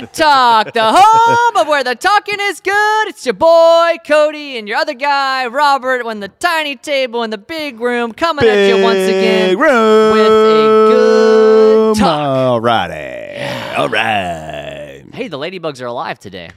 Good 0.00 0.12
Talk, 0.12 0.74
the 0.74 0.92
home 0.92 1.56
of 1.56 1.68
where 1.68 1.82
the 1.82 1.94
talking 1.94 2.36
is 2.38 2.60
good. 2.60 3.08
It's 3.08 3.24
your 3.24 3.32
boy 3.32 3.96
Cody 4.06 4.58
and 4.58 4.68
your 4.68 4.76
other 4.76 4.92
guy 4.92 5.46
Robert 5.46 6.04
on 6.04 6.20
the 6.20 6.28
tiny 6.28 6.76
table 6.76 7.22
in 7.22 7.30
the 7.30 7.38
big 7.38 7.80
room, 7.80 8.12
coming 8.12 8.44
at 8.44 8.68
you 8.68 8.82
once 8.82 8.98
again 8.98 9.58
room. 9.58 10.12
with 10.12 10.26
a 10.26 10.88
good 10.92 11.96
talk. 11.96 12.62
Alrighty. 12.62 13.78
All 13.78 13.88
right. 13.88 15.02
Hey, 15.14 15.28
the 15.28 15.38
ladybugs 15.38 15.80
are 15.80 15.86
alive 15.86 16.18
today. 16.18 16.50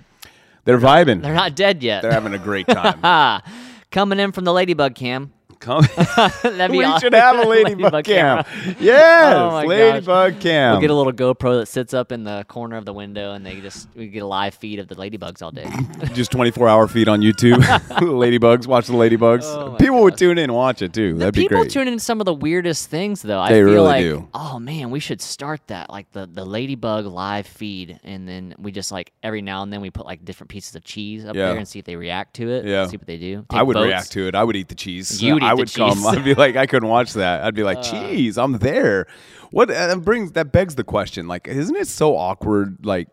They're 0.65 0.78
vibing. 0.78 1.21
They're 1.21 1.33
not 1.33 1.56
dead 1.56 1.82
yet. 1.82 2.01
They're 2.01 2.11
having 2.11 2.33
a 2.33 2.39
great 2.39 2.68
time. 2.68 3.42
Coming 3.92 4.19
in 4.19 4.33
from 4.33 4.43
the 4.43 4.51
ladybug 4.51 4.96
cam. 4.96 5.32
Come. 5.60 5.84
That'd 6.44 6.71
be 6.71 6.78
we 6.80 6.84
awesome. 6.86 7.00
should 7.02 7.14
have 7.16 7.38
a 7.38 7.48
ladybug, 7.48 8.05
cam. 8.05 8.44
camera. 8.46 8.75
Yes, 8.80 9.36
Oh 9.38 9.52
my 9.52 9.64
gosh. 9.64 9.68
ladybug 9.70 10.39
cam. 10.39 10.71
We'll 10.74 10.82
get 10.82 10.89
a 10.89 10.93
little 10.93 11.12
GoPro 11.14 11.60
that 11.60 11.66
sits 11.68 11.93
up 11.93 12.11
in 12.11 12.24
the 12.24 12.46
corner 12.47 12.78
of 12.78 12.86
the 12.86 12.93
window, 12.93 13.33
and 13.33 13.46
they 13.46 13.60
just 13.60 13.88
we 13.96 14.07
get 14.07 14.24
a 14.24 14.25
live 14.25 14.54
feed 14.56 14.80
of 14.80 14.88
the 14.88 14.96
ladybugs 14.96 15.42
all 15.42 15.52
day. 15.52 15.69
Just 16.14 16.32
24 16.32 16.68
hour 16.69 16.88
feed 16.88 17.07
on 17.10 17.21
YouTube. 17.21 17.57
ladybugs, 18.00 18.68
watch 18.68 18.88
the 18.88 18.93
ladybugs. 18.93 19.43
Oh 19.43 19.75
People 19.80 20.02
would 20.04 20.18
tune 20.18 20.38
in 20.38 20.46
and 20.46 20.54
watch 20.54 20.82
it 20.82 20.93
too. 20.93 21.16
That'd 21.18 21.33
be 21.36 21.47
great. 21.47 21.57
People 21.57 21.66
tune 21.71 21.88
in 21.88 22.00
some 22.00 22.19
of 22.21 22.25
the 22.25 22.33
weirdest 22.33 22.89
things, 22.89 23.21
though. 23.21 23.39
I 23.39 23.50
They 23.50 23.55
feel 23.60 23.66
really 23.66 23.83
like, 23.86 24.02
do. 24.04 24.28
oh 24.33 24.60
man, 24.60 24.89
we 24.91 25.00
should 25.00 25.21
start 25.21 25.61
that, 25.68 25.89
like 25.89 26.11
the 26.11 26.25
the 26.32 26.46
ladybug 26.46 27.05
live 27.05 27.47
feed, 27.47 28.00
and 28.04 28.28
then 28.28 28.55
we 28.57 28.71
just 28.71 28.91
like 28.91 29.11
every 29.24 29.41
now 29.41 29.64
and 29.64 29.71
then 29.74 29.82
we 29.82 29.89
put 29.89 30.05
like 30.05 30.24
different 30.24 30.50
pieces 30.50 30.75
of 30.75 30.83
cheese 30.83 31.25
up 31.25 31.36
Yeah. 31.36 31.50
there 31.50 31.57
and 31.57 31.68
see 31.68 31.80
if 31.80 31.86
they 31.86 31.96
react 31.96 32.36
to 32.36 32.50
it. 32.50 32.66
Yeah. 32.66 32.88
see 32.88 32.97
what 32.97 33.08
they 33.08 33.17
do. 33.17 33.45
I 33.50 33.64
would 33.64 33.75
votes. 33.75 33.86
react 33.88 34.11
to 34.14 34.28
it. 34.28 34.36
I 34.36 34.44
would 34.44 34.55
eat 34.55 34.69
the 34.69 34.75
cheese. 34.75 35.22
You 35.22 35.33
would 35.33 35.44
I 35.50 35.53
would 35.53 35.73
come. 35.73 36.06
Uh. 36.06 36.09
I'd 36.09 36.23
be 36.23 36.36
like, 36.36 36.56
I 36.56 36.66
couldn't 36.66 36.89
watch 36.89 37.14
that. 37.14 37.44
I'd 37.44 37.56
be 37.56 37.64
like, 37.64 37.81
cheese, 37.81 38.38
I'm 38.38 38.53
there. 38.59 39.08
What 39.52 39.70
uh, 39.72 39.88
that 39.88 40.02
brings 40.02 40.34
that 40.34 40.52
begs 40.52 40.75
the 40.75 40.84
question, 40.84 41.28
like, 41.28 41.48
isn't 41.48 41.75
it 41.75 41.88
so 41.88 42.16
awkward, 42.16 42.86
like 42.86 43.08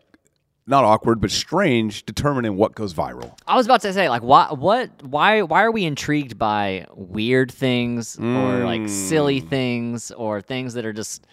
not 0.69 0.83
awkward, 0.83 1.21
but 1.21 1.31
strange 1.31 2.05
determining 2.05 2.57
what 2.57 2.75
goes 2.75 2.93
viral? 2.93 3.35
I 3.47 3.55
was 3.55 3.65
about 3.65 3.81
to 3.81 3.93
say, 3.93 4.09
like, 4.09 4.21
why, 4.21 4.51
what, 4.51 5.01
why, 5.01 5.41
why 5.41 5.63
are 5.63 5.71
we 5.71 5.85
intrigued 5.85 6.37
by 6.37 6.85
weird 6.93 7.51
things 7.51 8.17
or 8.19 8.65
like 8.65 8.87
silly 8.89 9.41
Mm. 9.41 9.49
things 9.49 10.11
or 10.11 10.41
things 10.41 10.73
that 10.73 10.85
are 10.85 10.91
just 10.93 11.25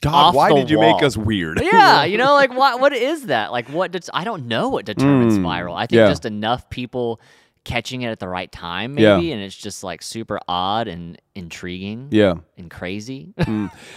God, 0.00 0.34
why 0.34 0.52
did 0.52 0.68
you 0.68 0.78
wall. 0.78 0.94
make 0.96 1.02
us 1.04 1.16
weird? 1.16 1.60
yeah, 1.62 2.02
you 2.04 2.18
know, 2.22 2.34
like 2.34 2.52
what 2.52 2.80
what 2.80 2.92
is 2.92 3.26
that? 3.26 3.52
Like 3.52 3.68
what 3.68 3.92
did 3.92 4.04
I 4.12 4.24
don't 4.24 4.48
know 4.48 4.68
what 4.68 4.84
determines 4.84 5.38
viral. 5.38 5.76
I 5.76 5.86
think 5.86 6.00
Mm. 6.00 6.04
yeah. 6.04 6.08
just 6.08 6.24
enough 6.26 6.68
people 6.68 7.20
catching 7.64 8.02
it 8.02 8.08
at 8.08 8.18
the 8.18 8.28
right 8.28 8.50
time 8.50 8.98
Yeah. 8.98 9.16
maybe 9.16 9.32
and 9.32 9.40
it's 9.42 9.56
just 9.56 9.84
like 9.84 10.02
super 10.02 10.40
odd 10.48 10.88
and 10.88 11.20
intriguing 11.34 12.08
yeah. 12.10 12.34
and 12.58 12.70
crazy. 12.70 13.34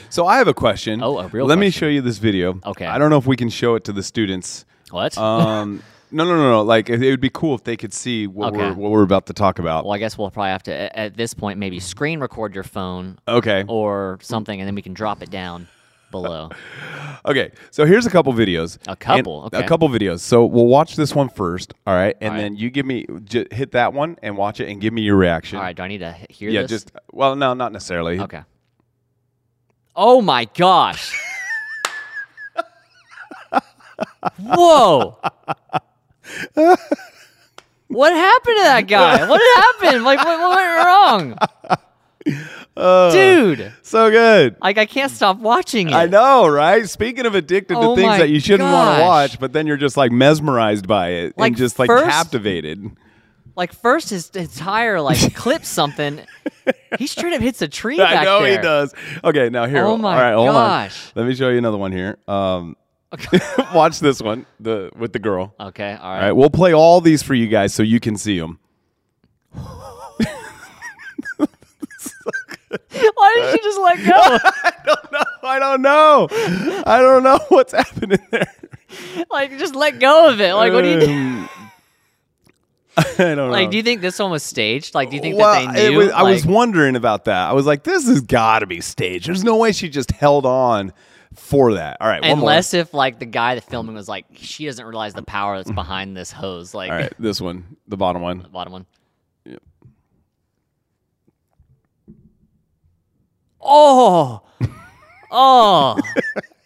So 0.09 0.25
I 0.27 0.37
have 0.37 0.47
a 0.47 0.53
question. 0.53 1.01
Oh, 1.01 1.17
a 1.19 1.27
real 1.27 1.45
Let 1.47 1.57
me 1.57 1.69
show 1.71 1.87
you 1.87 2.01
this 2.01 2.17
video. 2.19 2.59
Okay. 2.65 2.85
I 2.85 2.97
don't 2.97 3.09
know 3.09 3.17
if 3.17 3.25
we 3.25 3.35
can 3.35 3.49
show 3.49 3.75
it 3.75 3.83
to 3.85 3.91
the 3.93 4.03
students. 4.03 4.65
what? 4.91 5.17
Um, 5.17 5.81
no, 6.11 6.23
no, 6.23 6.35
no, 6.37 6.49
no. 6.51 6.61
Like 6.61 6.89
it 6.89 6.99
would 6.99 7.19
be 7.19 7.31
cool 7.31 7.55
if 7.55 7.63
they 7.63 7.75
could 7.75 7.91
see 7.93 8.27
what 8.27 8.49
Okay. 8.53 8.59
we're 8.69 8.73
what 8.75 8.91
we're 8.91 9.01
about 9.03 9.25
to 9.25 9.33
talk 9.33 9.57
about. 9.59 9.83
well, 9.85 9.93
I 9.93 9.97
guess 9.97 10.17
we'll 10.17 10.29
probably 10.31 10.51
have 10.51 10.63
to 10.63 10.97
at 10.99 11.17
this 11.17 11.33
point 11.33 11.57
maybe 11.59 11.79
screen 11.79 12.19
record 12.19 12.53
your 12.53 12.63
phone 12.63 13.17
Okay. 13.27 13.65
or 13.67 14.19
something 14.21 14.61
and 14.61 14.67
then 14.67 14.75
we 14.75 14.81
can 14.83 14.93
drop 14.93 15.23
it 15.23 15.31
down 15.31 15.67
below. 16.21 16.49
Okay, 17.27 17.49
so 17.71 17.85
here's 17.87 18.05
a 18.05 18.11
couple 18.11 18.31
videos. 18.33 18.77
A 18.87 18.95
couple, 18.95 19.45
okay. 19.45 19.57
A 19.63 19.67
couple 19.67 19.89
videos. 19.89 20.19
So 20.19 20.45
we'll 20.45 20.67
watch 20.67 20.95
this 20.95 21.15
one 21.15 21.27
first, 21.27 21.73
all 21.87 21.95
right? 21.95 22.15
And 22.21 22.29
All 22.29 22.35
right. 22.35 22.41
then 22.43 22.55
you 22.55 22.69
give 22.69 22.85
me 22.85 23.07
j- 23.23 23.47
hit 23.49 23.71
that 23.71 23.93
one 23.93 24.15
and 24.21 24.37
watch 24.37 24.59
it 24.59 24.69
and 24.69 24.79
give 24.79 24.93
me 24.93 25.01
your 25.01 25.15
reaction. 25.15 25.57
All 25.57 25.63
right, 25.63 25.75
do 25.75 25.81
I 25.81 25.87
need 25.87 25.97
to 25.99 26.15
hear 26.29 26.51
Yeah, 26.51 26.61
this? 26.61 26.69
just 26.69 26.91
well, 27.11 27.35
no, 27.35 27.55
not 27.55 27.71
necessarily. 27.71 28.19
Okay. 28.19 28.43
Oh 29.95 30.21
my 30.21 30.45
gosh. 30.45 31.19
Whoa. 34.39 35.17
what 37.87 38.13
happened 38.13 38.57
to 38.57 38.63
that 38.65 38.85
guy? 38.87 39.27
What 39.27 39.41
happened? 39.81 40.03
Like, 40.03 40.19
what, 40.23 40.39
what 40.39 40.55
went 40.57 40.85
wrong? 40.85 41.37
Uh, 42.77 43.09
Dude, 43.13 43.71
So 43.83 44.11
good. 44.11 44.57
like, 44.61 44.77
I 44.77 44.85
can't 44.85 45.09
stop 45.09 45.37
watching 45.37 45.87
it. 45.91 45.93
I 45.95 46.07
know, 46.07 46.45
right? 46.45 46.89
Speaking 46.89 47.25
of 47.25 47.33
addicted 47.33 47.77
Oh 47.77 47.95
to 47.95 48.01
things 48.01 48.17
that 48.17 48.27
you 48.29 48.41
shouldn't 48.41 48.69
want 48.69 48.97
to 48.97 49.01
gosh. 49.01 49.07
watch, 49.31 49.39
but 49.39 49.53
then 49.53 49.65
you're 49.65 49.77
just 49.77 49.95
like 49.95 50.11
mesmerized 50.11 50.85
by 50.85 51.07
it 51.11 51.37
Like, 51.37 51.51
and 51.51 51.55
just 51.57 51.79
like 51.79 51.87
first- 51.87 52.09
captivated. 52.09 52.83
Like, 53.55 53.71
first, 53.71 54.09
his, 54.09 54.29
entire 54.31 54.99
like, 54.99 55.33
clips 55.35 55.69
something. 55.69 56.19
He 56.99 57.07
straight 57.07 57.31
up 57.31 57.39
hits 57.41 57.61
a 57.61 57.69
tree 57.69 57.95
back 57.99 58.17
I 58.17 58.25
know 58.25 58.41
there. 58.43 58.51
he 58.51 58.57
does. 58.57 58.93
Okay, 59.23 59.47
now 59.49 59.65
here. 59.67 59.85
Oh 59.85 59.95
my 59.95 60.13
all 60.15 60.21
right, 60.21 60.33
hold 60.33 60.49
gosh. 60.49 61.05
on. 61.07 61.11
Let 61.23 61.29
me 61.29 61.35
show 61.35 61.47
you 61.47 61.57
another 61.59 61.77
one 61.77 61.93
here. 61.93 62.17
Um, 62.27 62.75
watch 63.73 64.01
this 64.01 64.21
one, 64.21 64.45
the 64.59 64.91
with 64.97 65.13
the 65.13 65.19
girl. 65.19 65.55
Okay, 65.57 65.93
all 65.93 66.03
All 66.05 66.09
right. 66.13 66.21
right, 66.25 66.31
we'll 66.33 66.49
play 66.49 66.73
all 66.73 66.99
these 66.99 67.23
for 67.23 67.33
you 67.35 67.47
guys 67.47 67.73
so 67.73 67.83
you 67.83 68.01
can 68.01 68.17
see 68.17 68.37
them. 68.37 68.59
Why 73.15 73.35
did 73.37 73.51
she 73.51 73.63
just 73.63 73.79
let 73.79 73.97
go? 74.05 74.13
I 74.63 74.73
don't 74.85 75.11
know. 75.11 75.23
I 75.43 75.59
don't 75.59 75.81
know 75.81 76.27
I 76.85 76.99
don't 76.99 77.23
know 77.23 77.39
what's 77.49 77.73
happening 77.73 78.19
there. 78.31 78.51
like, 79.29 79.57
just 79.57 79.75
let 79.75 79.99
go 79.99 80.29
of 80.29 80.39
it. 80.41 80.53
Like, 80.53 80.73
what 80.73 80.83
do 80.83 80.89
you 80.89 80.99
do? 80.99 81.11
Um, 81.11 81.49
I 82.97 83.03
don't 83.17 83.37
know. 83.37 83.49
Like, 83.49 83.71
do 83.71 83.77
you 83.77 83.83
think 83.83 84.01
this 84.01 84.19
one 84.19 84.31
was 84.31 84.43
staged? 84.43 84.95
Like, 84.95 85.09
do 85.09 85.15
you 85.17 85.21
think 85.21 85.37
well, 85.37 85.53
that 85.53 85.75
they 85.75 85.87
it 85.87 85.91
knew? 85.91 85.97
was, 85.97 86.11
I 86.11 86.23
was 86.23 86.45
wondering 86.45 86.95
about 86.95 87.25
that. 87.25 87.49
I 87.49 87.53
was 87.53 87.65
like, 87.65 87.83
this 87.83 88.07
has 88.07 88.21
got 88.21 88.59
to 88.59 88.67
be 88.67 88.81
staged. 88.81 89.27
There's 89.27 89.43
no 89.43 89.57
way 89.57 89.71
she 89.71 89.89
just 89.89 90.11
held 90.11 90.45
on 90.45 90.93
for 91.33 91.73
that. 91.73 91.97
All 91.99 92.07
right, 92.07 92.21
one 92.21 92.39
more. 92.39 92.49
Unless 92.49 92.73
if 92.73 92.93
like 92.93 93.19
the 93.19 93.25
guy 93.25 93.55
that 93.55 93.63
filming 93.65 93.95
was 93.95 94.07
like, 94.07 94.25
she 94.35 94.65
doesn't 94.65 94.85
realize 94.85 95.13
the 95.13 95.23
power 95.23 95.57
that's 95.57 95.71
behind 95.71 96.15
this 96.15 96.31
hose. 96.31 96.73
Like 96.73 96.91
All 96.91 96.97
right, 96.97 97.13
this 97.19 97.41
one, 97.41 97.77
the 97.87 97.97
bottom 97.97 98.21
one. 98.21 98.39
the 98.39 98.49
bottom 98.49 98.73
one. 98.73 98.85
Yep. 99.45 99.61
Oh, 103.67 104.41
oh, 105.31 105.99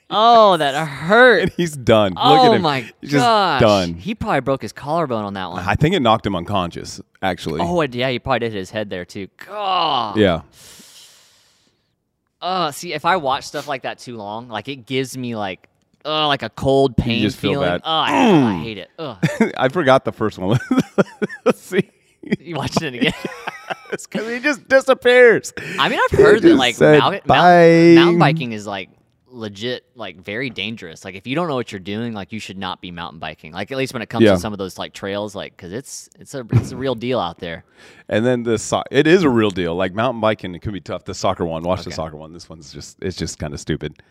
oh, 0.09 0.57
that 0.57 0.87
hurt. 0.87 1.43
And 1.43 1.51
he's 1.53 1.75
done. 1.75 2.11
Look 2.11 2.19
oh 2.21 2.45
at 2.47 2.55
him. 2.55 2.61
my 2.61 2.81
He's 3.01 3.11
just 3.11 3.23
gosh, 3.23 3.61
done. 3.61 3.93
He 3.93 4.13
probably 4.13 4.41
broke 4.41 4.61
his 4.61 4.73
collarbone 4.73 5.23
on 5.23 5.33
that 5.35 5.49
one. 5.49 5.63
I 5.65 5.75
think 5.75 5.95
it 5.95 6.01
knocked 6.01 6.25
him 6.25 6.35
unconscious, 6.35 6.99
actually. 7.21 7.61
Oh, 7.61 7.81
yeah, 7.81 8.09
he 8.09 8.19
probably 8.19 8.39
did 8.39 8.51
hit 8.51 8.59
his 8.59 8.71
head 8.71 8.89
there 8.89 9.05
too. 9.05 9.27
God. 9.47 10.17
Yeah. 10.17 10.41
Uh, 12.41 12.71
see, 12.71 12.93
if 12.93 13.05
I 13.05 13.17
watch 13.17 13.43
stuff 13.45 13.67
like 13.67 13.83
that 13.83 13.99
too 13.99 14.15
long, 14.17 14.47
like 14.47 14.67
it 14.67 14.85
gives 14.85 15.17
me 15.17 15.35
like, 15.35 15.67
uh, 16.05 16.27
like 16.27 16.43
a 16.43 16.49
cold 16.49 16.95
pain 16.95 17.21
just 17.21 17.37
feel 17.37 17.53
feeling. 17.53 17.67
bad. 17.69 17.81
Oh, 17.83 17.89
I, 17.91 18.53
I 18.55 18.57
hate 18.63 18.77
it. 18.77 18.89
Ugh. 18.97 19.17
I 19.57 19.67
forgot 19.69 20.05
the 20.05 20.11
first 20.13 20.37
one. 20.37 20.59
Let's 21.45 21.59
see. 21.59 21.89
You 22.39 22.55
watching 22.55 22.93
it 22.93 22.95
again? 22.95 23.13
Because 23.91 24.27
he 24.27 24.39
just 24.39 24.67
disappears. 24.67 25.51
I 25.79 25.89
mean, 25.89 25.99
I've 26.11 26.17
heard 26.17 26.41
that 26.43 26.55
like 26.55 26.75
said 26.75 26.99
mountain, 26.99 27.21
mountain, 27.27 27.95
mountain 27.95 28.19
biking 28.19 28.51
is 28.51 28.67
like 28.67 28.89
legit, 29.27 29.85
like 29.95 30.17
very 30.21 30.49
dangerous. 30.51 31.03
Like 31.05 31.15
if 31.15 31.25
you 31.27 31.35
don't 31.35 31.47
know 31.47 31.55
what 31.55 31.71
you're 31.71 31.79
doing, 31.79 32.13
like 32.13 32.31
you 32.31 32.39
should 32.39 32.57
not 32.57 32.81
be 32.81 32.91
mountain 32.91 33.19
biking. 33.19 33.51
Like 33.51 33.71
at 33.71 33.77
least 33.77 33.93
when 33.93 34.01
it 34.03 34.09
comes 34.09 34.25
Yeah. 34.25 34.33
to 34.33 34.39
some 34.39 34.53
of 34.53 34.59
those 34.59 34.77
like 34.77 34.93
trails, 34.93 35.35
like 35.35 35.55
because 35.57 35.71
it's 35.73 36.09
it's 36.19 36.33
a 36.35 36.45
it's 36.53 36.71
a 36.71 36.77
real 36.77 36.93
deal 36.95 37.19
out 37.19 37.39
there. 37.39 37.63
And 38.07 38.25
then 38.25 38.43
the 38.43 38.57
so- 38.59 38.83
it 38.91 39.07
is 39.07 39.23
a 39.23 39.29
real 39.29 39.49
deal. 39.51 39.75
Like 39.75 39.93
mountain 39.93 40.21
biking, 40.21 40.53
it 40.55 40.61
can 40.61 40.71
be 40.73 40.81
tough. 40.81 41.05
The 41.05 41.13
soccer 41.15 41.45
one, 41.45 41.63
watch 41.63 41.83
the 41.83 41.91
soccer 41.91 42.15
one. 42.17 42.31
This 42.33 42.47
one's 42.49 42.71
just 42.71 42.97
it's 43.01 43.17
just 43.17 43.39
kind 43.39 43.53
of 43.53 43.59
stupid. 43.59 44.01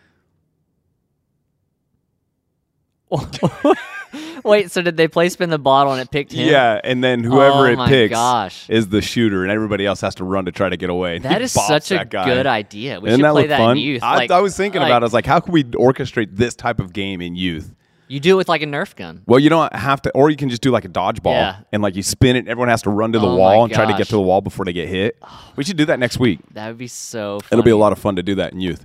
Wait, 4.44 4.70
so 4.70 4.80
did 4.80 4.96
they 4.96 5.08
play 5.08 5.28
spin 5.28 5.50
the 5.50 5.58
bottle 5.58 5.92
and 5.92 6.00
it 6.00 6.10
picked 6.10 6.32
him? 6.32 6.48
Yeah, 6.48 6.80
and 6.82 7.04
then 7.04 7.22
whoever 7.24 7.66
Oh 7.68 7.84
it 7.84 7.88
picks 7.88 8.12
gosh. 8.12 8.68
is 8.70 8.88
the 8.88 9.02
shooter, 9.02 9.42
and 9.42 9.50
everybody 9.52 9.84
else 9.84 10.00
has 10.00 10.14
to 10.16 10.24
run 10.24 10.46
to 10.46 10.52
try 10.52 10.68
to 10.68 10.76
get 10.76 10.88
away. 10.90 11.18
That 11.18 11.42
is 11.42 11.52
He 11.52 11.60
is 11.60 11.64
bops 11.64 11.68
such 11.68 11.90
a 11.90 11.94
that 11.96 12.10
guy. 12.10 12.24
good 12.24 12.46
idea. 12.46 13.00
We 13.00 13.08
Isn't 13.08 13.18
should 13.20 13.24
that 13.26 13.32
play 13.32 13.46
that 13.48 13.58
fun? 13.58 13.76
in 13.76 13.82
youth. 13.82 14.02
I, 14.02 14.16
like, 14.16 14.30
I 14.30 14.40
was 14.40 14.56
thinking 14.56 14.80
like, 14.80 14.88
about. 14.90 15.02
it. 15.02 15.04
I 15.04 15.06
was 15.06 15.12
like, 15.12 15.26
how 15.26 15.40
can 15.40 15.52
we 15.52 15.64
orchestrate 15.64 16.28
this 16.36 16.54
type 16.54 16.80
of 16.80 16.92
game 16.92 17.20
in 17.20 17.34
youth? 17.36 17.74
You 18.08 18.20
do 18.20 18.32
it 18.32 18.36
with 18.36 18.48
like 18.48 18.62
a 18.62 18.66
Nerf 18.66 18.96
gun. 18.96 19.22
Well, 19.26 19.38
you 19.38 19.50
don't 19.50 19.72
have 19.74 20.00
to, 20.02 20.10
or 20.12 20.30
you 20.30 20.36
can 20.36 20.48
just 20.48 20.62
do 20.62 20.70
like 20.70 20.84
a 20.84 20.88
dodgeball, 20.88 21.32
Yeah. 21.32 21.56
and 21.72 21.82
like 21.82 21.94
you 21.94 22.02
spin 22.02 22.36
it. 22.36 22.40
And 22.40 22.48
everyone 22.48 22.68
has 22.68 22.82
to 22.82 22.90
run 22.90 23.12
to 23.12 23.18
the 23.18 23.26
Oh 23.28 23.36
wall 23.36 23.64
and 23.64 23.72
try 23.72 23.84
to 23.84 23.96
get 23.96 24.06
to 24.08 24.14
the 24.16 24.20
wall 24.22 24.40
before 24.40 24.64
they 24.64 24.72
get 24.72 24.88
hit. 24.88 25.22
We 25.56 25.64
should 25.64 25.76
do 25.76 25.84
that 25.86 25.98
next 25.98 26.18
week. 26.18 26.40
That 26.54 26.68
would 26.68 26.78
be 26.78 26.88
so. 26.88 27.40
Funny. 27.40 27.48
It'll 27.60 27.64
be 27.64 27.70
a 27.70 27.76
lot 27.76 27.92
of 27.92 27.98
fun 27.98 28.16
to 28.16 28.22
do 28.22 28.34
that 28.36 28.52
in 28.52 28.60
youth. 28.60 28.84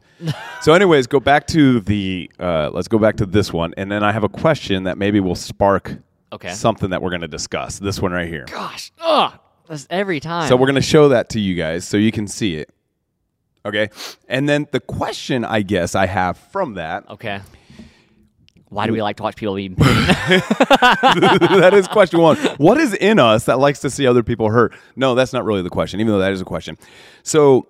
so, 0.61 0.73
anyways, 0.73 1.07
go 1.07 1.19
back 1.19 1.47
to 1.47 1.79
the. 1.79 2.29
Uh, 2.39 2.69
let's 2.73 2.87
go 2.87 2.97
back 2.99 3.15
to 3.17 3.25
this 3.25 3.51
one, 3.53 3.73
and 3.77 3.91
then 3.91 4.03
I 4.03 4.11
have 4.11 4.23
a 4.23 4.29
question 4.29 4.83
that 4.83 4.97
maybe 4.97 5.19
will 5.19 5.35
spark 5.35 5.97
Okay. 6.33 6.49
something 6.51 6.89
that 6.89 7.01
we're 7.01 7.09
going 7.11 7.21
to 7.21 7.27
discuss. 7.27 7.79
This 7.79 7.99
one 8.01 8.11
right 8.11 8.27
here. 8.27 8.45
Gosh, 8.49 8.91
ugh, 8.99 9.33
that's 9.67 9.87
every 9.89 10.19
time. 10.19 10.49
So 10.49 10.55
we're 10.57 10.67
going 10.67 10.75
to 10.75 10.81
show 10.81 11.09
that 11.09 11.29
to 11.29 11.39
you 11.39 11.55
guys 11.55 11.87
so 11.87 11.95
you 11.97 12.11
can 12.11 12.27
see 12.27 12.55
it. 12.55 12.69
Okay, 13.65 13.89
and 14.27 14.49
then 14.49 14.67
the 14.71 14.81
question 14.81 15.45
I 15.45 15.61
guess 15.61 15.95
I 15.95 16.05
have 16.07 16.37
from 16.37 16.73
that 16.73 17.09
okay. 17.09 17.39
Why 18.73 18.87
do 18.87 18.93
we 18.93 19.01
like 19.01 19.17
to 19.17 19.23
watch 19.23 19.35
people 19.35 19.55
be? 19.55 19.67
that 19.69 21.71
is 21.73 21.87
question 21.87 22.19
one. 22.19 22.37
What 22.57 22.77
is 22.77 22.93
in 22.93 23.19
us 23.19 23.45
that 23.45 23.59
likes 23.59 23.79
to 23.81 23.89
see 23.89 24.07
other 24.07 24.23
people 24.23 24.49
hurt? 24.49 24.73
No, 24.95 25.15
that's 25.15 25.33
not 25.33 25.45
really 25.45 25.61
the 25.61 25.69
question, 25.69 25.99
even 25.99 26.11
though 26.11 26.19
that 26.19 26.33
is 26.33 26.41
a 26.41 26.45
question. 26.45 26.77
So, 27.23 27.67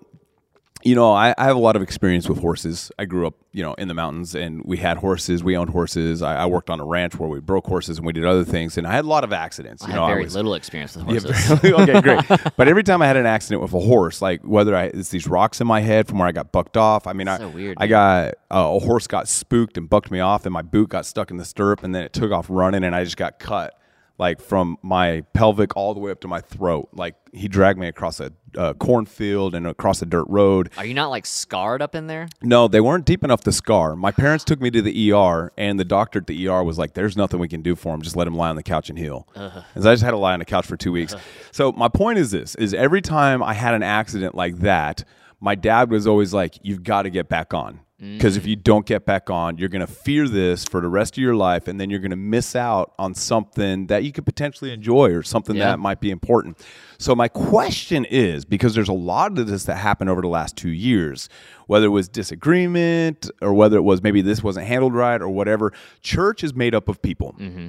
you 0.84 0.94
know, 0.94 1.12
I, 1.12 1.34
I 1.38 1.44
have 1.44 1.56
a 1.56 1.60
lot 1.60 1.76
of 1.76 1.82
experience 1.82 2.28
with 2.28 2.38
horses. 2.40 2.92
I 2.98 3.06
grew 3.06 3.26
up, 3.26 3.34
you 3.52 3.62
know, 3.62 3.72
in 3.74 3.88
the 3.88 3.94
mountains, 3.94 4.34
and 4.34 4.62
we 4.64 4.76
had 4.76 4.98
horses. 4.98 5.42
We 5.42 5.56
owned 5.56 5.70
horses. 5.70 6.20
I, 6.22 6.36
I 6.42 6.46
worked 6.46 6.68
on 6.70 6.78
a 6.78 6.84
ranch 6.84 7.16
where 7.18 7.28
we 7.28 7.40
broke 7.40 7.66
horses, 7.66 7.96
and 7.96 8.06
we 8.06 8.12
did 8.12 8.24
other 8.24 8.44
things. 8.44 8.76
And 8.76 8.86
I 8.86 8.92
had 8.92 9.04
a 9.04 9.08
lot 9.08 9.24
of 9.24 9.32
accidents. 9.32 9.82
I 9.82 9.86
You 9.86 9.92
have 9.92 10.00
know, 10.00 10.04
I 10.04 10.08
very 10.10 10.24
was- 10.24 10.34
little 10.36 10.54
experience 10.54 10.94
with 10.96 11.06
Yeah, 11.08 11.20
horses. 11.32 11.60
very- 11.60 11.74
okay, 11.74 12.00
great. 12.02 12.40
But 12.56 12.68
every 12.68 12.82
time 12.82 13.00
I 13.02 13.06
had 13.06 13.16
an 13.16 13.26
accident 13.26 13.62
with 13.62 13.72
a 13.72 13.80
horse, 13.80 14.20
like 14.22 14.42
whether 14.42 14.76
I 14.76 14.84
it's 14.84 15.08
these 15.08 15.26
rocks 15.26 15.60
in 15.60 15.66
my 15.66 15.80
head 15.80 16.06
from 16.06 16.18
where 16.18 16.28
I 16.28 16.32
got 16.32 16.52
bucked 16.52 16.76
off. 16.76 17.06
I 17.06 17.14
mean, 17.14 17.28
I 17.28 17.38
So 17.38 17.48
weird, 17.48 17.78
I 17.80 17.86
got 17.86 18.34
uh, 18.50 18.76
a 18.76 18.78
horse 18.78 19.06
got 19.06 19.26
spooked 19.26 19.78
and 19.78 19.88
bucked 19.88 20.10
me 20.10 20.20
off, 20.20 20.44
and 20.44 20.52
my 20.52 20.62
boot 20.62 20.90
got 20.90 21.06
stuck 21.06 21.30
in 21.30 21.38
the 21.38 21.44
stirrup, 21.44 21.82
and 21.82 21.94
then 21.94 22.04
it 22.04 22.12
took 22.12 22.30
off 22.30 22.46
running, 22.50 22.84
and 22.84 22.94
I 22.94 23.04
just 23.04 23.16
got 23.16 23.38
cut 23.38 23.78
like 24.18 24.40
from 24.40 24.78
my 24.82 25.22
pelvic 25.32 25.76
all 25.76 25.92
the 25.92 26.00
way 26.00 26.10
up 26.10 26.20
to 26.20 26.28
my 26.28 26.40
throat. 26.40 26.88
Like 26.92 27.16
he 27.32 27.48
dragged 27.48 27.78
me 27.78 27.88
across 27.88 28.20
a 28.20 28.32
uh, 28.56 28.72
cornfield 28.74 29.54
and 29.54 29.66
across 29.66 30.00
a 30.02 30.06
dirt 30.06 30.26
road. 30.28 30.70
Are 30.78 30.84
you 30.84 30.94
not 30.94 31.08
like 31.08 31.26
scarred 31.26 31.82
up 31.82 31.94
in 31.94 32.06
there? 32.06 32.28
No, 32.40 32.68
they 32.68 32.80
weren't 32.80 33.04
deep 33.04 33.24
enough 33.24 33.42
to 33.42 33.52
scar. 33.52 33.96
My 33.96 34.12
parents 34.12 34.44
took 34.44 34.60
me 34.60 34.70
to 34.70 34.80
the 34.80 35.12
ER, 35.12 35.52
and 35.58 35.78
the 35.80 35.84
doctor 35.84 36.20
at 36.20 36.28
the 36.28 36.46
ER 36.48 36.62
was 36.62 36.78
like, 36.78 36.94
"There's 36.94 37.16
nothing 37.16 37.40
we 37.40 37.48
can 37.48 37.62
do 37.62 37.74
for 37.74 37.92
him. 37.92 38.02
Just 38.02 38.14
let 38.16 38.26
him 38.28 38.36
lie 38.36 38.50
on 38.50 38.56
the 38.56 38.62
couch 38.62 38.88
and 38.88 38.98
heal." 38.98 39.26
And 39.74 39.82
so 39.82 39.90
I 39.90 39.94
just 39.94 40.04
had 40.04 40.12
to 40.12 40.16
lie 40.16 40.32
on 40.32 40.38
the 40.38 40.44
couch 40.44 40.66
for 40.66 40.76
two 40.76 40.92
weeks. 40.92 41.14
So 41.50 41.72
my 41.72 41.88
point 41.88 42.18
is 42.18 42.30
this: 42.30 42.54
is 42.54 42.72
every 42.74 43.02
time 43.02 43.42
I 43.42 43.54
had 43.54 43.74
an 43.74 43.82
accident 43.82 44.34
like 44.36 44.58
that, 44.58 45.04
my 45.40 45.56
dad 45.56 45.90
was 45.90 46.06
always 46.06 46.32
like, 46.32 46.58
"You've 46.62 46.84
got 46.84 47.02
to 47.02 47.10
get 47.10 47.28
back 47.28 47.52
on." 47.52 47.80
Because 48.12 48.36
if 48.36 48.46
you 48.46 48.54
don't 48.54 48.84
get 48.84 49.06
back 49.06 49.30
on, 49.30 49.56
you're 49.56 49.70
going 49.70 49.80
to 49.80 49.92
fear 49.92 50.28
this 50.28 50.64
for 50.64 50.80
the 50.80 50.88
rest 50.88 51.16
of 51.16 51.22
your 51.22 51.34
life, 51.34 51.68
and 51.68 51.80
then 51.80 51.88
you're 51.88 52.00
going 52.00 52.10
to 52.10 52.16
miss 52.16 52.54
out 52.54 52.92
on 52.98 53.14
something 53.14 53.86
that 53.86 54.04
you 54.04 54.12
could 54.12 54.26
potentially 54.26 54.72
enjoy 54.72 55.10
or 55.12 55.22
something 55.22 55.56
Yeah. 55.56 55.70
that 55.70 55.78
might 55.78 56.00
be 56.00 56.10
important. 56.10 56.58
So 56.98 57.14
my 57.14 57.28
question 57.28 58.04
is 58.04 58.44
because 58.44 58.74
there's 58.74 58.88
a 58.88 58.92
lot 58.92 59.38
of 59.38 59.46
this 59.46 59.64
that 59.64 59.76
happened 59.76 60.10
over 60.10 60.20
the 60.20 60.28
last 60.28 60.56
2 60.56 60.68
years, 60.68 61.28
whether 61.66 61.86
it 61.86 61.90
was 61.90 62.08
disagreement 62.08 63.30
or 63.40 63.54
whether 63.54 63.76
it 63.78 63.82
was 63.82 64.02
maybe 64.02 64.22
this 64.22 64.42
wasn't 64.42 64.66
handled 64.66 64.94
right 64.94 65.20
or 65.20 65.28
whatever, 65.28 65.72
church 66.02 66.44
is 66.44 66.54
made 66.54 66.74
up 66.74 66.88
of 66.88 67.00
people. 67.00 67.34
Mm-hmm. 67.38 67.68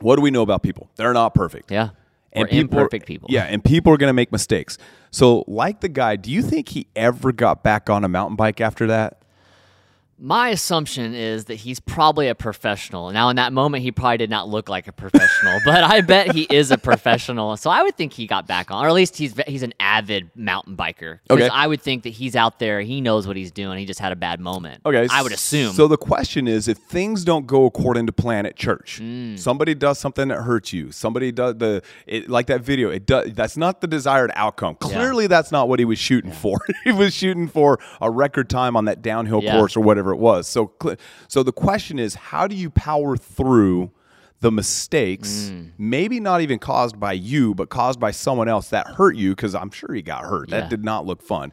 What 0.00 0.16
do 0.16 0.22
we 0.22 0.30
know 0.30 0.42
about 0.42 0.62
people? 0.62 0.90
They're 0.96 1.12
not 1.12 1.34
perfect. 1.34 1.70
Yeah. 1.70 1.90
We're 2.34 2.46
people 2.46 2.78
imperfect 2.78 3.06
people. 3.06 3.28
Yeah, 3.30 3.44
and 3.44 3.62
people 3.62 3.92
are 3.92 3.96
going 3.96 4.08
to 4.08 4.14
make 4.14 4.32
mistakes. 4.32 4.76
So, 5.12 5.44
like 5.46 5.80
the 5.80 5.88
guy, 5.88 6.16
do 6.16 6.32
you 6.32 6.42
think 6.42 6.70
he 6.70 6.88
ever 6.96 7.30
got 7.30 7.62
back 7.62 7.88
on 7.88 8.02
a 8.02 8.08
mountain 8.08 8.34
bike 8.34 8.60
after 8.60 8.88
that? 8.88 9.22
My 10.24 10.48
assumption 10.48 11.12
is 11.12 11.44
that 11.46 11.56
he's 11.56 11.80
probably 11.80 12.28
a 12.28 12.34
professional. 12.34 13.10
Now, 13.10 13.28
in 13.28 13.36
that 13.36 13.52
moment, 13.52 13.82
he 13.82 13.92
probably 13.92 14.16
did 14.16 14.30
not 14.30 14.48
look 14.48 14.70
like 14.70 14.88
a 14.88 14.92
professional, 14.92 15.60
but 15.66 15.84
I 15.84 16.00
bet 16.00 16.32
he 16.34 16.44
is 16.50 16.70
a 16.70 16.78
professional. 16.78 17.58
So 17.58 17.68
I 17.68 17.82
would 17.82 17.94
think 17.94 18.14
he 18.14 18.26
got 18.26 18.46
back 18.46 18.70
on, 18.70 18.82
or 18.82 18.88
at 18.88 18.94
least 18.94 19.18
he's 19.18 19.34
he's 19.46 19.62
an 19.62 19.74
avid 19.78 20.30
mountain 20.34 20.78
biker. 20.78 21.18
Okay. 21.28 21.46
I 21.48 21.66
would 21.66 21.82
think 21.82 22.04
that 22.04 22.08
he's 22.14 22.34
out 22.36 22.58
there. 22.58 22.80
He 22.80 23.02
knows 23.02 23.26
what 23.26 23.36
he's 23.36 23.50
doing. 23.52 23.78
He 23.78 23.84
just 23.84 24.00
had 24.00 24.12
a 24.12 24.16
bad 24.16 24.40
moment. 24.40 24.80
Okay, 24.86 25.06
I 25.10 25.20
would 25.22 25.32
assume. 25.32 25.74
So 25.74 25.88
the 25.88 25.98
question 25.98 26.48
is, 26.48 26.68
if 26.68 26.78
things 26.78 27.22
don't 27.22 27.46
go 27.46 27.66
according 27.66 28.06
to 28.06 28.12
plan 28.12 28.46
at 28.46 28.56
church, 28.56 29.00
Mm. 29.02 29.38
somebody 29.38 29.74
does 29.74 29.98
something 29.98 30.28
that 30.28 30.40
hurts 30.40 30.72
you. 30.72 30.90
Somebody 30.90 31.32
does 31.32 31.58
the 31.58 31.82
it, 32.06 32.30
like 32.30 32.46
that 32.46 32.62
video. 32.62 32.88
It 32.88 33.04
does. 33.04 33.34
That's 33.34 33.58
not 33.58 33.82
the 33.82 33.86
desired 33.86 34.30
outcome. 34.36 34.76
Clearly, 34.76 35.26
that's 35.26 35.52
not 35.52 35.68
what 35.68 35.80
he 35.80 35.84
was 35.84 35.98
shooting 35.98 36.32
for. 36.32 36.56
he 36.84 36.92
was 36.92 37.12
shooting 37.12 37.46
for 37.46 37.78
a 38.00 38.10
record 38.10 38.48
time 38.48 38.74
on 38.74 38.86
that 38.86 39.02
downhill 39.02 39.42
Yeah. 39.42 39.58
course 39.58 39.76
or 39.76 39.80
whatever 39.80 40.13
it 40.14 40.18
was. 40.20 40.46
So, 40.48 40.72
so 41.28 41.42
the 41.42 41.52
question 41.52 41.98
is, 41.98 42.14
how 42.14 42.46
do 42.46 42.54
you 42.56 42.70
power 42.70 43.16
through? 43.16 43.90
The 44.40 44.50
mistakes, 44.52 45.50
Mm. 45.50 45.70
maybe 45.78 46.20
not 46.20 46.42
even 46.42 46.58
caused 46.58 47.00
by 47.00 47.12
you, 47.14 47.54
but 47.54 47.70
caused 47.70 47.98
by 47.98 48.10
someone 48.10 48.46
else 48.46 48.68
that 48.68 48.86
hurt 48.86 49.16
you, 49.16 49.30
because 49.30 49.54
I'm 49.54 49.70
sure 49.70 49.94
he 49.94 50.02
got 50.02 50.24
hurt. 50.24 50.50
Yeah. 50.50 50.60
That 50.60 50.68
did 50.68 50.84
not 50.84 51.06
look 51.06 51.22
fun. 51.22 51.50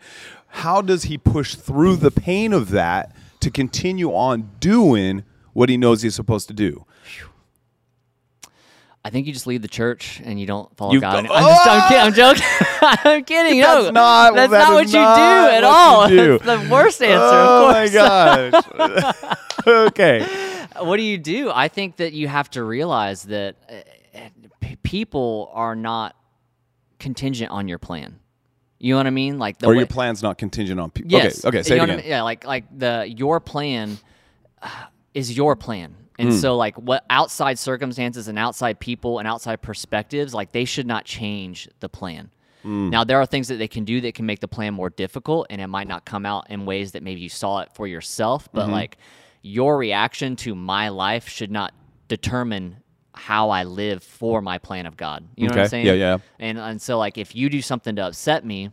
How 0.48 0.82
does 0.82 1.04
he 1.04 1.18
push 1.18 1.56
through 1.56 1.98
the 1.98 2.12
pain 2.12 2.52
of 2.52 2.72
that 2.72 3.16
to 3.40 3.50
continue 3.50 4.10
on 4.10 4.50
doing 4.60 5.24
what 5.54 5.70
he 5.70 5.78
knows 5.78 6.02
he's 6.02 6.16
supposed 6.16 6.50
to 6.50 6.54
do? 6.54 6.86
I 9.04 9.10
think 9.10 9.26
you 9.26 9.34
just 9.34 9.48
leave 9.48 9.62
the 9.64 9.68
church 9.68 10.22
and 10.24 10.40
you 10.40 10.46
don't 10.46 10.76
follow 10.78 10.94
You 10.94 11.02
God. 11.02 11.26
go- 11.28 11.34
I'm, 11.34 11.44
just, 11.44 11.68
I'm, 11.68 11.88
kidding, 11.88 12.04
I'm 12.04 12.14
joking. 12.14 12.44
I'm 12.82 13.24
kidding. 13.24 13.60
No, 13.60 13.82
That's 13.84 13.94
not- 13.94 14.36
That's 14.36 14.52
that 14.52 14.60
not 14.70 14.74
what 14.74 14.86
you 14.86 14.92
do 14.92 14.98
at 15.00 15.64
all. 15.64 16.08
do. 16.10 16.38
That's 16.40 16.64
the 16.64 16.70
worst 16.72 17.02
answer. 17.02 17.20
oh 17.24 17.72
my 17.72 17.88
gosh. 19.62 19.66
okay. 19.68 20.26
what 20.80 20.98
do 20.98 21.04
you 21.04 21.18
do? 21.18 21.52
I 21.54 21.68
think 21.68 21.98
that 21.98 22.14
you 22.14 22.28
have 22.28 22.50
to 22.52 22.64
realize 22.64 23.24
that 23.24 23.56
uh, 23.70 24.28
people 24.84 25.50
are 25.54 25.76
not 25.76 26.16
contingent 27.00 27.52
on 27.52 27.68
your 27.68 27.80
plan. 27.80 28.20
You 28.80 28.94
know 28.94 28.98
what 28.98 29.08
I 29.08 29.12
mean? 29.12 29.38
Like 29.40 29.58
the 29.60 29.68
Or 29.68 29.72
way- 29.72 29.78
your 29.80 29.88
plan's 29.88 30.24
not 30.24 30.38
contingent 30.38 30.80
on 30.80 30.90
people. 30.92 31.12
Yes. 31.12 31.46
Okay. 31.46 31.60
Okay. 31.60 31.64
Say 31.68 31.76
you 31.76 31.78
know 31.80 31.84
again. 31.86 32.00
I 32.00 32.02
mean? 32.02 32.10
Yeah, 32.10 32.22
like 32.24 32.46
like 32.46 32.66
the 32.78 33.12
your 33.16 33.40
plan 33.40 33.98
uh, 34.62 34.70
is 35.14 35.36
your 35.36 35.56
plan. 35.56 35.96
And 36.22 36.34
so 36.34 36.56
like 36.58 36.76
what 36.76 37.04
outside 37.10 37.58
circumstances 37.60 38.28
and 38.28 38.38
outside 38.40 38.80
people 38.80 39.20
and 39.20 39.28
outside 39.28 39.62
perspectives, 39.62 40.34
like 40.34 40.52
they 40.52 40.66
should 40.66 40.88
not 40.88 41.06
change 41.06 41.68
the 41.80 41.90
plan. 41.90 42.32
Hmm. 42.64 42.90
Now 42.90 43.04
there 43.04 43.20
are 43.20 43.26
things 43.26 43.48
that 43.48 43.56
they 43.56 43.68
can 43.68 43.86
do 43.86 44.02
that 44.02 44.14
can 44.14 44.26
make 44.26 44.40
the 44.40 44.48
plan 44.48 44.74
more 44.74 44.90
difficult 44.90 45.48
and 45.50 45.60
it 45.60 45.68
might 45.68 45.88
not 45.88 46.06
come 46.06 46.26
out 46.26 46.50
in 46.50 46.66
ways 46.66 46.92
that 46.92 47.02
maybe 47.04 47.22
you 47.22 47.30
saw 47.30 47.60
it 47.60 47.70
for 47.74 47.88
yourself, 47.88 48.48
but 48.54 48.64
Mm-hmm. 48.64 48.72
like 48.74 48.98
your 49.42 49.78
reaction 49.78 50.36
to 50.36 50.54
my 50.54 50.90
life 50.90 51.28
should 51.28 51.50
not 51.50 51.74
determine 52.08 52.78
how 53.16 53.50
I 53.50 53.64
live 53.64 54.04
for 54.04 54.42
my 54.42 54.58
plan 54.60 54.86
of 54.86 54.96
God. 54.96 55.28
You 55.36 55.48
know 55.48 55.54
what 55.56 55.62
I'm 55.64 55.68
saying? 55.68 55.86
Yeah, 55.88 55.94
yeah. 55.94 56.18
And 56.40 56.58
and 56.60 56.82
so 56.82 56.98
like 57.00 57.18
if 57.18 57.36
you 57.36 57.50
do 57.50 57.62
something 57.62 57.96
to 57.96 58.04
upset 58.06 58.46
me, 58.46 58.70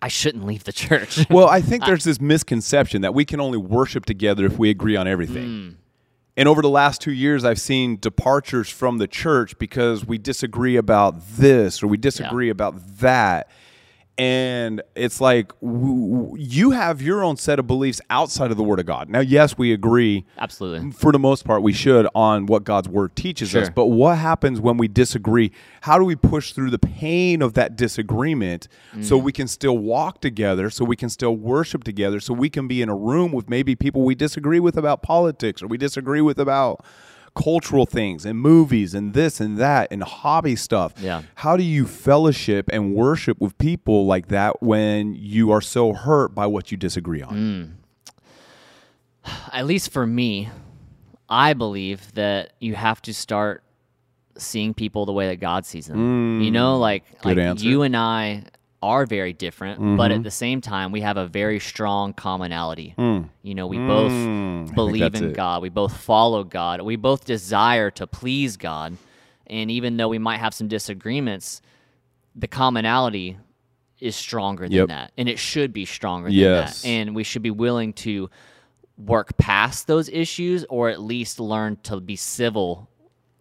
I 0.00 0.08
shouldn't 0.08 0.44
leave 0.46 0.64
the 0.64 0.72
church. 0.84 1.26
Well, 1.28 1.48
I 1.48 1.60
think 1.60 1.84
there's 1.84 2.04
this 2.04 2.20
misconception 2.20 3.02
that 3.02 3.14
we 3.14 3.24
can 3.24 3.40
only 3.40 3.58
worship 3.58 4.04
together 4.04 4.46
if 4.46 4.58
we 4.58 4.70
agree 4.70 4.96
on 4.96 5.06
everything. 5.08 5.44
Hmm. 5.44 5.68
And 6.36 6.48
over 6.48 6.62
the 6.62 6.68
last 6.68 7.00
two 7.02 7.12
years, 7.12 7.44
I've 7.44 7.60
seen 7.60 7.98
departures 7.98 8.70
from 8.70 8.98
the 8.98 9.06
church 9.06 9.58
because 9.58 10.06
we 10.06 10.16
disagree 10.16 10.76
about 10.76 11.20
this 11.36 11.82
or 11.82 11.88
we 11.88 11.98
disagree 11.98 12.48
about 12.48 12.98
that. 12.98 13.50
And 14.18 14.82
it's 14.94 15.20
like 15.22 15.58
w- 15.62 16.16
w- 16.24 16.36
you 16.38 16.72
have 16.72 17.00
your 17.00 17.24
own 17.24 17.38
set 17.38 17.58
of 17.58 17.66
beliefs 17.66 17.98
outside 18.10 18.50
of 18.50 18.58
the 18.58 18.62
Word 18.62 18.78
of 18.78 18.84
God. 18.84 19.08
Now, 19.08 19.20
yes, 19.20 19.56
we 19.56 19.72
agree 19.72 20.26
Absolutely. 20.38 20.90
for 20.92 21.12
the 21.12 21.18
most 21.18 21.44
part, 21.46 21.62
we 21.62 21.72
should 21.72 22.06
on 22.14 22.44
what 22.44 22.64
God's 22.64 22.88
word 22.90 23.16
teaches 23.16 23.56
us. 23.56 23.70
But 23.70 23.86
what 23.86 24.18
happens 24.18 24.60
when 24.60 24.76
we 24.76 24.86
disagree? 24.86 25.50
How 25.80 25.98
do 25.98 26.04
we 26.04 26.14
push 26.14 26.52
through 26.52 26.70
the 26.70 26.78
pain 26.78 27.40
of 27.40 27.54
that 27.54 27.74
disagreement 27.74 28.68
so 29.00 29.18
Mm. 29.18 29.22
we 29.24 29.32
can 29.32 29.48
still 29.48 29.78
walk 29.78 30.20
together, 30.20 30.68
so 30.68 30.84
we 30.84 30.94
can 30.96 31.08
still 31.08 31.34
worship 31.34 31.82
together, 31.82 32.20
so 32.20 32.34
we 32.34 32.50
can 32.50 32.68
be 32.68 32.82
in 32.82 32.90
a 32.90 32.94
room 32.96 33.32
with 33.32 33.48
maybe 33.48 33.74
people 33.74 34.02
we 34.02 34.14
disagree 34.14 34.60
with 34.60 34.76
about 34.76 35.02
politics 35.02 35.62
or 35.62 35.66
we 35.68 35.78
disagree 35.78 36.20
with 36.20 36.38
about 36.38 36.84
cultural 37.34 37.86
things 37.86 38.26
and 38.26 38.38
movies 38.38 38.94
and 38.94 39.14
this 39.14 39.40
and 39.40 39.56
that 39.58 39.88
and 39.90 40.02
hobby 40.02 40.54
stuff. 40.56 40.92
Yeah. 41.00 41.22
How 41.36 41.56
do 41.56 41.62
you 41.62 41.86
fellowship 41.86 42.68
and 42.72 42.94
worship 42.94 43.40
with 43.40 43.56
people 43.58 44.06
like 44.06 44.28
that 44.28 44.62
when 44.62 45.14
you 45.14 45.50
are 45.50 45.60
so 45.62 45.92
hurt 45.94 46.34
by 46.34 46.46
what 46.46 46.70
you 46.70 46.76
disagree 46.76 47.22
on? 47.22 47.34
Mm. 47.34 47.70
At 49.52 49.66
least 49.66 49.90
for 49.92 50.06
me, 50.06 50.48
I 51.28 51.54
believe 51.54 52.12
that 52.14 52.52
you 52.60 52.74
have 52.74 53.00
to 53.02 53.14
start 53.14 53.62
seeing 54.36 54.74
people 54.74 55.06
the 55.06 55.12
way 55.12 55.28
that 55.28 55.36
God 55.36 55.64
sees 55.64 55.86
them. 55.86 56.40
You 56.40 56.50
know, 56.50 56.78
like, 56.78 57.04
Mm. 57.06 57.22
Good 57.22 57.36
like 57.36 57.38
answer. 57.38 57.64
you 57.64 57.82
and 57.82 57.96
I 57.96 58.44
are 58.82 59.06
very 59.06 59.32
different, 59.32 59.78
but 59.96 60.10
Mm-hmm. 60.10 60.18
at 60.18 60.22
the 60.22 60.30
same 60.30 60.60
time, 60.60 60.92
we 60.92 61.00
have 61.02 61.16
a 61.16 61.26
very 61.26 61.60
strong 61.60 62.12
commonality. 62.12 62.94
You 62.98 63.54
know, 63.54 63.66
we 63.66 63.78
both 63.78 64.12
Mm, 64.12 64.64
think 64.64 64.74
believe 64.74 65.14
in 65.14 65.24
it. 65.30 65.34
God, 65.34 65.62
we 65.62 65.68
both 65.68 65.96
follow 65.96 66.44
God, 66.44 66.80
we 66.82 66.96
both 66.96 67.24
desire 67.24 67.90
to 67.92 68.06
please 68.06 68.56
God. 68.56 68.96
And 69.46 69.70
even 69.70 69.96
though 69.96 70.08
we 70.08 70.18
might 70.18 70.38
have 70.38 70.54
some 70.54 70.68
disagreements, 70.68 71.60
the 72.34 72.48
commonality 72.48 73.36
is 74.00 74.16
stronger 74.16 74.64
than 74.64 74.72
Yep. 74.78 74.88
that. 74.88 75.12
And 75.16 75.28
it 75.28 75.38
should 75.38 75.72
be 75.72 75.84
stronger 75.84 76.28
Yes. 76.28 76.82
than 76.82 76.90
that. 76.90 76.96
And 76.98 77.14
we 77.14 77.22
should 77.24 77.42
be 77.42 77.50
willing 77.50 77.92
to 77.94 78.30
work 78.96 79.36
past 79.36 79.86
those 79.86 80.08
issues 80.08 80.64
or 80.68 80.88
at 80.88 81.00
least 81.00 81.38
learn 81.40 81.76
to 81.84 82.00
be 82.00 82.16
civil 82.16 82.88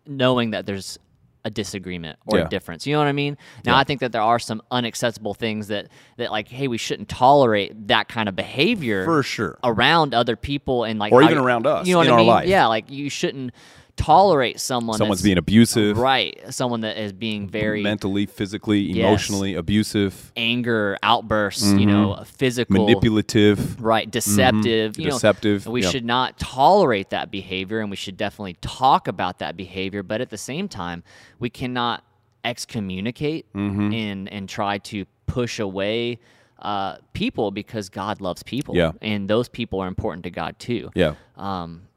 knowing 0.08 0.52
that 0.52 0.66
there's 0.66 0.98
a 1.44 1.50
disagreement 1.50 2.20
or 2.28 2.38
Yeah. 2.38 2.46
a 2.46 2.50
difference. 2.50 2.86
You 2.86 2.94
know 2.94 3.00
what 3.00 3.08
I 3.08 3.14
mean? 3.14 3.38
Now 3.66 3.76
I 3.78 3.84
think 3.84 4.00
that 4.02 4.12
there 4.12 4.22
are 4.22 4.38
some 4.40 4.62
unacceptable 4.72 5.34
things 5.34 5.68
that 5.70 5.88
that 6.18 6.32
like 6.32 6.48
hey, 6.48 6.68
we 6.68 6.78
shouldn't 6.78 7.10
tolerate 7.10 7.88
that 7.88 8.08
kind 8.08 8.30
of 8.30 8.36
behavior 8.36 9.06
For 9.06 9.24
sure. 9.24 9.58
around 9.64 10.14
other 10.14 10.36
people 10.36 10.84
and 10.84 11.00
like 11.00 11.12
Or 11.12 11.24
even 11.24 11.38
you- 11.38 11.44
around 11.44 11.66
us 11.66 11.88
You 11.88 11.94
know 11.94 12.00
what 12.00 12.08
in 12.08 12.14
I 12.14 12.18
mean? 12.18 12.28
life. 12.28 12.48
Yeah, 12.48 12.68
like 12.68 12.90
you 12.92 13.10
shouldn't 13.10 13.52
tolerate 14.02 14.60
someone 14.60 14.98
Someone's 14.98 15.20
that's- 15.20 15.24
being 15.24 15.38
abusive. 15.38 15.98
right, 15.98 16.40
someone 16.50 16.82
that 16.82 16.98
is 16.98 17.14
being 17.14 17.48
very 17.48 17.82
mentally, 17.84 18.26
physically, 18.26 18.80
Yes. 18.80 18.98
emotionally 18.98 19.54
abusive, 19.56 20.32
anger 20.36 20.98
outbursts, 21.04 21.72
you 21.74 21.86
know, 21.86 22.24
physical 22.26 22.74
manipulative. 22.86 23.82
right 23.82 24.10
deceptive 24.10 24.98
you 24.98 25.06
know, 25.06 25.12
Deceptive, 25.14 25.66
we 25.68 25.84
yeah. 25.84 25.90
should 25.90 26.06
not 26.06 26.38
tolerate 26.40 27.10
that 27.12 27.30
behavior 27.32 27.80
and 27.80 27.90
we 27.90 27.96
should 27.96 28.18
definitely 28.18 28.56
talk 28.62 29.08
about 29.08 29.40
that 29.40 29.56
behavior 29.58 30.04
but 30.04 30.22
at 30.22 30.30
the 30.30 30.38
same 30.38 30.68
time 30.68 31.04
we 31.40 31.50
cannot 31.50 32.04
excommunicate 32.44 33.46
Mm-hmm. 33.54 33.94
and 33.94 34.30
and 34.32 34.50
try 34.50 34.78
to 34.80 35.06
push 35.28 35.60
away 35.60 36.20
uh, 36.60 36.98
people 37.14 37.50
because 37.50 37.90
God 37.90 38.22
loves 38.22 38.44
people. 38.44 38.76
Yeah. 38.76 38.92
And 39.02 39.28
those 39.28 39.50
people 39.50 39.80
are 39.80 39.88
important 39.88 40.24
to 40.26 40.30
God 40.30 40.60
too. 40.60 40.92
Yeah. 40.94 41.16
Um, 41.36 41.88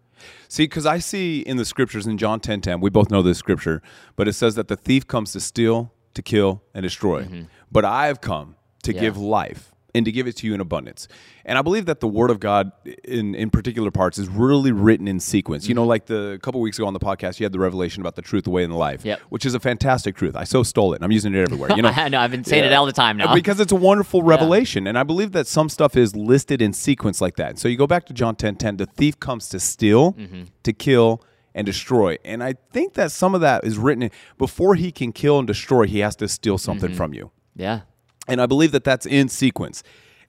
See, 0.49 0.65
because 0.65 0.87
I 0.87 0.99
see 0.99 1.41
in 1.41 1.57
the 1.57 1.65
scriptures 1.65 2.07
in 2.07 2.17
John 2.19 2.41
10 2.41 2.61
10, 2.61 2.81
we 2.81 2.91
both 2.91 3.11
know 3.11 3.23
this 3.23 3.39
scripture, 3.39 3.83
but 4.17 4.29
it 4.29 4.35
says 4.35 4.55
that 4.55 4.69
the 4.69 4.77
thief 4.77 5.07
comes 5.07 5.33
to 5.33 5.41
steal, 5.41 5.93
to 6.15 6.23
kill, 6.23 6.63
and 6.75 6.83
destroy. 6.83 7.25
Mm-hmm. 7.25 7.43
But 7.73 7.85
I 7.85 8.07
have 8.07 8.21
come 8.21 8.57
to 8.85 8.95
Yeah. 8.95 9.01
give 9.01 9.17
life 9.17 9.74
and 9.95 10.05
to 10.05 10.11
give 10.13 10.27
it 10.27 10.37
to 10.39 10.47
you 10.47 10.55
in 10.55 10.61
abundance. 10.61 11.07
And 11.45 11.57
I 11.57 11.63
believe 11.63 11.87
that 11.87 12.01
the 12.01 12.09
word 12.09 12.31
of 12.31 12.41
God 12.41 12.73
in, 13.05 13.35
in 13.35 13.51
particular 13.51 13.91
parts 13.91 14.19
is 14.19 14.29
really 14.29 14.73
written 14.73 15.07
in 15.07 15.21
sequence. 15.21 15.69
You 15.69 15.75
know, 15.75 15.85
like 15.85 16.07
the 16.07 16.33
a 16.33 16.39
couple 16.39 16.61
weeks 16.61 16.79
ago 16.79 16.87
on 16.87 16.95
the 16.95 16.99
podcast, 17.01 17.39
you 17.39 17.45
had 17.45 17.53
the 17.53 17.59
revelation 17.61 18.01
about 18.01 18.17
the 18.17 18.23
truth, 18.23 18.45
the 18.45 18.51
way, 18.51 18.65
and 18.65 18.73
the 18.73 18.77
life, 18.77 19.05
Yep. 19.05 19.21
which 19.29 19.47
is 19.47 19.55
a 19.55 19.61
fantastic 19.61 20.17
truth. 20.17 20.35
I 20.37 20.45
so 20.45 20.63
stole 20.63 20.93
it. 20.95 20.97
and 20.97 21.05
I'm 21.05 21.13
using 21.13 21.35
it 21.35 21.39
everywhere. 21.41 21.71
You 21.77 21.83
know, 21.87 21.91
I 21.95 22.09
know, 22.09 22.19
I've 22.21 22.31
been 22.31 22.45
saying 22.45 22.65
it 22.65 22.73
all 22.73 22.87
the 22.87 22.93
time 22.93 23.17
now. 23.17 23.35
Because 23.35 23.61
it's 23.61 23.73
a 23.73 23.77
wonderful 23.77 24.23
revelation. 24.23 24.87
And 24.87 24.99
I 24.99 25.03
believe 25.05 25.33
that 25.33 25.47
some 25.47 25.69
stuff 25.69 25.97
is 25.97 26.17
listed 26.17 26.61
in 26.61 26.73
sequence 26.73 27.21
like 27.21 27.37
that. 27.37 27.59
So 27.59 27.69
you 27.69 27.77
go 27.77 27.87
back 27.87 28.07
to 28.07 28.13
John 28.13 28.35
10 28.37 28.57
10, 28.57 28.77
the 28.79 28.87
thief 28.87 29.21
comes 29.21 29.49
to 29.51 29.61
steal, 29.61 30.13
Mm-hmm. 30.15 30.43
to 30.65 30.73
kill, 30.73 31.23
and 31.55 31.65
destroy. 31.65 32.17
And 32.25 32.43
I 32.43 32.55
think 32.73 32.95
that 32.95 33.13
some 33.13 33.33
of 33.35 33.41
that 33.43 33.63
is 33.65 33.79
written 33.79 34.03
in, 34.03 34.11
before 34.39 34.75
he 34.75 34.91
can 34.91 35.13
kill 35.13 35.39
and 35.39 35.47
destroy, 35.47 35.87
he 35.87 36.01
has 36.01 36.17
to 36.17 36.27
steal 36.27 36.59
something 36.59 36.89
Mm-hmm. 36.91 36.97
from 36.97 37.15
you. 37.15 37.31
yeah. 37.55 37.83
And 38.29 38.41
I 38.41 38.47
believe 38.47 38.73
that 38.73 38.85
that's 38.85 39.07
in 39.07 39.29
sequence. 39.29 39.83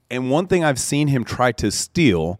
And 0.09 0.29
one 0.29 0.47
thing 0.47 0.63
I've 0.63 0.79
seen 0.79 1.07
him 1.07 1.23
try 1.23 1.51
to 1.53 1.71
steal 1.71 2.39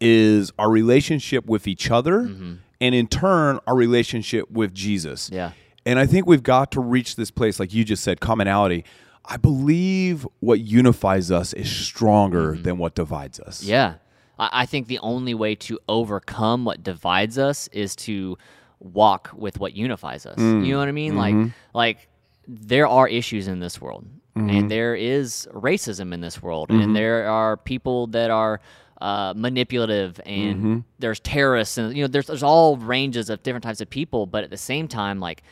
is 0.00 0.52
our 0.58 0.70
relationship 0.70 1.46
with 1.46 1.66
each 1.68 1.90
other 1.90 2.20
and 2.20 2.94
in 2.94 3.06
turn 3.06 3.58
our 3.66 3.74
relationship 3.74 4.50
with 4.50 4.74
Jesus. 4.74 5.30
Yeah. 5.32 5.52
And 5.86 5.98
I 5.98 6.06
think 6.06 6.26
we've 6.26 6.42
got 6.42 6.72
to 6.72 6.80
reach 6.80 7.16
this 7.16 7.30
place 7.30 7.60
like 7.60 7.72
you 7.72 7.84
just 7.84 8.02
said 8.02 8.20
commonality. 8.20 8.84
I 9.24 9.36
believe 9.36 10.26
what 10.40 10.60
unifies 10.60 11.30
us 11.30 11.52
is 11.52 11.70
stronger 11.70 12.56
than 12.56 12.78
what 12.78 12.94
divides 12.94 13.40
us. 13.40 13.62
Yeah. 13.62 13.94
I, 14.38 14.50
I 14.52 14.66
think 14.66 14.88
the 14.88 14.98
only 14.98 15.34
way 15.34 15.54
to 15.56 15.78
overcome 15.88 16.64
what 16.64 16.82
divides 16.82 17.38
us 17.38 17.68
is 17.68 17.96
to 17.96 18.36
walk 18.80 19.30
with 19.34 19.58
what 19.58 19.74
unifies 19.74 20.26
us. 20.26 20.38
Mm. 20.38 20.66
You 20.66 20.72
know 20.72 20.78
what 20.78 20.88
I 20.88 20.92
mean? 20.92 21.14
Mm-hmm. 21.14 21.42
Like 21.42 21.52
like 21.72 22.08
there 22.46 22.86
are 22.86 23.08
issues 23.08 23.48
in 23.48 23.60
this 23.60 23.80
world. 23.80 24.04
And 24.36 24.70
there 24.70 24.94
is 24.96 25.48
racism 25.52 26.12
in 26.12 26.20
this 26.20 26.42
world. 26.42 26.68
Mm-hmm. 26.68 26.80
And 26.82 26.96
there 26.96 27.28
are 27.28 27.56
people 27.56 28.08
that 28.08 28.30
are 28.30 28.60
uh, 29.00 29.32
manipulative 29.36 30.20
and 30.26 30.56
Mm-hmm. 30.56 30.78
there's 30.98 31.20
terrorists 31.20 31.76
and 31.78 31.94
you 31.96 32.02
know 32.02 32.08
there's 32.08 32.26
there's 32.28 32.42
all 32.42 32.76
ranges 32.76 33.28
of 33.28 33.42
different 33.42 33.62
types 33.64 33.80
of 33.80 33.90
people 33.90 34.24
but 34.24 34.44
at 34.44 34.50
the 34.50 34.56
same 34.56 34.88
time 34.88 35.20
like 35.20 35.42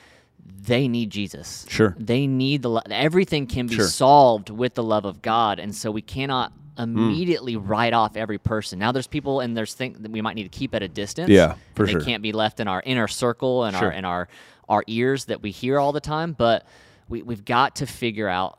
they 0.65 0.89
need 0.89 1.11
Jesus. 1.11 1.67
Sure. 1.69 1.95
They 1.99 2.27
need 2.27 2.63
the 2.63 2.71
lo- 2.71 2.81
everything 2.91 3.47
can 3.47 3.67
be 3.67 3.75
Sure. 3.77 3.87
solved 3.87 4.49
with 4.51 4.75
the 4.75 4.83
love 4.83 5.05
of 5.05 5.23
God, 5.23 5.59
and 5.61 5.75
so 5.75 5.91
we 5.91 6.03
cannot 6.03 6.53
Mm. 6.79 6.83
immediately 6.85 7.55
write 7.57 7.93
off 7.93 8.17
every 8.17 8.39
person. 8.39 8.79
Now 8.79 8.93
there's 8.93 9.07
people 9.07 9.41
and 9.41 9.55
there's 9.55 9.75
things 9.75 9.99
that 10.01 10.11
we 10.11 10.23
might 10.23 10.35
need 10.37 10.45
to 10.45 10.49
keep 10.59 10.75
at 10.75 10.83
a 10.83 10.89
distance. 10.89 11.29
Yeah, 11.29 11.57
for 11.75 11.83
and 11.83 11.91
sure. 11.91 12.01
They 12.01 12.07
can't 12.07 12.23
be 12.23 12.33
left 12.33 12.61
in 12.61 12.67
our 12.69 12.83
inner 12.87 13.07
circle 13.09 13.65
and 13.65 13.77
Sure. 13.77 13.89
our 13.89 13.93
in 13.93 14.05
our 14.07 14.29
our 14.71 14.83
ears 14.87 15.27
that 15.27 15.43
we 15.43 15.51
hear 15.51 15.79
all 15.79 15.93
the 15.93 16.01
time. 16.01 16.33
But 16.33 16.65
we 17.11 17.21
we've 17.23 17.45
got 17.45 17.77
to 17.77 17.87
figure 17.87 18.29
out 18.29 18.59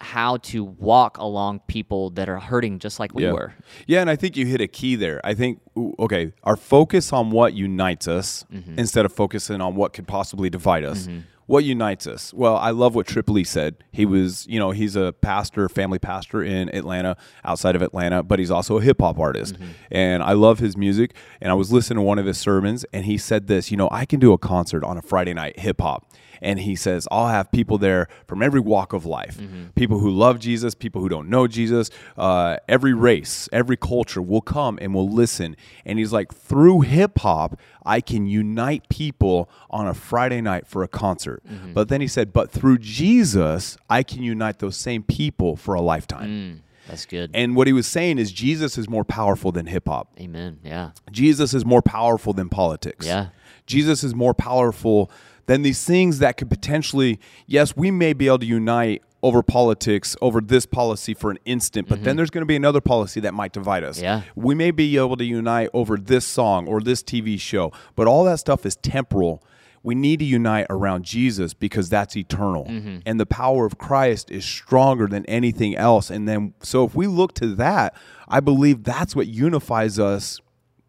how 0.00 0.38
to 0.38 0.64
walk 0.64 1.18
along 1.18 1.60
people 1.66 2.10
that 2.10 2.28
are 2.28 2.38
hurting 2.38 2.78
just 2.78 2.98
like 2.98 3.14
we 3.14 3.24
yeah. 3.24 3.32
were. 3.32 3.54
Yeah, 3.86 4.00
and 4.00 4.10
I 4.10 4.16
think 4.16 4.36
you 4.36 4.46
hit 4.46 4.60
a 4.60 4.68
key 4.68 4.96
there. 4.96 5.20
I 5.24 5.34
think 5.34 5.60
okay, 5.98 6.32
our 6.42 6.56
focus 6.56 7.12
on 7.12 7.30
what 7.30 7.54
unites 7.54 8.08
us 8.08 8.44
Mm-hmm. 8.52 8.78
instead 8.78 9.04
of 9.04 9.12
focusing 9.12 9.60
on 9.60 9.74
what 9.74 9.92
could 9.92 10.06
possibly 10.08 10.50
divide 10.50 10.84
us. 10.84 11.08
What 11.46 11.64
unites 11.64 12.06
us? 12.06 12.32
Well, 12.32 12.56
I 12.56 12.70
love 12.70 12.94
what 12.94 13.08
Trip 13.08 13.28
Lee 13.28 13.42
said. 13.42 13.74
He 13.90 14.06
was, 14.06 14.46
you 14.46 14.60
know, 14.60 14.70
he's 14.70 14.94
a 14.94 15.12
pastor, 15.20 15.68
family 15.68 15.98
pastor 15.98 16.44
in 16.44 16.72
Atlanta, 16.74 17.16
outside 17.44 17.74
of 17.74 17.82
Atlanta, 17.82 18.22
but 18.22 18.38
he's 18.38 18.52
also 18.52 18.78
a 18.78 18.80
hip 18.80 19.00
hop 19.00 19.18
artist. 19.18 19.54
Mm-hmm. 19.54 19.70
And 19.90 20.22
I 20.22 20.32
love 20.34 20.60
his 20.60 20.76
music. 20.76 21.12
And 21.40 21.50
I 21.50 21.54
was 21.54 21.72
listening 21.72 21.96
to 21.96 22.02
one 22.02 22.20
of 22.20 22.26
his 22.26 22.38
sermons, 22.38 22.84
and 22.92 23.04
he 23.04 23.18
said 23.18 23.48
this, 23.48 23.70
you 23.72 23.76
know, 23.76 23.88
I 23.90 24.04
can 24.04 24.20
do 24.20 24.32
a 24.32 24.38
concert 24.38 24.84
on 24.84 24.96
a 24.96 25.02
Friday 25.02 25.34
night, 25.34 25.58
hip 25.58 25.80
hop. 25.80 26.08
And 26.42 26.60
he 26.60 26.76
says, 26.76 27.06
I'll 27.10 27.28
have 27.28 27.50
people 27.50 27.78
there 27.78 28.08
from 28.26 28.42
every 28.42 28.60
walk 28.60 28.92
of 28.92 29.04
life 29.04 29.38
people 29.74 29.98
who 29.98 30.10
love 30.10 30.38
Jesus, 30.38 30.74
people 30.74 31.00
who 31.00 31.08
don't 31.08 31.28
know 31.28 31.46
Jesus, 31.46 31.90
uh, 32.16 32.56
every 32.68 32.92
race, 32.92 33.48
every 33.52 33.76
culture 33.76 34.20
will 34.22 34.40
come 34.40 34.78
and 34.80 34.94
will 34.94 35.08
listen. 35.08 35.56
And 35.84 35.98
he's 35.98 36.12
like, 36.12 36.34
through 36.34 36.82
hip 36.82 37.18
hop, 37.18 37.58
I 37.84 38.00
can 38.00 38.26
unite 38.26 38.88
people 38.88 39.50
on 39.70 39.86
a 39.86 39.94
Friday 39.94 40.40
night 40.40 40.66
for 40.66 40.82
a 40.82 40.88
concert. 40.88 41.42
But 41.74 41.88
then 41.88 42.00
he 42.00 42.06
said, 42.08 42.32
but 42.32 42.50
through 42.50 42.78
Jesus, 42.78 43.76
I 43.88 44.02
can 44.02 44.22
unite 44.22 44.58
those 44.58 44.76
same 44.76 45.02
people 45.02 45.56
for 45.56 45.74
a 45.74 45.80
lifetime. 45.80 46.28
Mm, 46.28 46.88
that's 46.88 47.06
good. 47.06 47.30
And 47.34 47.56
what 47.56 47.66
he 47.66 47.72
was 47.72 47.86
saying 47.86 48.18
is, 48.18 48.32
Jesus 48.32 48.76
is 48.78 48.88
more 48.88 49.04
powerful 49.04 49.52
than 49.52 49.66
hip 49.66 49.88
hop. 49.88 50.08
Amen. 50.20 50.58
Yeah. 50.64 50.90
Jesus 51.10 51.54
is 51.54 51.64
more 51.64 51.82
powerful 51.82 52.32
than 52.32 52.48
politics. 52.48 53.06
Yeah. 53.06 53.28
Jesus 53.66 54.02
is 54.02 54.14
more 54.14 54.34
powerful 54.34 55.10
than 55.50 55.62
these 55.62 55.84
things 55.84 56.20
that 56.20 56.36
could 56.36 56.48
potentially, 56.48 57.18
yes, 57.44 57.76
we 57.76 57.90
may 57.90 58.12
be 58.12 58.28
able 58.28 58.38
to 58.38 58.46
unite 58.46 59.02
over 59.20 59.42
politics, 59.42 60.14
over 60.22 60.40
this 60.40 60.64
policy 60.64 61.12
for 61.12 61.28
an 61.28 61.40
instant, 61.44 61.88
but 61.88 62.04
then 62.04 62.14
there's 62.14 62.30
going 62.30 62.42
to 62.42 62.46
be 62.46 62.54
another 62.54 62.80
policy 62.80 63.18
that 63.18 63.34
might 63.34 63.52
divide 63.52 63.82
us. 63.82 63.96
Mm-hmm. 63.96 64.04
Yeah. 64.04 64.22
We 64.36 64.54
may 64.54 64.70
be 64.70 64.96
able 64.96 65.16
to 65.16 65.24
unite 65.24 65.68
over 65.74 65.96
this 65.96 66.24
song 66.24 66.68
or 66.68 66.80
this 66.80 67.02
TV 67.02 67.38
show, 67.40 67.72
but 67.96 68.06
all 68.06 68.22
that 68.26 68.38
stuff 68.38 68.64
is 68.64 68.76
temporal. 68.76 69.42
We 69.82 69.96
need 69.96 70.20
to 70.20 70.24
unite 70.24 70.66
around 70.70 71.04
Jesus 71.04 71.52
because 71.52 71.88
that's 71.88 72.16
eternal. 72.16 72.66
Mm-hmm. 72.66 72.98
And 73.04 73.18
the 73.18 73.26
power 73.26 73.66
of 73.66 73.76
Christ 73.76 74.30
is 74.30 74.44
stronger 74.44 75.08
than 75.08 75.26
anything 75.26 75.74
else. 75.74 76.10
And 76.10 76.28
then, 76.28 76.54
so 76.62 76.84
if 76.84 76.94
we 76.94 77.08
look 77.08 77.34
to 77.34 77.56
that, 77.56 77.96
I 78.28 78.38
believe 78.38 78.84
that's 78.84 79.16
what 79.16 79.26
unifies 79.26 79.98
us 79.98 80.40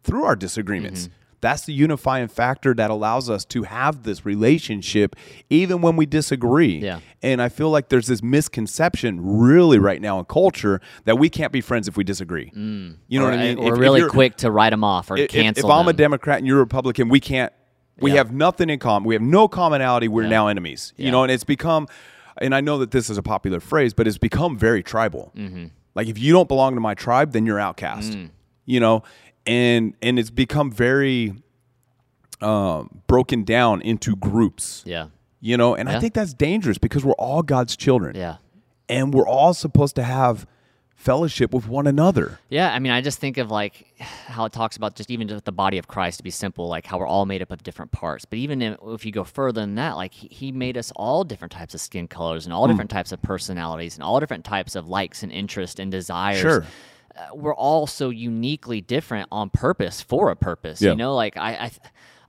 through 0.04 0.22
our 0.22 0.36
disagreements. 0.36 1.08
Mm-hmm. 1.08 1.14
That's 1.42 1.66
the 1.66 1.74
unifying 1.74 2.28
factor 2.28 2.72
that 2.72 2.90
allows 2.90 3.28
us 3.28 3.44
to 3.46 3.64
have 3.64 4.04
this 4.04 4.24
relationship 4.24 5.14
even 5.50 5.82
when 5.82 5.96
we 5.96 6.06
disagree. 6.06 6.78
Yeah. 6.78 7.00
And 7.20 7.42
I 7.42 7.50
feel 7.50 7.68
like 7.68 7.90
there's 7.90 8.06
this 8.06 8.22
misconception 8.22 9.18
really 9.20 9.78
right 9.78 10.00
now 10.00 10.18
in 10.20 10.24
culture 10.24 10.80
that 11.04 11.18
we 11.18 11.28
can't 11.28 11.52
be 11.52 11.60
friends 11.60 11.88
if 11.88 11.96
we 11.96 12.04
disagree. 12.04 12.50
You 12.54 13.20
know 13.20 13.26
or, 13.26 13.30
what 13.30 13.34
I 13.38 13.42
mean? 13.42 13.58
If- 13.58 13.72
if 13.74 13.78
really 13.78 14.08
quick 14.08 14.36
to 14.36 14.50
write 14.50 14.70
them 14.70 14.84
off 14.84 15.10
or 15.10 15.18
if, 15.18 15.30
cancel 15.30 15.68
if 15.68 15.70
I'm 15.70 15.88
a. 15.88 15.92
Democrat 15.92 16.38
and 16.38 16.46
you're 16.46 16.58
a 16.58 16.60
Republican, 16.60 17.08
we 17.10 17.20
can't. 17.20 17.52
We 18.00 18.12
Yeah. 18.12 18.18
have 18.18 18.32
nothing 18.32 18.70
in 18.70 18.78
common. 18.78 19.06
We 19.06 19.14
have 19.14 19.22
no 19.22 19.48
commonality. 19.48 20.08
We're 20.08 20.22
Yeah. 20.22 20.28
now 20.30 20.46
enemies. 20.46 20.94
You 20.96 21.10
know, 21.10 21.22
and 21.24 21.30
it's 21.30 21.44
become. 21.44 21.86
And 22.38 22.54
I 22.54 22.60
know 22.60 22.78
that 22.78 22.92
this 22.92 23.10
is 23.10 23.18
a 23.18 23.22
popular 23.22 23.60
phrase, 23.60 23.92
but 23.92 24.06
it's 24.06 24.16
become 24.16 24.56
very 24.56 24.82
tribal. 24.82 25.32
Mm-hmm. 25.36 25.66
Like 25.94 26.06
if 26.08 26.18
you 26.18 26.32
don't 26.32 26.48
belong 26.48 26.74
to 26.74 26.80
my 26.80 26.94
tribe, 26.94 27.32
then 27.32 27.44
you're 27.46 27.60
outcast. 27.60 28.12
Mm. 28.12 28.30
You 28.64 28.80
know, 28.80 29.02
and 29.46 29.94
and 30.02 30.18
it's 30.18 30.30
become 30.30 30.70
very 30.70 31.34
um, 32.40 33.02
broken 33.06 33.44
down 33.44 33.80
into 33.82 34.16
groups. 34.16 34.82
yeah. 34.86 35.08
You 35.44 35.56
know, 35.56 35.74
and 35.74 35.88
I 35.88 35.98
think 35.98 36.14
that's 36.14 36.34
dangerous 36.34 36.78
because 36.78 37.04
we're 37.04 37.14
all 37.14 37.42
God's 37.42 37.76
children. 37.76 38.14
Yeah. 38.14 38.36
and 38.88 39.12
we're 39.12 39.26
all 39.26 39.54
supposed 39.54 39.96
to 39.96 40.04
have 40.04 40.46
fellowship 40.94 41.52
with 41.52 41.66
one 41.66 41.88
another. 41.88 42.38
Yeah, 42.48 42.72
I 42.72 42.78
mean, 42.78 42.92
I 42.92 43.00
just 43.00 43.18
think 43.18 43.38
of 43.38 43.50
like 43.50 43.92
how 43.98 44.44
it 44.44 44.52
talks 44.52 44.76
about 44.76 44.94
just 44.94 45.10
even 45.10 45.26
just 45.26 45.44
the 45.44 45.50
body 45.50 45.78
of 45.78 45.88
Christ 45.88 46.18
to 46.18 46.22
be 46.22 46.30
simple, 46.30 46.68
like 46.68 46.86
how 46.86 46.96
we're 46.96 47.08
all 47.08 47.26
made 47.26 47.42
up 47.42 47.50
of 47.50 47.64
different 47.64 47.90
parts. 47.90 48.24
But 48.24 48.38
even 48.38 48.62
if, 48.62 49.04
you 49.04 49.10
go 49.10 49.24
further 49.24 49.60
than 49.62 49.74
that, 49.74 49.96
like 49.96 50.14
he, 50.14 50.52
made 50.52 50.76
us 50.78 50.92
all 50.94 51.24
different 51.24 51.50
types 51.50 51.74
of 51.74 51.80
skin 51.80 52.06
colors 52.06 52.44
and 52.46 52.52
all 52.52 52.66
Hmm. 52.66 52.70
different 52.74 52.90
types 52.90 53.10
of 53.10 53.20
personalities 53.20 53.96
and 53.96 54.04
all 54.04 54.20
different 54.20 54.44
types 54.44 54.76
of 54.76 54.88
likes 54.88 55.24
and 55.24 55.32
interests 55.32 55.80
and 55.80 55.90
desires. 55.90 56.38
Sure. 56.40 56.64
Uh, 57.16 57.34
we're 57.34 57.54
all 57.54 57.86
so 57.86 58.10
uniquely 58.10 58.80
different 58.80 59.28
on 59.30 59.50
purpose 59.50 60.00
for 60.00 60.30
a 60.30 60.36
purpose. 60.36 60.80
Yeah. 60.80 60.90
You 60.90 60.96
know, 60.96 61.14
like 61.14 61.36
I. 61.36 61.52
I 61.52 61.70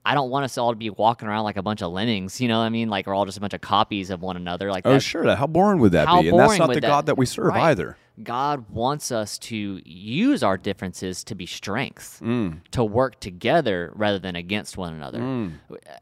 I 0.05 0.15
don't 0.15 0.29
want 0.29 0.43
us 0.45 0.57
all 0.57 0.71
to 0.71 0.75
be 0.75 0.89
walking 0.89 1.27
around 1.29 1.43
like 1.45 1.55
a 1.57 1.63
bunch 1.63 1.81
of 1.81 1.91
lemmings, 1.91 2.41
you 2.41 2.47
know 2.49 2.59
what 2.59 2.65
I 2.65 2.69
mean? 2.69 2.89
Like 2.89 3.07
we're 3.07 3.13
all 3.15 3.25
just 3.25 3.37
a 3.37 3.41
bunch 3.41 3.53
of 3.53 3.61
copies 3.61 4.09
of 4.09 4.21
one 4.21 4.35
another. 4.35 4.69
Like 4.69 4.85
Oh, 4.85 4.99
sure. 4.99 5.35
How 5.35 5.47
boring 5.47 5.79
would 5.79 5.93
that 5.93 6.07
be? 6.21 6.27
And 6.29 6.37
that's 6.37 6.57
not 6.59 6.67
the 6.73 6.81
that- 6.81 6.87
God 6.87 7.05
that 7.05 7.17
we 7.17 7.25
serve 7.25 7.47
Right. 7.47 7.63
either. 7.71 7.97
God 8.21 8.69
wants 8.69 9.11
us 9.11 9.39
to 9.39 9.81
use 9.85 10.43
our 10.43 10.55
differences 10.55 11.23
to 11.23 11.33
be 11.33 11.47
strengths, 11.47 12.19
Mm. 12.19 12.59
to 12.69 12.83
work 12.83 13.19
together 13.19 13.91
rather 13.95 14.19
than 14.19 14.35
against 14.35 14.77
one 14.77 14.93
another, 14.93 15.17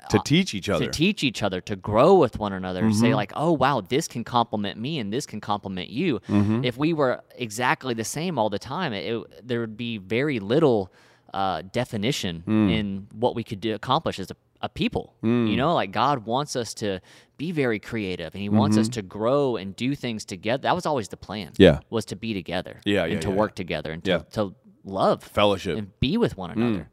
To 0.10 0.20
teach 0.25 0.53
each 0.53 0.67
other, 0.67 0.86
to 0.88 0.91
teach 0.91 1.24
each 1.24 1.41
other, 1.41 1.62
to 1.62 1.75
grow 1.77 2.15
with 2.15 2.38
one 2.38 2.51
another. 2.51 2.81
Mm-hmm. 2.81 3.00
Say 3.00 3.15
like, 3.15 3.31
oh 3.36 3.53
wow, 3.53 3.79
this 3.81 4.08
can 4.10 4.24
complement 4.25 4.77
me 4.77 5.00
and 5.00 5.13
this 5.13 5.25
can 5.25 5.39
complement 5.39 5.89
you. 5.89 6.20
Mm-hmm. 6.27 6.65
If 6.65 6.75
we 6.77 6.91
were 6.91 7.22
exactly 7.38 7.93
the 7.93 8.03
same 8.03 8.38
all 8.38 8.50
the 8.50 8.60
time, 8.60 8.91
it, 8.93 9.05
it- 9.13 9.48
there 9.48 9.62
would 9.62 9.77
be 9.77 9.98
very 9.98 10.39
little 10.39 10.91
uh, 11.34 11.62
definition 11.72 12.44
Mm. 12.48 12.72
in 12.72 13.08
what 13.14 13.36
we 13.36 13.44
could 13.44 13.60
do, 13.62 13.74
accomplish 13.76 14.20
as 14.20 14.32
a, 14.32 14.36
a 14.62 14.70
people. 14.70 15.14
Mm. 15.24 15.50
You 15.50 15.56
know, 15.58 15.74
like 15.74 15.92
God 15.92 16.26
wants 16.26 16.56
us 16.56 16.74
to 16.76 17.00
be 17.38 17.52
very 17.52 17.80
creative, 17.80 18.34
and 18.36 18.42
He 18.42 18.50
wants 18.50 18.78
us 18.78 18.90
to 18.90 19.02
grow 19.02 19.56
and 19.56 19.76
do 19.76 19.96
things 19.96 20.26
together. 20.26 20.62
That 20.64 20.76
was 20.76 20.86
always 20.86 21.08
the 21.08 21.18
plan. 21.18 21.48
Mm-hmm. 21.54 21.64
Yeah. 21.64 21.80
was 21.90 22.06
to 22.06 22.16
be 22.16 22.34
together. 22.34 22.80
Yeah, 22.86 23.04
and 23.06 23.14
yeah, 23.14 23.20
to 23.22 23.30
yeah, 23.30 23.36
work 23.36 23.56
together 23.56 23.92
and 23.92 24.04
to, 24.06 24.26
to 24.34 24.54
love 24.84 25.24
Fellowship. 25.24 25.78
and 25.78 26.00
be 26.00 26.18
with 26.18 26.38
one 26.38 26.52
another. 26.52 26.88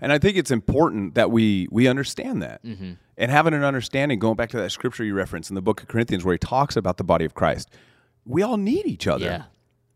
And 0.00 0.12
I 0.12 0.18
think 0.18 0.36
it's 0.36 0.50
important 0.50 1.14
that 1.14 1.30
we 1.30 1.66
we 1.70 1.88
understand 1.88 2.42
that. 2.42 2.60
And 2.62 3.30
having 3.30 3.52
an 3.54 3.64
understanding, 3.64 4.18
going 4.18 4.36
back 4.36 4.50
to 4.50 4.56
that 4.58 4.70
scripture 4.72 5.04
you 5.04 5.14
referenced 5.14 5.50
in 5.50 5.54
the 5.54 5.62
book 5.62 5.82
of 5.82 5.88
Corinthians 5.88 6.24
where 6.24 6.32
he 6.34 6.38
talks 6.38 6.74
about 6.76 6.96
the 6.96 7.04
body 7.04 7.24
of 7.26 7.34
Christ. 7.34 7.68
we 8.26 8.42
all 8.42 8.56
need 8.58 8.86
each 8.86 9.06
other. 9.06 9.24
Yeah. 9.24 9.42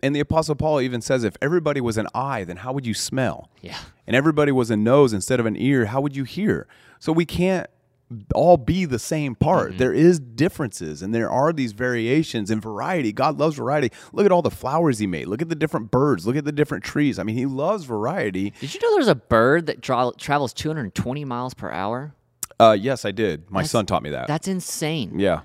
And 0.04 0.14
the 0.14 0.20
Apostle 0.20 0.54
Paul 0.54 0.82
even 0.82 1.00
says, 1.00 1.24
if 1.24 1.34
everybody 1.40 1.80
was 1.80 1.96
an 1.96 2.08
eye, 2.14 2.44
then 2.44 2.58
how 2.58 2.74
would 2.74 2.86
you 2.86 2.92
smell? 2.92 3.48
Yeah. 3.62 3.78
And 4.06 4.14
everybody 4.14 4.52
was 4.52 4.70
a 4.70 4.76
nose 4.76 5.14
instead 5.14 5.40
of 5.40 5.46
an 5.46 5.56
ear, 5.56 5.86
how 5.86 6.02
would 6.02 6.14
you 6.14 6.24
hear? 6.24 6.68
So 6.98 7.10
we 7.10 7.24
can't 7.24 7.66
all 8.34 8.58
be 8.58 8.84
the 8.84 8.98
same 8.98 9.34
part. 9.34 9.70
Mm-hmm. 9.70 9.78
There 9.78 9.94
is 9.94 10.20
differences 10.20 11.00
and 11.00 11.14
there 11.14 11.30
are 11.30 11.54
these 11.54 11.72
variations 11.72 12.50
and 12.50 12.60
variety. 12.60 13.12
God 13.12 13.38
loves 13.38 13.56
variety. 13.56 13.90
Look 14.12 14.26
at 14.26 14.30
all 14.30 14.42
the 14.42 14.50
flowers 14.50 14.98
he 14.98 15.06
made. 15.06 15.26
Look 15.26 15.40
at 15.40 15.48
the 15.48 15.54
different 15.54 15.90
birds. 15.90 16.26
Look 16.26 16.36
at 16.36 16.44
the 16.44 16.52
different 16.52 16.84
trees. 16.84 17.18
I 17.18 17.22
mean, 17.22 17.36
he 17.36 17.46
loves 17.46 17.84
variety. 17.84 18.52
Did 18.60 18.74
you 18.74 18.80
know 18.82 18.94
there's 18.96 19.08
a 19.08 19.14
bird 19.14 19.64
that 19.66 19.80
tra- 19.80 20.12
travels 20.18 20.52
220 20.52 21.24
miles 21.24 21.54
per 21.54 21.70
hour? 21.70 22.14
Uh, 22.60 22.76
yes, 22.78 23.06
I 23.06 23.10
did. 23.10 23.50
My 23.50 23.62
son 23.62 23.86
taught 23.86 24.02
me 24.02 24.10
that. 24.10 24.28
That's 24.28 24.48
insane. 24.48 25.18
yeah. 25.18 25.40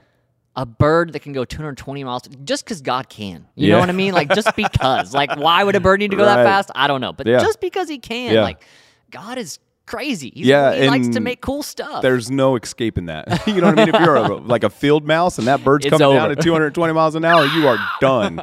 A 0.62 0.66
bird 0.66 1.14
that 1.14 1.20
can 1.22 1.32
go 1.32 1.46
220 1.46 2.04
miles 2.04 2.24
just 2.44 2.66
because 2.66 2.82
God 2.82 3.08
can. 3.08 3.46
You 3.56 3.68
Yeah. 3.70 3.74
know 3.76 3.80
what 3.80 3.88
I 3.90 3.94
mean? 3.94 4.14
Like 4.14 4.34
just 4.36 4.54
because. 4.58 5.14
like 5.14 5.34
why 5.38 5.64
would 5.64 5.76
a 5.78 5.80
bird 5.80 6.02
need 6.02 6.12
to 6.12 6.18
go 6.18 6.26
that 6.26 6.44
fast? 6.46 6.70
I 6.76 6.88
don't 6.88 7.00
know. 7.00 7.14
But 7.14 7.28
Yeah. 7.28 7.40
just 7.40 7.62
because 7.62 7.88
he 7.88 7.98
can, 7.98 8.34
Yeah. 8.34 8.44
like 8.44 8.62
God 9.10 9.38
is 9.38 9.60
crazy. 9.86 10.34
He's, 10.36 10.46
Yeah, 10.46 10.76
he 10.76 10.88
likes 10.90 11.08
to 11.08 11.22
make 11.22 11.40
cool 11.40 11.64
stuff. 11.64 12.02
There's 12.02 12.30
no 12.30 12.58
escaping 12.58 13.06
that. 13.06 13.26
you 13.48 13.62
know 13.62 13.68
what 13.70 13.80
I 13.80 13.86
mean? 13.86 13.96
If 13.96 14.02
you're 14.02 14.16
a, 14.18 14.36
like 14.36 14.66
a 14.66 14.70
field 14.70 15.08
mouse 15.08 15.38
and 15.40 15.48
that 15.48 15.64
bird's 15.64 15.86
It's 15.86 15.98
coming 15.98 16.14
down 16.16 16.30
at 16.30 16.42
220 16.42 16.94
miles 16.94 17.16
an 17.16 17.24
hour, 17.24 17.46
you 17.46 17.66
are 17.66 17.78
done. 18.02 18.42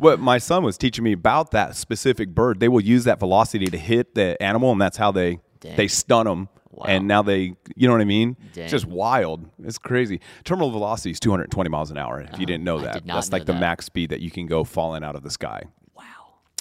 what 0.00 0.18
my 0.18 0.38
son 0.38 0.64
was 0.64 0.76
teaching 0.76 1.04
me 1.04 1.12
about 1.12 1.52
that 1.52 1.76
specific 1.76 2.30
bird, 2.34 2.58
they 2.58 2.68
will 2.68 2.82
use 2.82 3.04
that 3.04 3.20
velocity 3.20 3.66
to 3.66 3.78
hit 3.78 4.16
the 4.16 4.36
animal, 4.42 4.72
and 4.72 4.80
that's 4.80 4.96
how 4.96 5.12
they 5.12 5.38
Dang. 5.60 5.76
they 5.76 5.86
stun 5.86 6.26
them. 6.26 6.48
Wow. 6.72 6.86
And 6.88 7.06
now 7.06 7.22
they, 7.22 7.54
you 7.76 7.86
know 7.86 7.92
what 7.92 8.00
I 8.00 8.04
mean? 8.04 8.36
Dang. 8.54 8.64
It's 8.64 8.70
just 8.72 8.86
wild. 8.86 9.46
It's 9.62 9.76
crazy. 9.78 10.20
Terminal 10.44 10.70
velocity 10.70 11.10
is 11.10 11.20
220 11.20 11.68
miles 11.68 11.90
an 11.90 11.98
hour. 11.98 12.20
If 12.20 12.40
you 12.40 12.46
didn't 12.46 12.64
know 12.64 12.78
that, 12.80 12.94
did 12.94 13.06
that's 13.06 13.30
know 13.30 13.36
like 13.36 13.46
the 13.46 13.52
max 13.54 13.84
speed 13.84 14.08
that 14.10 14.20
you 14.20 14.30
can 14.30 14.46
go 14.46 14.64
falling 14.64 15.04
out 15.04 15.14
of 15.14 15.22
the 15.22 15.30
sky. 15.30 15.64
wow. 15.94 16.04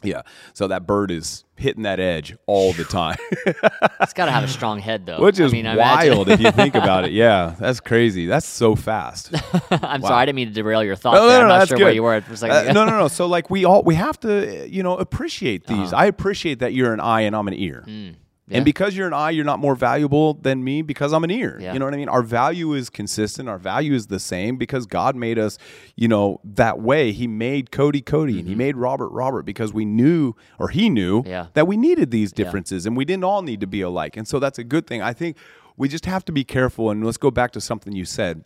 Yeah. 0.04 0.24
So 0.54 0.68
that 0.68 0.86
bird 0.86 1.12
is 1.12 1.46
hitting 1.56 1.84
that 1.84 2.00
edge 2.02 2.36
all 2.46 2.74
the 2.74 2.84
time. 2.84 3.16
It's 4.02 4.14
got 4.14 4.26
to 4.26 4.32
have 4.32 4.44
a 4.44 4.48
strong 4.48 4.80
head 4.80 5.06
though. 5.06 5.22
Which 5.22 5.40
is 5.40 5.54
I 5.54 5.56
mean, 5.62 5.78
wild 5.78 6.28
if 6.28 6.42
you 6.42 6.52
think 6.52 6.74
about 6.76 7.06
it. 7.06 7.12
Yeah, 7.22 7.56
that's 7.60 7.80
crazy. 7.80 8.26
That's 8.26 8.48
so 8.48 8.76
fast. 8.76 9.32
I'm 9.72 10.02
sorry, 10.02 10.16
I 10.16 10.26
didn't 10.26 10.38
mean 10.38 10.48
to 10.48 10.54
derail 10.54 10.84
your 10.84 10.96
thought. 10.96 11.14
No, 11.14 11.28
there. 11.30 11.38
no, 11.38 11.44
I'm 11.44 11.50
no, 11.50 11.58
not 11.60 11.68
sure 11.68 11.78
good. 11.78 11.84
where 11.84 11.94
you 11.94 12.02
were 12.04 12.20
for 12.22 12.34
a 12.34 12.38
second. 12.38 12.70
Uh, 12.70 12.74
no, 12.74 12.86
no, 12.86 12.98
no. 13.00 13.08
So 13.08 13.28
like 13.28 13.50
we 13.52 13.64
all 13.64 13.84
we 13.84 13.94
have 13.96 14.20
to 14.22 14.68
you 14.68 14.82
know 14.82 14.98
appreciate 14.98 15.68
these. 15.68 15.94
Uh-huh. 15.94 16.02
I 16.04 16.06
appreciate 16.08 16.60
that 16.60 16.74
you're 16.74 16.94
an 16.94 17.00
eye 17.00 17.22
and 17.22 17.36
I'm 17.36 17.48
an 17.48 17.54
ear. 17.54 17.84
Mm, 17.88 18.16
yeah. 18.52 18.58
And 18.58 18.66
because 18.66 18.96
you're 18.96 19.08
an 19.08 19.14
eye, 19.14 19.32
you're 19.32 19.46
not 19.46 19.60
more 19.60 19.76
valuable 19.76 20.36
than 20.36 20.64
me 20.64 20.82
because 20.82 21.14
I'm 21.14 21.24
an 21.24 21.32
ear. 21.32 21.58
Yeah. 21.60 21.74
You 21.74 21.80
know 21.80 21.86
what 21.86 21.94
I 21.94 21.98
mean? 21.98 22.10
Our 22.10 22.22
value 22.22 22.74
is 22.74 22.90
consistent. 22.90 23.50
Our 23.50 23.58
value 23.58 23.94
is 23.94 24.08
the 24.08 24.20
same 24.20 24.58
because 24.58 24.86
God 24.86 25.16
made 25.16 25.40
us, 25.40 25.58
you 25.96 26.08
know, 26.08 26.40
that 26.44 26.80
way. 26.80 27.12
He 27.12 27.28
made 27.28 27.72
Cody 27.72 28.02
Cody 28.02 28.40
and 28.40 28.48
he 28.48 28.56
made 28.56 28.76
Robert 28.76 29.10
Robert 29.10 29.44
because 29.44 29.74
we 29.74 29.86
knew 29.86 30.34
or 30.60 30.70
he 30.70 30.90
knew 30.90 31.22
Mm-hmm. 31.22 31.30
Yeah. 31.30 31.48
that 31.54 31.68
we 31.68 31.78
needed 31.78 32.12
these 32.12 32.32
differences 32.32 32.86
and 32.86 32.96
we 32.96 33.06
didn't 33.06 33.24
all 33.24 33.42
need 33.42 33.60
to 33.62 33.68
be 33.68 33.82
alike. 33.82 34.16
And 34.18 34.28
so 34.28 34.38
that's 34.40 34.60
a 34.60 34.64
good 34.64 34.86
thing. 34.88 35.02
I 35.02 35.14
think 35.14 35.38
we 35.78 35.88
just 35.88 36.06
have 36.06 36.24
to 36.26 36.32
be 36.32 36.44
careful 36.44 36.90
and 36.92 37.04
let's 37.06 37.18
go 37.18 37.32
back 37.32 37.52
to 37.54 37.62
something 37.62 37.94
you 37.94 38.06
said 38.06 38.44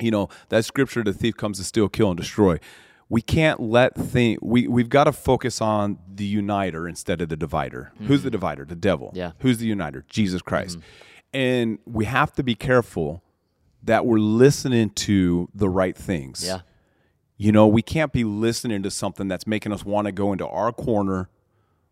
you 0.00 0.10
know 0.10 0.28
that 0.48 0.64
scripture 0.64 1.02
the 1.04 1.12
thief 1.12 1.36
comes 1.36 1.58
to 1.58 1.64
steal 1.64 1.88
kill 1.88 2.10
and 2.10 2.18
destroy 2.18 2.58
we 3.12 3.20
can't 3.20 3.60
let 3.60 3.94
think 3.94 4.38
we, 4.40 4.66
we've 4.66 4.88
got 4.88 5.04
to 5.04 5.12
focus 5.12 5.60
on 5.60 5.98
the 6.12 6.24
uniter 6.24 6.88
instead 6.88 7.20
of 7.20 7.28
the 7.28 7.36
divider 7.36 7.92
mm-hmm. 7.94 8.06
who's 8.06 8.22
the 8.22 8.30
divider 8.30 8.64
the 8.64 8.74
devil 8.74 9.08
Mm-hmm. 9.08 9.18
Yeah. 9.18 9.32
who's 9.40 9.58
the 9.58 9.66
uniter 9.66 10.04
jesus 10.08 10.40
christ 10.40 10.78
mm-hmm. 10.78 10.86
and 11.36 11.78
we 11.84 12.06
have 12.06 12.32
to 12.32 12.42
be 12.42 12.54
careful 12.54 13.22
that 13.82 14.06
we're 14.06 14.18
listening 14.18 14.90
to 14.90 15.48
the 15.54 15.68
right 15.68 15.94
things 15.96 16.42
yeah. 16.42 16.60
you 17.36 17.52
know 17.52 17.66
we 17.66 17.82
can't 17.82 18.12
be 18.12 18.24
listening 18.24 18.82
to 18.82 18.90
something 18.90 19.28
that's 19.28 19.46
making 19.46 19.72
us 19.72 19.84
want 19.84 20.06
to 20.06 20.12
go 20.12 20.32
into 20.32 20.46
our 20.46 20.72
corner 20.72 21.28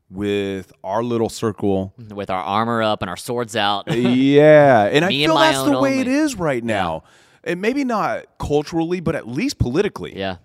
with 0.08 0.72
our 0.82 1.02
little 1.04 1.28
circle 1.28 1.92
mm-hmm. 2.00 2.14
With 2.16 2.30
our 2.30 2.42
armor 2.42 2.82
up 2.82 3.00
and 3.02 3.08
our 3.08 3.16
swords 3.16 3.54
out. 3.54 3.88
Uh, 3.88 3.94
yeah, 3.94 4.84
and 4.92 5.04
I 5.04 5.08
Me 5.08 5.22
and 5.22 5.30
feel 5.30 5.38
that's 5.38 5.62
the 5.62 5.78
way 5.78 6.00
it 6.00 6.08
only. 6.08 6.18
is 6.18 6.34
right 6.34 6.64
now. 6.64 7.04
And 7.44 7.60
maybe 7.60 7.84
not 7.84 8.26
culturally, 8.38 8.98
but 8.98 9.14
at 9.14 9.28
least 9.28 9.58
politically. 9.58 10.18
yeah. 10.18 10.38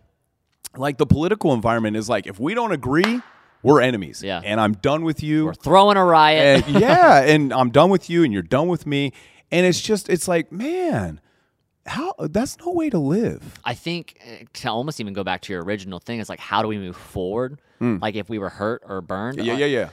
Like 0.77 0.97
the 0.97 1.05
political 1.05 1.53
environment 1.53 1.95
is 1.97 2.09
like 2.09 2.27
if 2.27 2.39
we 2.39 2.53
don't 2.53 2.71
agree, 2.71 3.21
we're 3.63 3.81
enemies. 3.81 4.21
Yeah. 4.23 4.41
And 4.43 4.59
I'm 4.61 4.73
done 4.73 5.03
with 5.03 5.23
you. 5.23 5.45
We're 5.45 5.53
throwing 5.53 5.97
a 5.97 6.03
riot. 6.05 6.67
And- 6.67 6.81
yeah, 6.81 7.21
and 7.21 7.53
I'm 7.53 7.69
done 7.71 7.89
with 7.89 8.09
you 8.09 8.23
and 8.23 8.31
you're 8.33 8.41
done 8.43 8.67
with 8.67 8.85
me. 8.85 9.11
And 9.51 9.65
it's 9.65 9.79
just 9.81 10.09
it's 10.09 10.27
like, 10.27 10.51
man, 10.51 11.21
how 11.85 12.13
that's 12.19 12.57
no 12.59 12.71
way 12.71 12.89
to 12.89 12.97
live. 12.99 13.59
I 13.63 13.73
think 13.75 14.19
uh, 14.25 14.45
to 14.53 14.69
almost 14.71 14.99
even 14.99 15.13
go 15.13 15.23
back 15.23 15.41
to 15.41 15.53
your 15.53 15.63
original 15.63 15.99
thing, 15.99 16.19
it's 16.19 16.29
like 16.29 16.39
how 16.39 16.61
do 16.61 16.67
we 16.67 16.77
move 16.77 16.95
forward? 16.97 17.59
Like 17.79 18.15
if 18.15 18.29
we 18.29 18.39
were 18.39 18.49
hurt 18.49 18.81
or 18.87 19.01
burned, 19.01 19.39
Hmm. 19.39 19.45
Yeah, 19.45 19.53
uh, 19.53 19.57
yeah, 19.57 19.65
yeah. 19.67 19.89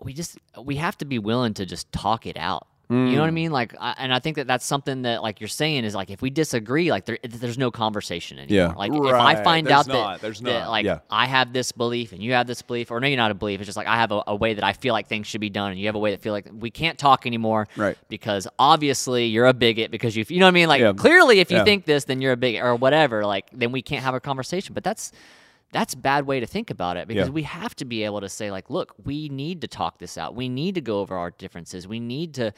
we 0.00 0.12
just 0.12 0.36
we 0.60 0.76
have 0.76 0.98
to 0.98 1.04
be 1.04 1.18
willing 1.20 1.54
to 1.54 1.64
just 1.66 1.90
talk 1.92 2.26
it 2.26 2.36
out. 2.36 2.66
You 2.88 2.96
know 2.96 3.20
what 3.20 3.26
I 3.26 3.30
mm. 3.30 3.34
mean? 3.34 3.50
Like, 3.50 3.74
I, 3.80 3.94
and 3.98 4.14
I 4.14 4.20
think 4.20 4.36
that 4.36 4.46
that's 4.46 4.64
something 4.64 5.02
that, 5.02 5.20
like 5.20 5.40
you're 5.40 5.48
saying, 5.48 5.84
is 5.84 5.94
like 5.94 6.08
if 6.08 6.22
we 6.22 6.30
disagree, 6.30 6.92
like 6.92 7.04
there, 7.04 7.18
there's 7.24 7.58
no 7.58 7.72
conversation 7.72 8.38
anymore. 8.38 8.56
Yeah. 8.56 8.74
Like 8.76 8.92
if 8.92 9.14
I 9.14 9.42
find 9.42 9.66
There's 9.66 9.74
out 9.80 9.88
not. 9.88 10.12
that, 10.12 10.20
There's 10.20 10.40
that, 10.42 10.60
not. 10.60 10.70
like 10.70 10.84
Yeah. 10.84 11.00
I 11.10 11.26
have 11.26 11.52
this 11.52 11.72
belief 11.72 12.12
and 12.12 12.22
you 12.22 12.34
have 12.34 12.46
this 12.46 12.62
belief, 12.62 12.92
or 12.92 13.00
no, 13.00 13.08
you're 13.08 13.16
not 13.16 13.32
a 13.32 13.34
belief, 13.34 13.58
it's 13.60 13.66
just 13.66 13.76
like 13.76 13.88
I 13.88 13.96
have 13.96 14.12
a, 14.12 14.22
a 14.28 14.36
way 14.36 14.54
that 14.54 14.62
I 14.62 14.72
feel 14.72 14.92
like 14.92 15.08
things 15.08 15.26
should 15.26 15.40
be 15.40 15.50
done, 15.50 15.72
and 15.72 15.80
you 15.80 15.86
have 15.86 15.96
a 15.96 15.98
way 15.98 16.12
that 16.12 16.22
feel 16.22 16.32
like 16.32 16.46
we 16.52 16.70
can't 16.70 16.96
talk 16.96 17.26
anymore, 17.26 17.66
Right. 17.76 17.98
Because 18.08 18.46
obviously 18.56 19.26
you're 19.26 19.46
a 19.46 19.52
bigot 19.52 19.90
because 19.90 20.14
you, 20.14 20.24
you 20.28 20.38
know 20.38 20.46
what 20.46 20.50
I 20.50 20.52
mean? 20.52 20.68
Like 20.68 20.80
Yeah. 20.80 20.92
clearly, 20.92 21.40
if 21.40 21.50
you 21.50 21.56
Yeah. 21.56 21.64
think 21.64 21.86
this, 21.86 22.04
then 22.04 22.20
you're 22.20 22.32
a 22.32 22.36
bigot 22.36 22.62
or 22.62 22.76
whatever. 22.76 23.26
Like 23.26 23.46
then 23.52 23.72
we 23.72 23.82
can't 23.82 24.04
have 24.04 24.14
a 24.14 24.20
conversation. 24.20 24.74
But 24.74 24.84
that's 24.84 25.10
that's 25.76 25.92
a 25.94 25.96
bad 25.98 26.26
way 26.26 26.40
to 26.40 26.46
think 26.46 26.70
about 26.70 26.96
it 26.96 27.06
because 27.06 27.28
Yeah. 27.28 27.32
we 27.32 27.42
have 27.42 27.74
to 27.76 27.84
be 27.84 28.02
able 28.04 28.20
to 28.22 28.28
say 28.28 28.50
like 28.50 28.70
look 28.70 28.94
we 29.04 29.28
need 29.28 29.60
to 29.60 29.68
talk 29.68 29.98
this 29.98 30.16
out 30.16 30.34
we 30.34 30.48
need 30.48 30.74
to 30.76 30.80
go 30.80 31.00
over 31.00 31.14
our 31.16 31.30
differences 31.30 31.86
we 31.86 32.00
need 32.00 32.32
to 32.34 32.52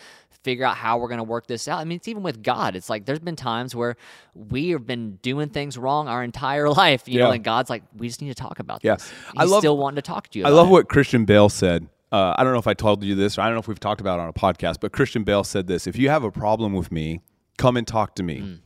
figure 0.45 0.65
out 0.65 0.77
how 0.77 0.99
we're 0.99 1.09
going 1.09 1.19
to 1.19 1.25
work 1.25 1.47
this 1.49 1.67
out 1.67 1.79
i 1.81 1.85
mean 1.85 1.97
it's 1.97 2.07
even 2.07 2.23
with 2.23 2.43
god 2.45 2.77
it's 2.77 2.89
like 2.89 3.05
there's 3.07 3.19
been 3.19 3.35
times 3.37 3.75
where 3.75 3.97
we 4.35 4.71
have 4.71 4.87
been 4.87 5.17
doing 5.21 5.49
things 5.49 5.77
wrong 5.77 6.07
our 6.07 6.23
entire 6.23 6.69
life 6.85 7.09
you 7.09 7.19
know 7.19 7.33
and 7.33 7.43
god's 7.43 7.69
like 7.69 7.83
we 7.97 8.07
just 8.07 8.23
need 8.23 8.29
to 8.29 8.35
talk 8.35 8.61
about 8.61 8.81
Yeah. 8.85 8.95
this 8.95 9.13
I 9.37 9.45
love- 9.45 9.61
still 9.63 9.77
wanting 9.77 9.97
to 9.97 10.03
talk 10.03 10.29
to 10.29 10.39
you 10.39 10.45
I 10.47 10.51
love 10.51 10.69
it. 10.69 10.71
what 10.71 10.89
Christian 10.89 11.25
Bale 11.25 11.49
said. 11.49 11.89
Uh, 12.11 12.33
I 12.39 12.43
don't 12.45 12.55
know 12.55 12.59
if 12.59 12.67
I 12.67 12.73
told 12.73 13.05
you 13.05 13.15
this, 13.15 13.37
or 13.37 13.43
I 13.43 13.47
don't 13.47 13.55
know 13.57 13.61
if 13.61 13.69
we've 13.69 13.79
talked 13.79 14.01
about 14.01 14.19
it 14.19 14.23
on 14.23 14.29
a 14.31 14.33
podcast, 14.33 14.77
but 14.81 14.93
Christian 14.93 15.25
Bale 15.25 15.45
said 15.45 15.67
this 15.67 15.87
If 15.87 15.99
you 15.99 16.09
have 16.09 16.25
a 16.25 16.31
problem 16.31 16.73
with 16.73 16.91
me, 16.91 17.21
come 17.59 17.77
and 17.77 17.87
talk 17.87 18.15
to 18.15 18.23
me. 18.23 18.39
Mm. 18.41 18.59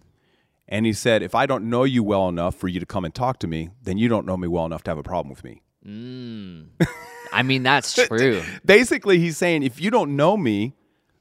And 0.72 0.86
he 0.86 0.94
said, 0.94 1.22
If 1.22 1.34
I 1.34 1.44
don't 1.44 1.64
know 1.68 1.84
you 1.84 2.02
well 2.02 2.28
enough 2.30 2.54
for 2.54 2.66
you 2.66 2.80
to 2.80 2.86
come 2.86 3.04
and 3.04 3.14
talk 3.14 3.38
to 3.40 3.46
me, 3.46 3.70
then 3.82 3.98
you 3.98 4.08
don't 4.08 4.24
know 4.26 4.38
me 4.38 4.48
well 4.48 4.64
enough 4.64 4.82
to 4.84 4.90
have 4.90 4.98
a 4.98 5.02
problem 5.02 5.28
with 5.28 5.44
me. 5.44 5.62
i 7.32 7.42
mean 7.42 7.62
that's 7.62 7.92
true 8.08 8.42
Basically, 8.64 9.18
he's 9.18 9.36
saying, 9.36 9.62
If 9.62 9.80
you 9.80 9.90
don't 9.90 10.16
know 10.16 10.36
me, 10.36 10.74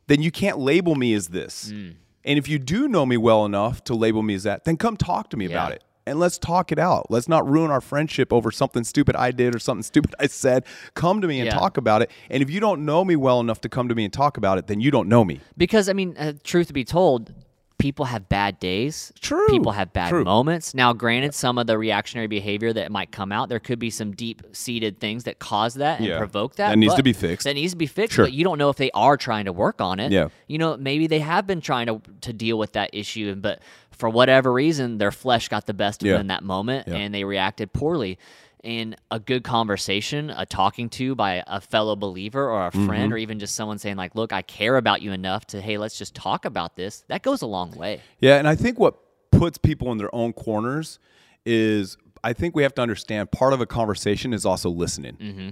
then 0.08 0.22
you 0.22 0.32
can't 0.32 0.58
label 0.58 0.96
me 0.96 1.14
as 1.14 1.28
this. 1.30 1.72
Mm. 1.72 1.96
And 2.24 2.40
if 2.40 2.48
you 2.48 2.60
do 2.60 2.88
know 2.88 3.06
me 3.06 3.18
well 3.18 3.46
enough 3.46 3.84
to 3.86 3.94
label 3.96 4.24
me 4.24 4.36
as 4.36 4.44
that, 4.44 4.64
then 4.66 4.78
come 4.78 4.96
talk 4.96 5.30
to 5.32 5.38
me 5.38 5.46
about 5.46 5.72
it. 5.74 5.84
And 6.06 6.20
let's 6.20 6.38
talk 6.38 6.72
it 6.72 6.80
out. 6.80 7.08
Let's 7.10 7.28
not 7.28 7.48
ruin 7.48 7.72
our 7.72 7.82
friendship 7.82 8.32
over 8.34 8.52
something 8.52 8.84
stupid 8.84 9.16
I 9.16 9.32
did 9.32 9.54
or 9.56 9.60
something 9.60 9.84
stupid 9.84 10.16
I 10.20 10.28
said. 10.28 10.64
Come 10.94 11.22
to 11.22 11.28
me 11.28 11.40
and 11.40 11.48
Yeah. 11.48 11.54
talk 11.58 11.78
about 11.78 12.02
it. 12.02 12.10
And 12.30 12.42
if 12.42 12.50
you 12.50 12.60
don't 12.60 12.86
know 12.86 13.04
me 13.06 13.16
well 13.16 13.40
enough 13.40 13.62
to 13.62 13.70
come 13.70 13.88
to 13.90 13.96
me 13.96 14.04
and 14.06 14.14
talk 14.14 14.38
about 14.38 14.58
it, 14.58 14.68
then 14.68 14.80
you 14.82 14.92
don't 14.92 15.10
know 15.10 15.24
me. 15.26 15.40
because 15.58 15.90
i 15.90 15.94
mean 15.94 16.16
uh, 16.18 16.34
truth 16.44 16.68
to 16.68 16.74
be 16.74 16.84
told 16.86 17.34
people 17.82 18.06
have 18.06 18.30
bad 18.30 18.60
days 18.60 19.12
True. 19.20 19.48
people 19.48 19.72
have 19.72 19.92
bad 19.92 20.10
True. 20.10 20.24
moments 20.24 20.74
now 20.74 20.94
granted 20.94 21.34
some 21.34 21.58
of 21.58 21.68
the 21.68 21.78
reactionary 21.78 22.28
behavior 22.28 22.72
that 22.74 22.92
might 22.92 23.12
come 23.12 23.32
out 23.32 23.50
there 23.50 23.60
could 23.60 23.80
be 23.80 23.90
some 23.90 24.12
deep 24.12 24.42
seated 24.54 25.00
things 25.00 25.24
that 25.26 25.40
cause 25.40 25.74
that 25.76 26.00
and 26.00 26.08
Yeah. 26.08 26.18
provoke 26.18 26.56
that 26.56 26.70
That 26.70 26.78
needs 26.78 26.96
to 26.96 27.04
be 27.04 27.14
fixed. 27.14 27.46
that 27.46 27.54
needs 27.56 27.74
to 27.74 27.78
be 27.78 27.88
fixed 27.88 28.16
Sure. 28.16 28.26
but 28.26 28.34
you 28.34 28.44
don't 28.44 28.58
know 28.58 28.70
if 28.70 28.78
they 28.78 28.92
are 28.92 29.18
trying 29.18 29.46
to 29.46 29.54
work 29.54 29.82
on 29.82 30.00
it 30.00 30.12
Yeah. 30.12 30.28
you 30.48 30.58
know 30.58 30.78
maybe 30.78 31.08
they 31.08 31.20
have 31.20 31.48
been 31.48 31.62
trying 31.62 31.88
to 31.88 32.02
to 32.22 32.32
deal 32.34 32.58
with 32.58 32.74
that 32.74 32.92
issue 32.94 33.34
but 33.36 33.60
for 33.92 34.10
whatever 34.10 34.52
reason 34.54 34.98
their 34.98 35.12
flesh 35.12 35.48
got 35.50 35.66
the 35.66 35.74
best 35.74 36.02
of 36.02 36.08
Yeah. 36.08 36.14
them 36.14 36.22
in 36.22 36.28
that 36.28 36.44
moment 36.44 36.88
Yeah. 36.88 36.96
and 36.96 37.14
they 37.14 37.24
reacted 37.24 37.74
poorly 37.74 38.18
and 38.64 38.96
a 39.10 39.20
good 39.20 39.44
conversation, 39.44 40.30
a 40.30 40.46
talking 40.46 40.90
to 40.90 41.16
by 41.16 41.44
a 41.48 41.60
fellow 41.62 41.96
believer 41.96 42.50
or 42.50 42.68
a 42.68 42.72
Mm-hmm. 42.72 42.86
friend, 42.88 43.14
or 43.14 43.18
even 43.18 43.40
just 43.40 43.56
someone 43.56 43.78
saying 43.80 43.98
like, 43.98 44.16
"Look, 44.16 44.32
I 44.32 44.42
care 44.42 44.78
about 44.78 45.02
you 45.02 45.12
enough 45.12 45.46
to 45.48 45.62
hey, 45.62 45.78
let's 45.78 45.98
just 45.98 46.16
talk 46.16 46.46
about 46.46 46.76
this." 46.76 47.04
That 47.08 47.22
goes 47.24 47.42
a 47.42 47.48
long 47.48 47.72
way. 47.72 48.02
Yeah, 48.20 48.38
and 48.38 48.48
I 48.48 48.56
think 48.56 48.80
what 48.80 48.96
puts 49.32 49.58
people 49.58 49.92
in 49.92 49.98
their 49.98 50.14
own 50.14 50.34
corners 50.34 51.00
is 51.46 51.98
I 52.24 52.34
think 52.34 52.56
we 52.56 52.64
have 52.64 52.76
to 52.76 52.82
understand 52.82 53.32
part 53.32 53.54
of 53.54 53.62
a 53.62 53.66
conversation 53.66 54.34
is 54.34 54.46
also 54.46 54.70
listening. 54.70 55.18
Mm-hmm. 55.18 55.50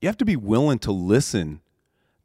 You 0.00 0.08
have 0.08 0.16
to 0.18 0.24
be 0.24 0.36
willing 0.36 0.78
to 0.80 0.92
listen 0.92 1.60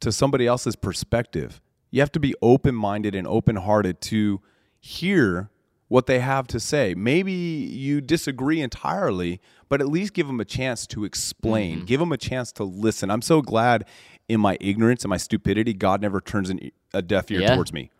to 0.00 0.10
somebody 0.12 0.46
else's 0.46 0.76
perspective. 0.76 1.60
You 1.90 2.00
have 2.00 2.12
to 2.12 2.20
be 2.20 2.34
open 2.40 2.74
minded 2.74 3.14
and 3.14 3.26
open 3.26 3.56
hearted 3.56 4.00
to 4.02 4.40
hear 4.80 5.50
what 5.92 6.06
they 6.06 6.20
have 6.20 6.46
to 6.46 6.58
say. 6.58 6.94
Maybe 6.94 7.32
you 7.32 8.00
disagree 8.00 8.62
entirely, 8.62 9.42
but 9.68 9.82
at 9.82 9.88
least 9.88 10.14
give 10.14 10.26
them 10.26 10.40
a 10.40 10.44
chance 10.46 10.86
to 10.86 11.04
explain, 11.04 11.76
mm-hmm. 11.76 11.84
give 11.84 12.00
them 12.00 12.12
a 12.12 12.16
chance 12.16 12.50
to 12.52 12.64
listen. 12.64 13.10
I'm 13.10 13.20
so 13.20 13.42
glad 13.42 13.84
in 14.26 14.40
my 14.40 14.56
ignorance 14.58 15.04
and 15.04 15.10
my 15.10 15.18
stupidity, 15.18 15.74
God 15.74 16.00
never 16.00 16.22
turns 16.22 16.48
an, 16.48 16.70
a 16.94 17.02
deaf 17.02 17.30
ear 17.30 17.42
Yeah. 17.42 17.54
towards 17.54 17.74
me. 17.74 17.90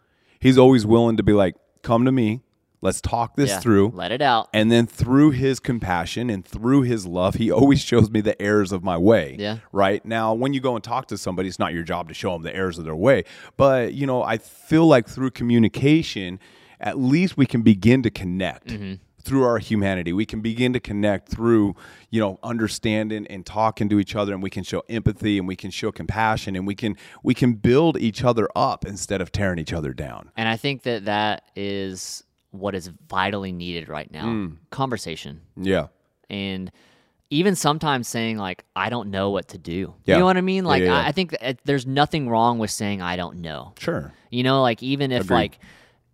He's 0.40 0.56
always 0.56 0.86
willing 0.86 1.18
to 1.18 1.22
be 1.22 1.34
like, 1.34 1.54
come 1.82 2.06
to 2.06 2.12
me, 2.12 2.40
Let's 2.84 3.00
talk 3.00 3.36
this 3.36 3.50
Yeah. 3.50 3.60
through. 3.60 3.92
Let 3.94 4.10
it 4.10 4.20
out. 4.20 4.48
And 4.52 4.72
then 4.72 4.88
through 4.88 5.30
his 5.30 5.60
compassion 5.60 6.28
and 6.28 6.44
through 6.44 6.82
his 6.82 7.06
love, 7.06 7.36
he 7.36 7.48
always 7.52 7.80
shows 7.80 8.10
me 8.10 8.20
the 8.20 8.40
errors 8.42 8.72
of 8.72 8.82
my 8.82 8.98
way. 8.98 9.36
Yeah. 9.38 9.58
Right. 9.70 10.04
Now, 10.04 10.34
when 10.34 10.52
you 10.52 10.58
go 10.58 10.74
and 10.74 10.82
talk 10.82 11.06
to 11.06 11.16
somebody, 11.16 11.48
it's 11.48 11.60
not 11.60 11.72
your 11.72 11.84
job 11.84 12.08
to 12.08 12.14
show 12.14 12.32
them 12.32 12.42
the 12.42 12.52
errors 12.52 12.78
of 12.78 12.84
their 12.84 12.96
way. 12.96 13.22
But, 13.56 13.94
you 13.94 14.04
know, 14.04 14.24
I 14.24 14.38
feel 14.38 14.88
like 14.88 15.08
through 15.08 15.30
communication, 15.30 16.40
at 16.82 16.98
least 16.98 17.36
we 17.36 17.46
can 17.46 17.62
begin 17.62 18.02
to 18.02 18.10
connect. 18.10 18.66
Mm-hmm. 18.68 18.94
Through 19.24 19.44
our 19.44 19.58
humanity, 19.58 20.12
we 20.12 20.26
can 20.26 20.40
begin 20.40 20.72
to 20.72 20.80
connect 20.80 21.28
through, 21.28 21.76
you 22.10 22.18
know, 22.20 22.40
understanding 22.42 23.24
and 23.28 23.46
talking 23.46 23.88
to 23.90 24.00
each 24.00 24.16
other, 24.16 24.34
and 24.34 24.42
we 24.42 24.50
can 24.50 24.64
show 24.64 24.82
empathy, 24.88 25.38
and 25.38 25.46
we 25.46 25.54
can 25.54 25.70
show 25.70 25.92
compassion, 25.92 26.56
and 26.56 26.66
we 26.66 26.74
can 26.74 26.96
we 27.22 27.32
can 27.32 27.52
build 27.52 27.96
each 28.00 28.24
other 28.24 28.48
up 28.56 28.84
instead 28.84 29.20
of 29.20 29.30
tearing 29.30 29.60
each 29.60 29.72
other 29.72 29.94
down. 29.94 30.32
And 30.36 30.48
I 30.48 30.56
think 30.56 30.82
that 30.82 31.04
that 31.04 31.44
is 31.54 32.24
what 32.50 32.74
is 32.74 32.88
vitally 33.08 33.52
needed 33.52 33.88
right 33.88 34.10
now 34.10 34.24
Mm. 34.24 34.56
conversation. 34.70 35.42
Yeah, 35.56 35.86
And 36.28 36.72
even 37.30 37.54
sometimes 37.54 38.08
saying, 38.08 38.38
like, 38.38 38.64
I 38.74 38.90
don't 38.90 39.08
know 39.10 39.30
what 39.30 39.48
to 39.50 39.58
do. 39.58 39.94
Yeah. 40.04 40.16
You 40.16 40.18
know 40.20 40.26
what 40.26 40.36
I 40.36 40.40
mean? 40.42 40.64
Like, 40.64 40.82
yeah, 40.82 40.88
yeah. 40.88 40.98
I, 40.98 41.06
I 41.08 41.12
think 41.12 41.30
that 41.40 41.60
there's 41.64 41.86
nothing 41.86 42.28
wrong 42.28 42.58
with 42.58 42.70
saying, 42.72 43.00
I 43.00 43.14
don't 43.16 43.36
know. 43.40 43.72
sure. 43.78 44.12
You 44.30 44.42
know, 44.42 44.60
like, 44.62 44.82
even 44.82 45.12
if, 45.12 45.22
Agreed. 45.26 45.36
like, 45.36 45.58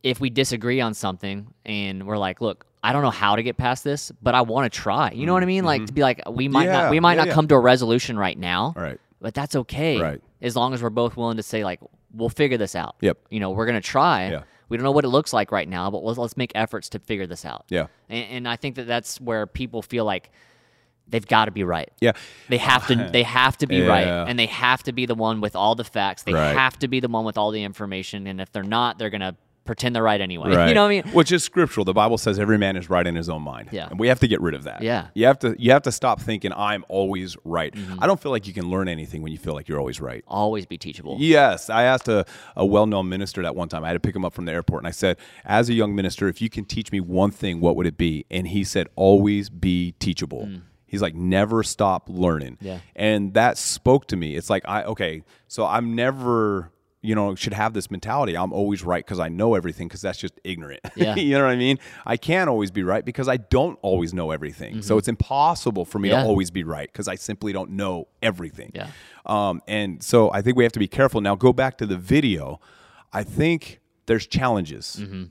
if 0.02 0.20
we 0.20 0.30
disagree 0.30 0.80
on 0.80 0.94
something 0.94 1.52
and 1.64 2.06
we're 2.06 2.18
like, 2.18 2.40
look, 2.40 2.64
I 2.82 2.92
don't 2.92 3.02
know 3.02 3.10
how 3.10 3.34
to 3.36 3.42
get 3.42 3.56
past 3.56 3.82
this, 3.84 4.12
but 4.22 4.34
I 4.34 4.42
want 4.42 4.72
to 4.72 4.78
try. 4.78 5.10
You 5.10 5.26
know 5.26 5.32
what 5.34 5.42
I 5.42 5.46
mean? 5.46 5.64
Like 5.64 5.86
to 5.86 5.92
be 5.92 6.02
like, 6.02 6.22
we 6.30 6.48
might 6.48 6.66
Mm-hmm. 6.66 6.72
Yeah, 6.72 6.82
not, 6.82 6.90
we 6.90 7.00
might 7.00 7.12
yeah, 7.14 7.18
not 7.22 7.26
yeah. 7.28 7.34
come 7.34 7.48
to 7.48 7.54
a 7.56 7.60
resolution 7.60 8.16
right 8.18 8.38
now, 8.38 8.72
All 8.76 8.82
right. 8.82 9.00
but 9.20 9.34
that's 9.34 9.56
okay. 9.56 10.00
Right. 10.00 10.22
As 10.40 10.54
long 10.54 10.72
as 10.74 10.82
we're 10.82 10.90
both 10.90 11.16
willing 11.16 11.36
to 11.38 11.42
say, 11.42 11.64
like, 11.64 11.80
we'll 12.14 12.28
figure 12.28 12.56
this 12.56 12.76
out. 12.76 12.94
Yep. 13.00 13.18
You 13.30 13.40
know, 13.40 13.50
we're 13.50 13.66
gonna 13.66 13.80
try. 13.80 14.30
Yeah. 14.30 14.42
We 14.68 14.76
don't 14.76 14.84
know 14.84 14.92
what 14.92 15.04
it 15.04 15.08
looks 15.08 15.32
like 15.32 15.50
right 15.50 15.68
now, 15.68 15.90
but 15.90 16.04
let's, 16.04 16.18
let's 16.18 16.36
make 16.36 16.52
efforts 16.54 16.90
to 16.90 16.98
figure 17.00 17.26
this 17.26 17.44
out. 17.44 17.64
Yeah. 17.68 17.86
And, 18.08 18.24
and 18.30 18.48
I 18.48 18.56
think 18.56 18.76
that 18.76 18.86
that's 18.86 19.20
where 19.20 19.46
people 19.46 19.82
feel 19.82 20.04
like 20.04 20.30
they've 21.08 21.26
got 21.26 21.46
to 21.46 21.50
be 21.50 21.64
right. 21.64 21.90
Yeah. 22.00 22.12
They 22.50 22.58
have 22.58 22.86
to. 22.88 23.08
They 23.10 23.22
have 23.24 23.56
to 23.58 23.66
be 23.66 23.80
right, 23.86 24.06
Yeah. 24.06 24.26
and 24.28 24.38
they 24.38 24.46
have 24.46 24.82
to 24.84 24.92
be 24.92 25.06
the 25.06 25.14
one 25.14 25.40
with 25.40 25.56
all 25.56 25.74
the 25.74 25.84
facts. 25.84 26.22
They 26.22 26.34
Right. 26.34 26.54
have 26.54 26.78
to 26.80 26.88
be 26.88 27.00
the 27.00 27.08
one 27.08 27.24
with 27.24 27.36
all 27.38 27.50
the 27.50 27.64
information. 27.64 28.26
And 28.26 28.40
if 28.40 28.52
they're 28.52 28.62
not, 28.62 28.98
they're 28.98 29.10
gonna 29.10 29.36
pretend 29.68 29.94
they're 29.94 30.02
right 30.02 30.20
anyway. 30.20 30.48
Right. 30.58 30.70
You 30.70 30.74
know 30.74 30.82
what 30.84 30.92
I 30.92 31.02
mean? 31.02 31.12
Which 31.12 31.30
is 31.30 31.44
scriptural. 31.44 31.84
The 31.84 31.92
Bible 31.92 32.16
says 32.18 32.38
every 32.38 32.56
man 32.58 32.76
is 32.76 32.88
right 32.90 33.06
in 33.06 33.14
his 33.14 33.28
own 33.28 33.42
mind. 33.42 33.68
Yeah. 33.70 33.88
And 33.90 34.00
we 34.00 34.08
have 34.08 34.18
to 34.20 34.26
get 34.26 34.40
rid 34.40 34.54
of 34.54 34.64
that. 34.64 34.80
Yeah. 34.82 35.08
You 35.14 35.26
have 35.26 35.38
to 35.40 35.54
you 35.58 35.70
have 35.72 35.82
to 35.82 35.92
stop 35.92 36.20
thinking 36.20 36.52
I'm 36.54 36.84
always 36.88 37.36
right. 37.44 37.72
Mm-hmm. 37.72 38.02
I 38.02 38.06
don't 38.06 38.20
feel 38.20 38.32
like 38.32 38.46
you 38.46 38.54
can 38.54 38.70
learn 38.70 38.88
anything 38.88 39.22
when 39.22 39.30
you 39.30 39.38
feel 39.38 39.52
like 39.52 39.68
you're 39.68 39.78
always 39.78 40.00
right. 40.00 40.24
Always 40.26 40.64
be 40.66 40.78
teachable. 40.78 41.16
Yes, 41.20 41.68
I 41.70 41.82
asked 41.84 42.08
a, 42.08 42.24
a 42.56 42.64
well-known 42.64 43.08
minister 43.08 43.42
that 43.42 43.54
one 43.54 43.68
time. 43.68 43.84
I 43.84 43.88
had 43.88 43.92
to 43.92 44.00
pick 44.00 44.16
him 44.16 44.24
up 44.24 44.32
from 44.32 44.46
the 44.46 44.52
airport, 44.52 44.80
and 44.82 44.88
I 44.88 44.92
said, 44.92 45.18
"As 45.44 45.68
a 45.68 45.74
young 45.74 45.94
minister, 45.94 46.26
if 46.28 46.40
you 46.40 46.48
can 46.48 46.64
teach 46.64 46.90
me 46.90 47.00
one 47.00 47.30
thing, 47.30 47.60
what 47.60 47.76
would 47.76 47.86
it 47.86 47.98
be?" 47.98 48.24
And 48.30 48.48
he 48.48 48.64
said, 48.64 48.88
"Always 48.96 49.50
be 49.50 49.92
teachable." 50.00 50.48
He's 50.86 51.02
like, 51.02 51.14
"Never 51.14 51.62
stop 51.62 52.08
learning." 52.08 52.54
Mm. 52.62 52.66
Yeah. 52.66 52.78
and 52.96 53.34
that 53.34 53.58
spoke 53.58 54.06
to 54.08 54.16
me. 54.16 54.34
It's 54.36 54.48
like, 54.48 54.62
I 54.66 54.84
okay, 54.84 55.22
so 55.46 55.66
I'm 55.66 55.94
never, 55.94 56.72
you 57.08 57.14
know, 57.14 57.34
should 57.34 57.54
have 57.54 57.72
this 57.72 57.90
mentality. 57.90 58.36
I'm 58.36 58.52
always 58.52 58.82
right 58.84 59.04
because 59.04 59.18
I 59.18 59.28
know 59.28 59.54
everything. 59.54 59.86
Because 59.88 60.02
that's 60.02 60.18
just 60.18 60.34
ignorant. 60.44 60.80
Yeah. 60.96 61.14
you 61.16 61.32
know 61.38 61.44
what 61.44 61.52
I 61.52 61.56
mean? 61.56 61.78
I 62.04 62.16
can't 62.18 62.48
always 62.50 62.70
be 62.70 62.82
right 62.82 63.04
because 63.04 63.28
I 63.28 63.38
don't 63.38 63.78
always 63.82 64.12
know 64.12 64.30
everything. 64.30 64.82
So 64.82 64.98
it's 64.98 65.08
impossible 65.08 65.84
for 65.84 65.98
me 65.98 66.08
Mm-hmm. 66.08 66.16
Yeah. 66.18 66.22
to 66.24 66.28
always 66.28 66.50
be 66.50 66.64
right 66.64 66.88
because 66.92 67.08
I 67.08 67.16
simply 67.16 67.52
don't 67.52 67.70
know 67.70 68.08
everything. 68.22 68.70
Yeah. 68.74 68.88
Um, 69.24 69.60
and 69.66 70.02
so 70.02 70.30
I 70.32 70.42
think 70.42 70.56
we 70.58 70.64
have 70.64 70.72
to 70.72 70.78
be 70.78 70.88
careful. 70.88 71.20
Now, 71.22 71.34
go 71.34 71.52
back 71.52 71.78
to 71.78 71.86
the 71.86 71.96
video. 71.96 72.60
I 73.12 73.22
think 73.24 73.80
there's 74.06 74.26
challenges, 74.26 74.96
Mm-hmm. 75.00 75.24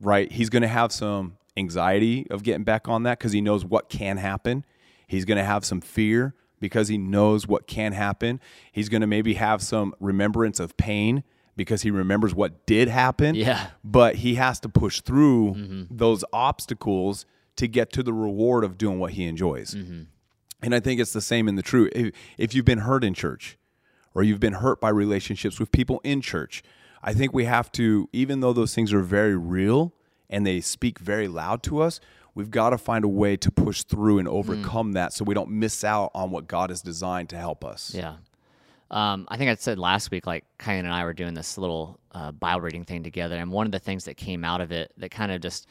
right? 0.00 0.30
He's 0.30 0.50
going 0.50 0.62
to 0.62 0.68
have 0.80 0.92
some 0.92 1.38
anxiety 1.56 2.26
of 2.30 2.42
getting 2.42 2.64
back 2.64 2.88
on 2.88 3.04
that 3.04 3.18
because 3.18 3.32
he 3.32 3.40
knows 3.40 3.64
what 3.64 3.88
can 3.88 4.16
happen. 4.18 4.64
He's 5.06 5.24
going 5.24 5.38
to 5.38 5.44
have 5.44 5.64
some 5.64 5.80
fear 5.80 6.34
because 6.60 6.88
he 6.88 6.98
knows 6.98 7.46
what 7.46 7.66
can 7.66 7.92
happen. 7.92 8.40
He's 8.72 8.88
going 8.88 9.00
to 9.00 9.06
maybe 9.06 9.34
have 9.34 9.62
some 9.62 9.94
remembrance 10.00 10.60
of 10.60 10.76
pain 10.76 11.22
because 11.56 11.82
he 11.82 11.90
remembers 11.90 12.34
what 12.34 12.66
did 12.66 12.88
happen. 12.88 13.34
Yeah. 13.34 13.68
But 13.82 14.16
he 14.16 14.34
has 14.34 14.60
to 14.60 14.68
push 14.68 15.00
through 15.00 15.54
mm-hmm. 15.54 15.82
those 15.90 16.24
obstacles 16.32 17.26
to 17.56 17.66
get 17.66 17.90
to 17.92 18.02
the 18.02 18.12
reward 18.12 18.64
of 18.64 18.76
doing 18.76 18.98
what 18.98 19.12
he 19.12 19.24
enjoys. 19.24 19.74
Mm-hmm. 19.74 20.02
And 20.62 20.74
I 20.74 20.80
think 20.80 21.00
it's 21.00 21.12
the 21.12 21.20
same 21.20 21.48
in 21.48 21.56
the 21.56 21.62
truth. 21.62 21.92
If, 21.94 22.14
if 22.38 22.54
you've 22.54 22.64
been 22.64 22.78
hurt 22.78 23.04
in 23.04 23.14
church 23.14 23.58
or 24.14 24.22
you've 24.22 24.40
been 24.40 24.54
hurt 24.54 24.80
by 24.80 24.90
relationships 24.90 25.58
with 25.58 25.72
people 25.72 26.00
in 26.04 26.20
church, 26.20 26.62
I 27.02 27.14
think 27.14 27.32
we 27.32 27.44
have 27.44 27.70
to, 27.72 28.08
even 28.12 28.40
though 28.40 28.52
those 28.52 28.74
things 28.74 28.92
are 28.92 29.00
very 29.02 29.36
real 29.36 29.94
and 30.28 30.46
they 30.46 30.60
speak 30.60 30.98
very 30.98 31.28
loud 31.28 31.62
to 31.64 31.80
us, 31.80 32.00
we've 32.36 32.50
got 32.50 32.70
to 32.70 32.78
find 32.78 33.04
a 33.04 33.08
way 33.08 33.36
to 33.38 33.50
push 33.50 33.82
through 33.82 34.18
and 34.18 34.28
overcome 34.28 34.92
that 34.92 35.12
so 35.12 35.24
we 35.24 35.34
don't 35.34 35.50
miss 35.50 35.82
out 35.82 36.12
on 36.14 36.30
what 36.30 36.46
God 36.46 36.70
has 36.70 36.82
designed 36.82 37.30
to 37.30 37.36
help 37.36 37.64
us. 37.64 37.92
Yeah. 37.94 38.16
Um, 38.90 39.26
I 39.28 39.36
think 39.36 39.50
I 39.50 39.54
said 39.56 39.80
last 39.80 40.12
week, 40.12 40.26
like 40.26 40.44
Kyan 40.58 40.84
and 40.84 40.94
I 40.94 41.02
were 41.04 41.14
doing 41.14 41.34
this 41.34 41.58
little 41.58 41.98
uh, 42.12 42.30
Bible 42.30 42.60
reading 42.60 42.84
thing 42.84 43.02
together, 43.02 43.36
and 43.36 43.50
one 43.50 43.66
of 43.66 43.72
the 43.72 43.80
things 43.80 44.04
that 44.04 44.16
came 44.16 44.44
out 44.44 44.60
of 44.60 44.70
it 44.70 44.92
that 44.98 45.10
kind 45.10 45.32
of 45.32 45.40
just 45.40 45.66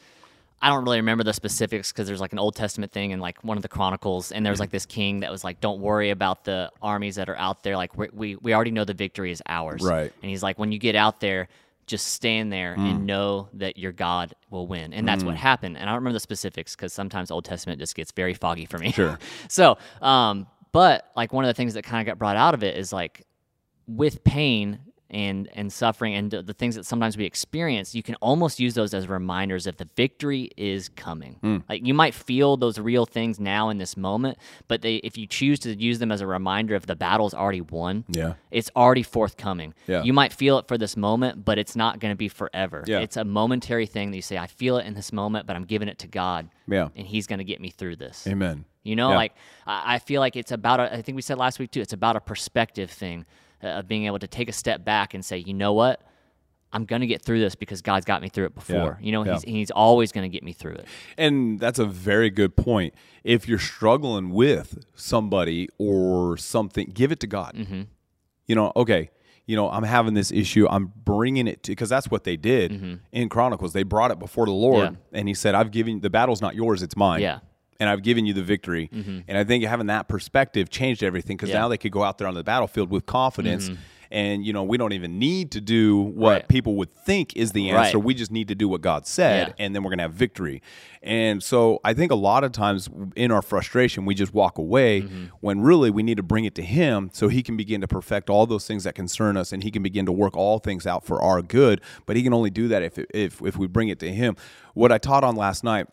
I 0.60 0.68
don't 0.68 0.84
really 0.84 0.98
remember 0.98 1.24
the 1.24 1.32
specifics 1.32 1.92
because 1.92 2.08
there's 2.08 2.20
like 2.20 2.32
an 2.32 2.38
Old 2.38 2.56
Testament 2.56 2.92
thing 2.92 3.12
and 3.12 3.22
like 3.22 3.42
one 3.42 3.56
of 3.56 3.62
the 3.62 3.68
Chronicles, 3.68 4.32
and 4.32 4.44
there 4.44 4.52
was 4.52 4.60
like 4.60 4.70
this 4.70 4.84
king 4.84 5.20
that 5.20 5.30
was 5.30 5.44
like, 5.44 5.60
"Don't 5.60 5.80
worry 5.80 6.10
about 6.10 6.44
the 6.44 6.70
armies 6.82 7.14
that 7.14 7.28
are 7.30 7.36
out 7.36 7.62
there. 7.62 7.76
Like 7.76 7.96
we, 7.96 8.36
we 8.36 8.52
already 8.52 8.70
know 8.70 8.84
the 8.84 8.92
victory 8.92 9.30
is 9.30 9.42
ours." 9.46 9.82
Right. 9.82 10.12
And 10.22 10.30
he's 10.30 10.42
like, 10.42 10.58
"When 10.58 10.72
you 10.72 10.78
get 10.78 10.96
out 10.96 11.20
there." 11.20 11.48
Just 11.86 12.08
stand 12.08 12.52
there 12.52 12.74
Mm. 12.76 12.90
and 12.90 13.06
know 13.06 13.48
that 13.54 13.76
your 13.78 13.92
God 13.92 14.34
will 14.50 14.66
win, 14.66 14.92
and 14.92 15.06
that's 15.06 15.22
what 15.22 15.36
happened. 15.36 15.76
And 15.76 15.84
I 15.88 15.92
don't 15.92 15.96
remember 16.02 16.14
the 16.14 16.20
specifics 16.20 16.74
because 16.74 16.92
sometimes 16.92 17.30
Old 17.30 17.44
Testament 17.44 17.78
just 17.78 17.94
gets 17.94 18.10
very 18.12 18.34
foggy 18.34 18.66
for 18.66 18.78
me. 18.78 18.90
Sure. 18.92 19.18
so, 19.48 19.78
um, 20.02 20.46
but 20.72 21.10
like 21.16 21.32
one 21.32 21.44
of 21.44 21.48
the 21.48 21.54
things 21.54 21.74
that 21.74 21.82
kind 21.84 22.00
of 22.00 22.10
got 22.10 22.18
brought 22.18 22.36
out 22.36 22.54
of 22.54 22.62
it 22.64 22.76
is 22.76 22.92
like 22.92 23.24
with 23.86 24.24
pain 24.24 24.80
and 25.08 25.48
and 25.54 25.72
suffering 25.72 26.14
and 26.14 26.30
the, 26.32 26.42
the 26.42 26.52
things 26.52 26.74
that 26.74 26.84
sometimes 26.84 27.16
we 27.16 27.24
experience, 27.24 27.94
you 27.94 28.02
can 28.02 28.16
almost 28.16 28.58
use 28.58 28.74
those 28.74 28.92
as 28.92 29.06
reminders 29.08 29.64
that 29.64 29.78
the 29.78 29.88
victory 29.96 30.50
is 30.56 30.88
coming. 30.90 31.34
Hmm. 31.40 31.58
Like 31.68 31.86
you 31.86 31.94
might 31.94 32.12
feel 32.14 32.56
those 32.56 32.78
real 32.78 33.06
things 33.06 33.38
now 33.38 33.68
in 33.68 33.78
this 33.78 33.96
moment, 33.96 34.38
but 34.66 34.82
they, 34.82 34.96
if 34.96 35.16
you 35.16 35.26
choose 35.26 35.60
to 35.60 35.74
use 35.80 35.98
them 36.00 36.10
as 36.10 36.20
a 36.20 36.26
reminder 36.26 36.74
of 36.74 36.86
the 36.86 36.96
battle's 36.96 37.34
already 37.34 37.60
won, 37.60 38.04
Yeah. 38.08 38.34
it's 38.50 38.70
already 38.74 39.04
forthcoming. 39.04 39.74
Yeah. 39.86 40.02
You 40.02 40.12
might 40.12 40.32
feel 40.32 40.58
it 40.58 40.66
for 40.66 40.76
this 40.76 40.96
moment, 40.96 41.44
but 41.44 41.56
it's 41.58 41.76
not 41.76 42.00
going 42.00 42.12
to 42.12 42.16
be 42.16 42.28
forever. 42.28 42.82
Yeah. 42.86 42.98
It's 43.00 43.16
a 43.16 43.24
momentary 43.24 43.86
thing 43.86 44.10
that 44.10 44.16
you 44.16 44.22
say, 44.22 44.38
I 44.38 44.48
feel 44.48 44.76
it 44.78 44.86
in 44.86 44.94
this 44.94 45.12
moment, 45.12 45.46
but 45.46 45.54
I'm 45.54 45.64
giving 45.64 45.88
it 45.88 45.98
to 46.00 46.08
God. 46.08 46.48
Yeah. 46.66 46.88
And 46.96 47.06
He's 47.06 47.26
going 47.28 47.38
to 47.38 47.44
get 47.44 47.60
me 47.60 47.70
through 47.70 47.96
this. 47.96 48.26
Amen. 48.26 48.64
You 48.82 48.96
know, 48.96 49.10
Yeah. 49.10 49.16
like 49.16 49.34
I, 49.66 49.94
I 49.94 49.98
feel 50.00 50.20
like 50.20 50.34
it's 50.36 50.52
about. 50.52 50.80
A, 50.80 50.92
I 50.94 51.02
think 51.02 51.14
we 51.16 51.22
said 51.22 51.38
last 51.38 51.58
week 51.58 51.70
too. 51.70 51.80
It's 51.80 51.92
about 51.92 52.14
a 52.16 52.20
perspective 52.20 52.90
thing 52.90 53.24
of 53.68 53.88
being 53.88 54.06
able 54.06 54.18
to 54.18 54.26
take 54.26 54.48
a 54.48 54.52
step 54.52 54.84
back 54.84 55.14
and 55.14 55.24
say, 55.24 55.38
you 55.38 55.54
know 55.54 55.72
what, 55.72 56.00
I'm 56.72 56.84
gonna 56.84 57.06
get 57.06 57.22
through 57.22 57.40
this 57.40 57.54
because 57.54 57.80
God's 57.80 58.04
got 58.04 58.20
me 58.20 58.28
through 58.28 58.46
it 58.46 58.54
before. 58.54 58.98
You 59.00 59.12
know, 59.12 59.24
Yeah. 59.24 59.34
he's 59.34 59.42
he's 59.44 59.70
always 59.70 60.12
gonna 60.12 60.28
get 60.28 60.42
me 60.42 60.52
through 60.52 60.74
it. 60.74 60.86
And 61.16 61.58
that's 61.60 61.78
a 61.78 61.86
very 61.86 62.28
good 62.28 62.56
point. 62.56 62.94
If 63.24 63.48
you're 63.48 63.58
struggling 63.58 64.30
with 64.30 64.84
somebody 64.94 65.68
or 65.78 66.36
something, 66.36 66.90
give 66.92 67.12
it 67.12 67.20
to 67.20 67.26
God. 67.26 67.54
Mm-hmm. 67.54 67.82
You 68.46 68.54
know, 68.54 68.72
okay, 68.76 69.10
you 69.46 69.56
know, 69.56 69.70
I'm 69.70 69.84
having 69.84 70.14
this 70.14 70.30
issue. 70.32 70.66
I'm 70.68 70.92
bringing 71.04 71.46
it 71.46 71.62
to 71.64 71.72
because 71.72 71.88
that's 71.88 72.10
what 72.10 72.24
they 72.24 72.36
did 72.36 72.98
in 73.12 73.28
Chronicles. 73.28 73.72
They 73.72 73.84
brought 73.84 74.10
it 74.10 74.18
before 74.18 74.44
the 74.46 74.52
Lord, 74.52 74.86
Mm-hmm. 74.92 74.94
Yeah. 75.12 75.18
and 75.20 75.28
He 75.28 75.34
said, 75.34 75.54
"I've 75.54 75.70
given 75.70 76.00
the 76.00 76.10
battle's 76.10 76.42
not 76.42 76.54
yours; 76.56 76.82
it's 76.82 76.96
mine." 76.96 77.22
Yeah. 77.22 77.38
And 77.78 77.88
I've 77.90 78.02
given 78.02 78.24
you 78.26 78.32
the 78.32 78.42
victory. 78.42 78.88
And 79.28 79.36
I 79.38 79.44
think 79.44 79.64
having 79.64 79.86
that 79.88 80.08
perspective 80.08 80.70
changed 80.70 81.02
everything 81.02 81.36
because 81.36 81.50
Yeah. 81.50 81.60
now 81.60 81.68
they 81.68 81.78
could 81.78 81.92
go 81.92 82.02
out 82.02 82.18
there 82.18 82.28
on 82.28 82.34
the 82.34 82.44
battlefield 82.44 82.90
with 82.90 83.06
confidence. 83.06 83.70
And 84.08 84.46
you 84.46 84.52
know 84.52 84.62
we 84.62 84.76
don't 84.78 84.92
even 84.92 85.18
need 85.18 85.50
to 85.50 85.60
do 85.60 85.96
what 86.00 86.30
Right. 86.30 86.48
people 86.48 86.76
would 86.76 86.94
think 86.94 87.34
is 87.36 87.50
the 87.50 87.72
Right. 87.72 87.86
answer. 87.86 87.98
We 87.98 88.14
just 88.14 88.30
need 88.30 88.46
to 88.46 88.54
do 88.54 88.68
what 88.68 88.80
God 88.80 89.04
said, 89.04 89.48
Yeah. 89.48 89.64
and 89.64 89.74
then 89.74 89.82
we're 89.82 89.90
going 89.90 89.98
to 89.98 90.04
have 90.04 90.12
victory. 90.14 90.62
And 91.02 91.42
so 91.42 91.80
I 91.84 91.92
think 91.92 92.12
a 92.12 92.16
lot 92.16 92.44
of 92.44 92.52
times 92.52 92.88
in 93.16 93.32
our 93.32 93.42
frustration, 93.42 94.04
we 94.04 94.14
just 94.14 94.32
walk 94.32 94.58
away 94.58 95.02
Mm-hmm. 95.02 95.24
when 95.40 95.60
really 95.60 95.90
we 95.90 96.04
need 96.04 96.18
to 96.18 96.22
bring 96.22 96.44
it 96.44 96.54
to 96.54 96.62
Him 96.62 97.10
so 97.12 97.26
He 97.26 97.42
can 97.42 97.56
begin 97.56 97.80
to 97.80 97.88
perfect 97.88 98.30
all 98.30 98.46
those 98.46 98.64
things 98.64 98.84
that 98.84 98.94
concern 98.94 99.36
us 99.36 99.52
and 99.52 99.64
He 99.64 99.72
can 99.72 99.82
begin 99.82 100.06
to 100.06 100.12
work 100.12 100.36
all 100.36 100.60
things 100.60 100.86
out 100.86 101.04
for 101.04 101.20
our 101.20 101.42
good. 101.42 101.80
But 102.06 102.14
He 102.14 102.22
can 102.22 102.32
only 102.32 102.50
do 102.50 102.68
that 102.68 102.84
if, 102.84 102.98
if, 103.12 103.42
if 103.42 103.56
we 103.56 103.66
bring 103.66 103.88
it 103.88 103.98
to 103.98 104.12
Him. 104.12 104.36
What 104.74 104.92
I 104.92 104.98
taught 104.98 105.24
on 105.24 105.34
last 105.34 105.64
night. 105.64 105.88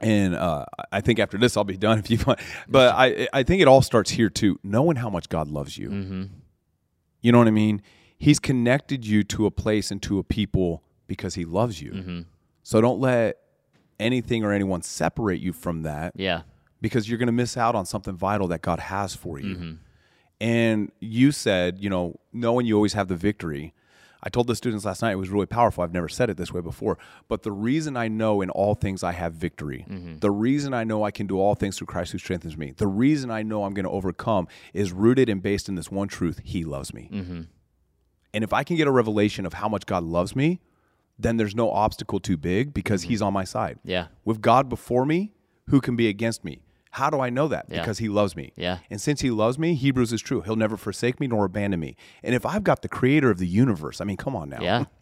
And 0.00 0.34
uh, 0.34 0.66
I 0.92 1.00
think 1.00 1.18
after 1.18 1.38
this, 1.38 1.56
I'll 1.56 1.64
be 1.64 1.76
done 1.76 1.98
if 1.98 2.10
you 2.10 2.18
want. 2.26 2.40
But 2.68 2.94
I, 2.94 3.28
I 3.32 3.42
think 3.42 3.62
it 3.62 3.68
all 3.68 3.82
starts 3.82 4.10
here 4.10 4.28
too, 4.28 4.58
knowing 4.62 4.96
how 4.96 5.08
much 5.08 5.28
God 5.28 5.48
loves 5.48 5.78
you. 5.78 5.88
Mm-hmm. 5.88 6.22
You 7.22 7.32
know 7.32 7.38
what 7.38 7.48
I 7.48 7.52
mean? 7.52 7.82
He's 8.18 8.38
connected 8.38 9.06
you 9.06 9.22
to 9.24 9.46
a 9.46 9.50
place 9.50 9.90
and 9.90 10.02
to 10.02 10.18
a 10.18 10.22
people 10.24 10.82
because 11.06 11.34
he 11.34 11.44
loves 11.44 11.80
you. 11.80 11.92
Mm-hmm. 11.92 12.20
So 12.62 12.80
don't 12.80 13.00
let 13.00 13.38
anything 13.98 14.44
or 14.44 14.52
anyone 14.52 14.82
separate 14.82 15.40
you 15.40 15.52
from 15.52 15.82
that 15.82 16.12
Yeah. 16.16 16.42
because 16.80 17.08
you're 17.08 17.18
going 17.18 17.26
to 17.28 17.32
miss 17.32 17.56
out 17.56 17.74
on 17.74 17.86
something 17.86 18.14
vital 18.16 18.48
that 18.48 18.60
God 18.62 18.78
has 18.78 19.14
for 19.14 19.38
you. 19.38 19.54
Mm-hmm. 19.56 19.72
And 20.40 20.92
you 21.00 21.32
said, 21.32 21.78
you 21.78 21.88
know, 21.88 22.20
knowing 22.32 22.66
you 22.66 22.74
always 22.76 22.92
have 22.92 23.08
the 23.08 23.16
victory. 23.16 23.72
I 24.22 24.28
told 24.28 24.46
the 24.46 24.56
students 24.56 24.84
last 24.84 25.02
night 25.02 25.12
it 25.12 25.16
was 25.16 25.28
really 25.28 25.46
powerful. 25.46 25.84
I've 25.84 25.92
never 25.92 26.08
said 26.08 26.30
it 26.30 26.36
this 26.36 26.52
way 26.52 26.60
before, 26.60 26.98
but 27.28 27.42
the 27.42 27.52
reason 27.52 27.96
I 27.96 28.08
know 28.08 28.40
in 28.40 28.50
all 28.50 28.74
things 28.74 29.02
I 29.02 29.12
have 29.12 29.34
victory, 29.34 29.86
mm-hmm. 29.88 30.18
the 30.18 30.30
reason 30.30 30.74
I 30.74 30.84
know 30.84 31.04
I 31.04 31.10
can 31.10 31.26
do 31.26 31.38
all 31.38 31.54
things 31.54 31.78
through 31.78 31.88
Christ 31.88 32.12
who 32.12 32.18
strengthens 32.18 32.56
me, 32.56 32.72
the 32.76 32.86
reason 32.86 33.30
I 33.30 33.42
know 33.42 33.64
I'm 33.64 33.74
going 33.74 33.84
to 33.84 33.90
overcome 33.90 34.48
is 34.72 34.92
rooted 34.92 35.28
and 35.28 35.42
based 35.42 35.68
in 35.68 35.74
this 35.74 35.90
one 35.90 36.08
truth: 36.08 36.40
He 36.44 36.64
loves 36.64 36.92
me. 36.92 37.10
Mm-hmm. 37.12 37.42
And 38.34 38.44
if 38.44 38.52
I 38.52 38.64
can 38.64 38.76
get 38.76 38.86
a 38.86 38.90
revelation 38.90 39.46
of 39.46 39.54
how 39.54 39.68
much 39.68 39.86
God 39.86 40.04
loves 40.04 40.36
me, 40.36 40.60
then 41.18 41.36
there's 41.36 41.54
no 41.54 41.70
obstacle 41.70 42.20
too 42.20 42.36
big 42.36 42.74
because 42.74 43.02
mm-hmm. 43.02 43.10
He's 43.10 43.22
on 43.22 43.32
my 43.32 43.44
side. 43.44 43.78
Yeah. 43.84 44.08
With 44.24 44.40
God 44.40 44.68
before 44.68 45.06
me, 45.06 45.32
who 45.68 45.80
can 45.80 45.96
be 45.96 46.08
against 46.08 46.44
me? 46.44 46.62
How 46.96 47.10
do 47.10 47.20
I 47.20 47.30
know 47.30 47.48
that? 47.48 47.66
Yeah. 47.68 47.80
Because 47.80 47.98
He 47.98 48.08
loves 48.08 48.34
me. 48.36 48.52
Yeah. 48.56 48.78
And 48.90 49.00
since 49.00 49.20
He 49.20 49.30
loves 49.30 49.58
me, 49.58 49.74
Hebrews 49.74 50.12
is 50.12 50.20
true. 50.22 50.40
He'll 50.42 50.56
never 50.56 50.76
forsake 50.76 51.20
me 51.20 51.26
nor 51.26 51.44
abandon 51.44 51.80
me. 51.80 51.96
And 52.22 52.34
if 52.34 52.44
I've 52.44 52.64
got 52.64 52.82
the 52.82 52.88
creator 52.88 53.30
of 53.30 53.38
the 53.38 53.46
universe, 53.46 54.00
I 54.00 54.04
mean, 54.04 54.16
come 54.16 54.34
on 54.36 54.48
now. 54.48 54.60
Yeah. 54.60 54.84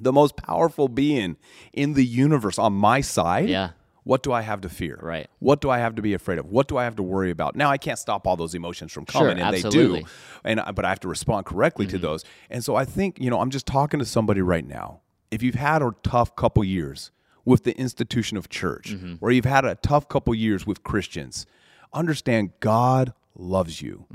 The 0.00 0.12
most 0.12 0.36
powerful 0.36 0.86
being 0.88 1.36
in 1.72 1.94
the 1.94 2.04
universe 2.06 2.56
on 2.56 2.72
my 2.72 3.00
side. 3.00 3.48
Yeah. 3.48 3.70
What 4.04 4.22
do 4.22 4.32
I 4.32 4.42
have 4.42 4.60
to 4.60 4.68
fear? 4.68 4.96
Right. 5.02 5.26
What 5.40 5.60
do 5.60 5.70
I 5.70 5.78
have 5.78 5.96
to 5.96 6.02
be 6.02 6.14
afraid 6.14 6.38
of? 6.38 6.46
What 6.46 6.68
do 6.68 6.76
I 6.78 6.84
have 6.84 6.94
to 6.96 7.02
worry 7.02 7.30
about? 7.32 7.56
Now 7.56 7.68
I 7.68 7.78
can't 7.78 7.98
stop 7.98 8.24
all 8.24 8.36
those 8.36 8.54
emotions 8.54 8.92
from 8.92 9.06
Sure, 9.10 9.22
coming, 9.22 9.38
and 9.42 9.54
absolutely. 9.56 10.00
they 10.00 10.04
do, 10.04 10.08
and 10.44 10.62
but 10.76 10.84
I 10.84 10.88
have 10.90 11.00
to 11.00 11.08
respond 11.08 11.46
correctly 11.46 11.84
Mm-hmm. 11.86 11.96
to 11.96 11.98
those. 11.98 12.24
And 12.48 12.62
so 12.64 12.76
I 12.76 12.84
think 12.84 13.18
you 13.18 13.28
know 13.28 13.40
I'm 13.40 13.50
just 13.50 13.66
talking 13.66 13.98
to 13.98 14.06
somebody 14.06 14.40
right 14.40 14.66
now. 14.66 15.00
If 15.32 15.42
you've 15.42 15.56
had 15.56 15.82
a 15.82 15.90
tough 16.04 16.36
couple 16.36 16.62
years 16.62 17.10
with 17.48 17.64
the 17.64 17.76
institution 17.78 18.36
of 18.36 18.48
church, 18.48 18.92
Mm-hmm. 18.94 19.14
or 19.20 19.30
you've 19.32 19.44
had 19.56 19.64
a 19.64 19.74
tough 19.76 20.08
couple 20.08 20.34
years 20.34 20.66
with 20.66 20.82
Christians, 20.82 21.46
understand 21.92 22.50
God 22.60 23.12
loves 23.34 23.80
you, 23.82 24.06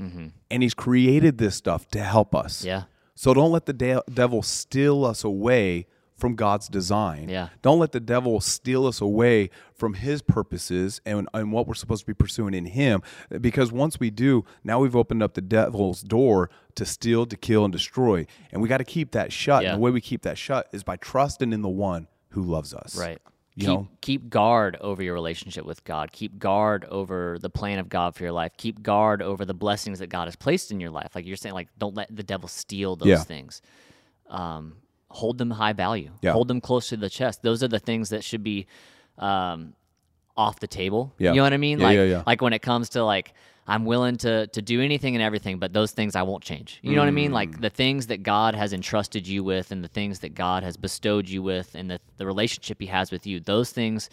and 0.50 0.62
He's 0.62 0.74
created 0.74 1.38
this 1.38 1.56
stuff 1.56 1.88
to 1.90 2.00
help 2.02 2.34
us. 2.34 2.58
Mm-hmm. 2.60 2.68
Yeah. 2.68 2.82
So 3.14 3.32
don't 3.34 3.52
let 3.52 3.66
the 3.66 3.72
de- 3.72 4.02
devil 4.12 4.42
steal 4.42 5.04
us 5.04 5.24
away 5.24 5.86
from 6.16 6.36
God's 6.36 6.68
design. 6.68 7.28
Yeah. 7.28 7.48
Don't 7.62 7.78
let 7.78 7.90
the 7.92 8.00
devil 8.00 8.40
steal 8.40 8.86
us 8.86 9.00
away 9.00 9.50
from 9.74 9.94
his 9.94 10.22
purposes 10.22 11.00
and, 11.04 11.28
and 11.34 11.50
what 11.52 11.66
we're 11.66 11.74
supposed 11.74 12.02
to 12.02 12.06
be 12.06 12.14
pursuing 12.14 12.54
in 12.54 12.66
him. 12.66 13.02
Because 13.40 13.72
once 13.72 13.98
we 13.98 14.10
do, 14.10 14.44
now 14.62 14.78
we've 14.78 14.94
opened 14.96 15.22
up 15.24 15.34
the 15.34 15.40
devil's 15.40 16.02
door 16.02 16.50
to 16.76 16.84
steal, 16.86 17.26
to 17.26 17.36
kill, 17.36 17.64
and 17.64 17.72
destroy. 17.72 18.26
And 18.52 18.62
we 18.62 18.68
got 18.68 18.78
to 18.78 18.84
keep 18.84 19.10
that 19.12 19.32
shut. 19.32 19.62
Yeah. 19.64 19.70
And 19.72 19.78
the 19.78 19.82
way 19.82 19.90
we 19.90 20.00
keep 20.00 20.22
that 20.22 20.38
shut 20.38 20.68
is 20.72 20.84
by 20.84 20.96
trusting 20.96 21.52
in 21.52 21.62
the 21.62 21.68
one 21.68 22.06
who 22.34 22.42
loves 22.42 22.74
us. 22.74 22.96
Right. 22.98 23.20
You 23.56 23.60
keep, 23.60 23.68
know? 23.68 23.88
keep 24.00 24.30
guard 24.30 24.76
over 24.80 25.02
your 25.02 25.14
relationship 25.14 25.64
with 25.64 25.84
God. 25.84 26.10
Keep 26.10 26.40
guard 26.40 26.84
over 26.86 27.38
the 27.40 27.48
plan 27.50 27.78
of 27.78 27.88
God 27.88 28.16
for 28.16 28.24
your 28.24 28.32
life. 28.32 28.52
Keep 28.56 28.82
guard 28.82 29.22
over 29.22 29.44
the 29.44 29.54
blessings 29.54 30.00
that 30.00 30.08
God 30.08 30.26
has 30.26 30.34
placed 30.34 30.72
in 30.72 30.80
your 30.80 30.90
life. 30.90 31.12
Like 31.14 31.24
you're 31.24 31.36
saying, 31.36 31.54
like 31.54 31.68
don't 31.78 31.94
let 31.94 32.14
the 32.14 32.24
devil 32.24 32.48
steal 32.48 32.96
those 32.96 33.08
Yeah. 33.08 33.22
things. 33.22 33.62
Um, 34.28 34.78
hold 35.08 35.38
them 35.38 35.52
high 35.52 35.72
value. 35.72 36.10
Yeah. 36.20 36.32
Hold 36.32 36.48
them 36.48 36.60
close 36.60 36.88
to 36.88 36.96
the 36.96 37.08
chest. 37.08 37.42
Those 37.42 37.62
are 37.62 37.68
the 37.68 37.78
things 37.78 38.08
that 38.08 38.24
should 38.24 38.42
be 38.42 38.66
um, 39.18 39.74
off 40.36 40.58
the 40.58 40.66
table. 40.66 41.14
Yeah. 41.18 41.30
You 41.30 41.36
know 41.36 41.42
what 41.44 41.52
I 41.52 41.58
mean? 41.58 41.78
Yeah, 41.78 41.86
like 41.86 41.96
yeah, 41.96 42.04
yeah. 42.04 42.22
like 42.26 42.42
when 42.42 42.52
it 42.52 42.62
comes 42.62 42.88
to 42.90 43.04
like 43.04 43.32
I'm 43.66 43.84
willing 43.84 44.16
to 44.18 44.46
to 44.48 44.62
do 44.62 44.80
anything 44.80 45.14
and 45.14 45.22
everything, 45.22 45.58
but 45.58 45.72
those 45.72 45.92
things 45.92 46.14
I 46.14 46.22
won't 46.22 46.42
change. 46.42 46.80
You 46.82 46.94
know 46.94 47.00
what 47.00 47.08
I 47.08 47.12
mean? 47.12 47.30
Mm. 47.30 47.34
Like 47.34 47.60
the 47.60 47.70
things 47.70 48.08
that 48.08 48.22
God 48.22 48.54
has 48.54 48.72
entrusted 48.72 49.26
you 49.26 49.42
with 49.42 49.70
and 49.70 49.82
the 49.82 49.88
things 49.88 50.20
that 50.20 50.34
God 50.34 50.62
has 50.62 50.76
bestowed 50.76 51.28
you 51.28 51.42
with 51.42 51.74
and 51.74 51.90
the, 51.90 52.00
the 52.18 52.26
relationship 52.26 52.78
he 52.80 52.86
has 52.86 53.10
with 53.10 53.26
you, 53.26 53.40
those 53.40 53.70
things 53.70 54.10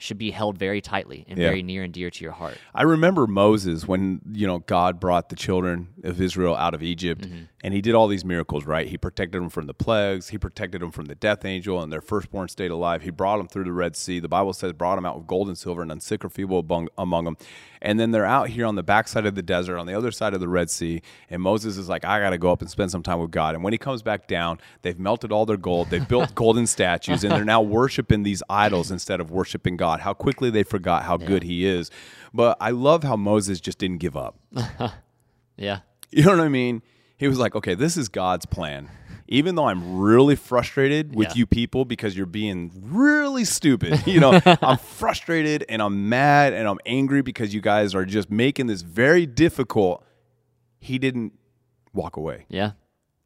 should 0.00 0.18
be 0.18 0.30
held 0.30 0.58
very 0.58 0.80
tightly 0.80 1.24
and 1.28 1.38
Yeah. 1.38 1.48
very 1.48 1.62
near 1.62 1.82
and 1.84 1.92
dear 1.92 2.10
to 2.10 2.24
your 2.24 2.32
heart. 2.32 2.56
I 2.74 2.82
remember 2.82 3.26
Moses 3.26 3.86
when 3.86 4.20
you 4.32 4.46
know 4.46 4.58
God 4.60 4.98
brought 4.98 5.28
the 5.28 5.36
children 5.36 5.88
of 6.02 6.20
Israel 6.20 6.56
out 6.56 6.74
of 6.74 6.82
Egypt, 6.82 7.22
Mm-hmm. 7.28 7.42
and 7.62 7.74
He 7.74 7.80
did 7.82 7.94
all 7.94 8.08
these 8.08 8.24
miracles. 8.24 8.64
Right? 8.64 8.88
He 8.88 8.96
protected 8.96 9.40
them 9.42 9.50
from 9.50 9.66
the 9.66 9.74
plagues. 9.74 10.28
He 10.30 10.38
protected 10.38 10.80
them 10.80 10.90
from 10.90 11.04
the 11.04 11.14
death 11.14 11.44
angel, 11.44 11.82
and 11.82 11.92
their 11.92 12.00
firstborn 12.00 12.48
stayed 12.48 12.70
alive. 12.70 13.02
He 13.02 13.10
brought 13.10 13.36
them 13.36 13.46
through 13.48 13.64
the 13.64 13.72
Red 13.72 13.94
Sea. 13.94 14.20
The 14.20 14.28
Bible 14.28 14.54
says 14.54 14.72
brought 14.72 14.96
them 14.96 15.04
out 15.06 15.18
with 15.18 15.26
gold 15.26 15.48
and 15.48 15.58
silver, 15.58 15.82
and 15.82 15.88
none 15.90 16.00
sick 16.00 16.24
or 16.24 16.30
feeble 16.30 16.60
among, 16.60 16.88
among 16.96 17.26
them. 17.26 17.36
And 17.82 17.98
then 17.98 18.10
they're 18.10 18.26
out 18.26 18.48
here 18.50 18.66
on 18.66 18.74
the 18.74 18.82
backside 18.82 19.24
of 19.24 19.34
the 19.34 19.42
desert, 19.42 19.78
on 19.78 19.86
the 19.86 19.94
other 19.96 20.10
side 20.10 20.34
of 20.34 20.40
the 20.40 20.48
Red 20.48 20.68
Sea, 20.70 21.00
and 21.30 21.40
Moses 21.40 21.76
is 21.78 21.88
like, 21.88 22.04
I 22.04 22.20
got 22.20 22.30
to 22.30 22.38
go 22.38 22.52
up 22.52 22.60
and 22.60 22.70
spend 22.70 22.90
some 22.90 23.02
time 23.02 23.20
with 23.20 23.30
God. 23.30 23.54
And 23.54 23.64
when 23.64 23.72
he 23.72 23.78
comes 23.78 24.02
back 24.02 24.26
down, 24.28 24.58
they've 24.82 24.98
melted 24.98 25.32
all 25.32 25.46
their 25.46 25.56
gold. 25.56 25.88
They've 25.90 26.06
built 26.06 26.34
golden 26.44 26.66
statues, 26.66 27.24
and 27.24 27.32
they're 27.32 27.44
now 27.44 27.62
worshiping 27.62 28.22
these 28.22 28.42
idols 28.50 28.90
instead 28.90 29.18
of 29.20 29.30
worshiping 29.30 29.76
God. 29.78 29.89
How 29.98 30.14
quickly 30.14 30.48
they 30.50 30.62
forgot 30.62 31.02
how 31.02 31.16
good 31.16 31.42
He 31.42 31.66
is. 31.66 31.90
But 32.32 32.56
I 32.60 32.70
love 32.70 33.02
how 33.02 33.16
Moses 33.16 33.60
just 33.60 33.78
didn't 33.78 33.98
give 33.98 34.16
up. 34.16 34.38
Yeah. 35.56 35.80
You 36.10 36.22
know 36.24 36.30
what 36.30 36.40
I 36.40 36.48
mean? 36.48 36.80
He 37.18 37.28
was 37.28 37.38
like, 37.38 37.54
okay, 37.54 37.74
this 37.74 37.96
is 37.98 38.08
God's 38.08 38.46
plan. 38.46 38.88
Even 39.28 39.54
though 39.54 39.66
I'm 39.66 39.98
really 40.00 40.36
frustrated 40.36 41.14
with 41.14 41.28
Yeah. 41.28 41.34
you 41.34 41.46
people 41.46 41.84
because 41.84 42.16
you're 42.16 42.24
being 42.24 42.70
really 42.82 43.44
stupid, 43.44 44.06
you 44.06 44.20
know, 44.20 44.40
I'm 44.62 44.78
frustrated 44.78 45.66
and 45.68 45.82
I'm 45.82 46.08
mad 46.08 46.54
and 46.54 46.66
I'm 46.66 46.78
angry 46.86 47.20
because 47.20 47.52
you 47.52 47.60
guys 47.60 47.94
are 47.94 48.06
just 48.06 48.30
making 48.30 48.68
this 48.68 48.80
very 48.82 49.26
difficult. 49.26 50.02
He 50.80 50.98
didn't 50.98 51.34
walk 51.92 52.16
away. 52.16 52.46
Yeah. 52.48 52.72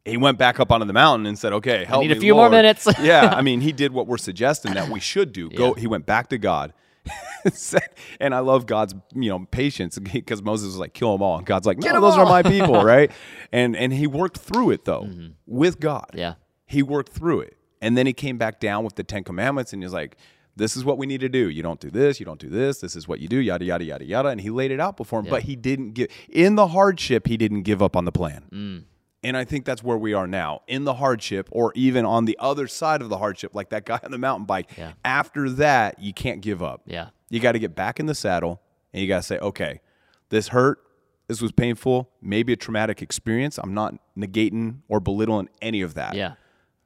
He 0.05 0.17
went 0.17 0.37
back 0.37 0.59
up 0.59 0.71
onto 0.71 0.85
the 0.85 0.93
mountain 0.93 1.25
and 1.25 1.37
said, 1.37 1.51
"Okay, 1.53 1.83
help 1.83 2.03
need 2.03 2.11
a 2.11 2.15
me, 2.15 2.21
few 2.21 2.35
more 2.35 2.49
minutes. 2.49 2.87
yeah, 3.01 3.33
I 3.35 3.41
mean, 3.47 3.61
he 3.61 3.71
did 3.71 3.91
what 3.91 4.05
we're 4.07 4.17
suggesting 4.17 4.73
that 4.75 4.89
we 4.89 4.99
should 4.99 5.33
do. 5.33 5.49
Go. 5.49 5.69
Yeah. 5.75 5.81
He 5.81 5.87
went 5.87 6.05
back 6.05 6.29
to 6.29 6.37
God. 6.37 6.73
Said- 7.53 7.89
and 8.19 8.33
I 8.33 8.39
love 8.39 8.65
God's 8.65 8.95
you 9.13 9.29
know 9.29 9.45
patience 9.51 9.99
because 9.99 10.41
Moses 10.41 10.67
was 10.67 10.77
like 10.77 10.93
kill 10.93 11.11
them 11.11 11.21
all 11.21 11.37
and 11.37 11.45
God's 11.45 11.67
like 11.67 11.77
no 11.77 12.01
those 12.01 12.17
are 12.17 12.25
my 12.25 12.41
people 12.41 12.83
right 12.83 13.11
and 13.51 13.75
and 13.75 13.93
he 13.93 14.07
worked 14.07 14.39
through 14.39 14.71
it 14.71 14.85
though 14.85 15.07
with 15.45 15.79
God 15.79 16.05
Mm-hmm. 16.09 16.17
Yeah. 16.17 16.33
he 16.65 16.81
worked 16.81 17.11
through 17.13 17.41
it 17.41 17.57
and 17.79 17.95
then 17.95 18.07
he 18.07 18.13
came 18.13 18.39
back 18.39 18.59
down 18.59 18.83
with 18.83 18.95
the 18.95 19.03
Ten 19.03 19.23
Commandments 19.23 19.71
and 19.71 19.83
he 19.83 19.85
was 19.85 19.93
like 19.93 20.17
this 20.55 20.75
is 20.75 20.83
what 20.83 20.97
we 20.97 21.05
need 21.05 21.19
to 21.21 21.29
do 21.29 21.47
you 21.47 21.61
don't 21.61 21.79
do 21.79 21.91
this 21.91 22.19
you 22.19 22.25
don't 22.25 22.39
do 22.39 22.49
this 22.49 22.79
this 22.79 22.95
is 22.95 23.07
what 23.07 23.19
you 23.19 23.27
do 23.27 23.37
yada 23.37 23.63
yada 23.63 23.83
yada 23.85 24.03
yada 24.05 24.29
and 24.29 24.41
he 24.41 24.49
laid 24.49 24.71
it 24.71 24.79
out 24.79 24.97
before 24.97 25.19
him 25.19 25.27
but 25.29 25.43
he 25.43 25.55
didn't 25.55 25.91
give 25.91 26.07
in 26.29 26.55
the 26.55 26.69
hardship 26.69 27.27
he 27.27 27.37
didn't 27.37 27.61
give 27.61 27.83
up 27.83 27.95
on 27.95 28.05
the 28.05 28.11
plan 28.11 28.45
Mm. 28.51 28.83
And 29.25 29.35
I 29.35 29.43
think 29.43 29.65
that's 29.65 29.81
where 29.81 29.97
we 29.97 30.13
are 30.13 30.27
now 30.27 30.61
in 30.67 30.83
the 30.83 30.93
hardship, 30.93 31.49
or 31.51 31.71
even 31.73 32.05
on 32.05 32.25
the 32.25 32.37
other 32.39 32.67
side 32.67 33.01
of 33.01 33.09
the 33.09 33.17
hardship, 33.17 33.55
like 33.55 33.69
that 33.69 33.83
guy 33.83 33.99
on 34.03 34.11
the 34.11 34.19
mountain 34.19 34.45
bike. 34.45 34.69
Yeah. 34.77 34.91
After 35.03 35.49
that, 35.49 35.99
you 35.99 36.13
can't 36.13 36.41
give 36.41 36.61
up. 36.61 36.83
Yeah. 36.85 37.09
You 37.31 37.39
got 37.39 37.53
to 37.53 37.59
get 37.59 37.73
back 37.73 37.99
in 37.99 38.05
the 38.05 38.13
saddle 38.13 38.61
and 38.93 39.01
you 39.01 39.07
got 39.07 39.17
to 39.17 39.23
say, 39.23 39.39
okay, 39.39 39.81
this 40.29 40.49
hurt. 40.49 40.79
This 41.27 41.41
was 41.41 41.51
painful, 41.51 42.11
maybe 42.21 42.53
a 42.53 42.55
traumatic 42.55 43.01
experience. 43.01 43.57
I'm 43.57 43.73
not 43.73 43.95
negating 44.15 44.81
or 44.87 44.99
belittling 44.99 45.49
any 45.59 45.81
of 45.81 45.95
that. 45.95 46.13
Yeah. 46.13 46.35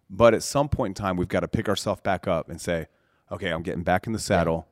But 0.09 0.33
at 0.33 0.41
some 0.41 0.69
point 0.69 0.97
in 0.97 1.03
time, 1.03 1.17
we've 1.17 1.27
got 1.27 1.41
to 1.41 1.49
pick 1.49 1.67
ourselves 1.67 1.99
back 1.99 2.25
up 2.25 2.49
and 2.49 2.61
say, 2.61 2.87
okay, 3.29 3.49
I'm 3.49 3.63
getting 3.63 3.83
back 3.83 4.07
in 4.07 4.13
the 4.13 4.19
saddle. 4.19 4.65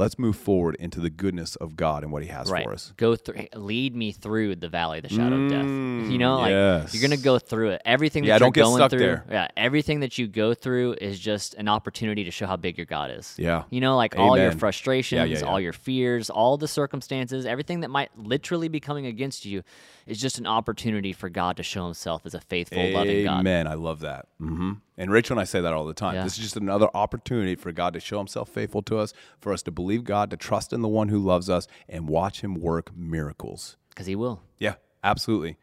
Let's 0.00 0.18
move 0.18 0.34
forward 0.36 0.76
into 0.80 0.98
the 0.98 1.10
goodness 1.10 1.56
of 1.56 1.76
God 1.76 2.02
and 2.02 2.10
what 2.10 2.22
He 2.22 2.28
has 2.30 2.50
Right. 2.50 2.64
for 2.64 2.72
us. 2.72 2.92
Go 2.96 3.16
through 3.16 3.46
lead 3.54 3.94
me 3.94 4.12
through 4.12 4.56
the 4.56 4.68
valley 4.70 4.98
of 4.98 5.02
the 5.02 5.10
shadow 5.10 5.36
of 5.44 5.50
death. 5.50 6.10
You 6.10 6.16
know, 6.16 6.38
like 6.38 6.50
yes. 6.50 6.94
you're 6.94 7.02
gonna 7.02 7.20
go 7.20 7.38
through 7.38 7.70
it. 7.70 7.82
Everything 7.84 8.22
that 8.22 8.28
Yeah, 8.28 8.34
you're 8.34 8.38
don't 8.40 8.54
get 8.54 8.62
going 8.62 8.76
stuck 8.76 8.90
through. 8.92 8.98
there. 9.00 9.24
Yeah, 9.30 9.48
everything 9.58 10.00
that 10.00 10.16
you 10.16 10.26
go 10.26 10.54
through 10.54 10.94
is 11.00 11.18
just 11.20 11.52
an 11.54 11.68
opportunity 11.68 12.24
to 12.24 12.30
show 12.30 12.46
how 12.46 12.56
big 12.56 12.78
your 12.78 12.86
God 12.86 13.10
is. 13.10 13.34
Yeah. 13.38 13.64
You 13.70 13.80
know, 13.82 13.96
like 13.96 14.16
all 14.18 14.38
your 14.38 14.52
frustrations, 14.52 15.18
Yeah, 15.30 15.38
yeah, 15.38 15.44
all 15.46 15.60
your 15.60 15.74
fears, 15.74 16.30
all 16.30 16.56
the 16.56 16.68
circumstances, 16.68 17.44
everything 17.44 17.80
that 17.80 17.90
might 17.90 18.10
literally 18.16 18.68
be 18.68 18.80
coming 18.80 19.04
against 19.04 19.44
you 19.44 19.62
is 20.06 20.18
just 20.18 20.38
an 20.38 20.46
opportunity 20.46 21.12
for 21.12 21.28
God 21.28 21.56
to 21.58 21.62
show 21.62 21.84
himself 21.84 22.22
as 22.24 22.34
a 22.34 22.40
faithful, 22.40 22.90
loving 22.90 23.24
God. 23.24 23.40
Amen. 23.40 23.66
I 23.66 23.74
love 23.74 24.00
that. 24.00 24.26
hmm 24.38 24.72
And 24.96 25.10
Rachel 25.10 25.34
and 25.34 25.40
I 25.40 25.44
say 25.44 25.60
that 25.60 25.72
all 25.72 25.86
the 25.86 25.94
time. 25.94 26.14
This 26.24 26.34
is 26.36 26.38
just 26.42 26.56
another 26.56 26.88
opportunity 26.94 27.54
for 27.54 27.72
God 27.72 27.94
to 27.94 28.00
show 28.00 28.18
Himself 28.18 28.48
faithful 28.50 28.82
to 28.82 28.98
us, 28.98 29.12
for 29.40 29.50
us 29.52 29.62
to 29.62 29.70
believe 29.70 29.89
God, 29.98 30.30
to 30.30 30.36
trust 30.36 30.72
in 30.72 30.82
the 30.82 30.88
one 30.88 31.08
who 31.08 31.18
loves 31.18 31.50
us, 31.50 31.66
and 31.88 32.08
watch 32.08 32.42
Him 32.42 32.54
work 32.54 32.90
miracles. 32.96 33.76
Because 33.90 34.06
he 34.06 34.16
will. 34.16 34.42
Yeah, 34.58 34.74
absolutely. 35.04 35.56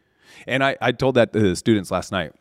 And 0.46 0.64
I, 0.64 0.78
I 0.82 0.92
told 0.92 1.16
that 1.16 1.34
to 1.34 1.40
the 1.40 1.56
students 1.56 1.92
last 1.92 2.12
night. 2.12 2.34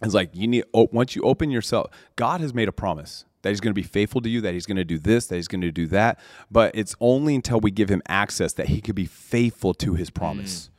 It's 0.00 0.14
like 0.14 0.30
you 0.32 0.46
need 0.46 0.64
once 0.72 1.16
you 1.16 1.22
open 1.22 1.50
yourself, 1.50 1.90
God 2.14 2.40
has 2.40 2.54
made 2.54 2.68
a 2.68 2.72
promise 2.72 3.24
that 3.42 3.50
He's 3.50 3.60
going 3.60 3.72
to 3.72 3.80
be 3.80 3.86
faithful 3.86 4.20
to 4.20 4.28
you, 4.28 4.40
that 4.42 4.54
He's 4.54 4.66
going 4.66 4.76
to 4.76 4.84
do 4.84 4.98
this, 4.98 5.26
that 5.26 5.36
He's 5.36 5.48
going 5.48 5.60
to 5.62 5.72
do 5.72 5.86
that. 5.88 6.20
But 6.50 6.72
it's 6.74 6.94
only 7.00 7.34
until 7.34 7.58
we 7.58 7.72
give 7.72 7.88
Him 7.88 8.02
access 8.08 8.52
that 8.54 8.68
He 8.68 8.80
could 8.80 8.94
be 8.94 9.06
faithful 9.06 9.74
to 9.74 9.94
His 9.94 10.10
promise. 10.10 10.66
Mm. 10.66 10.78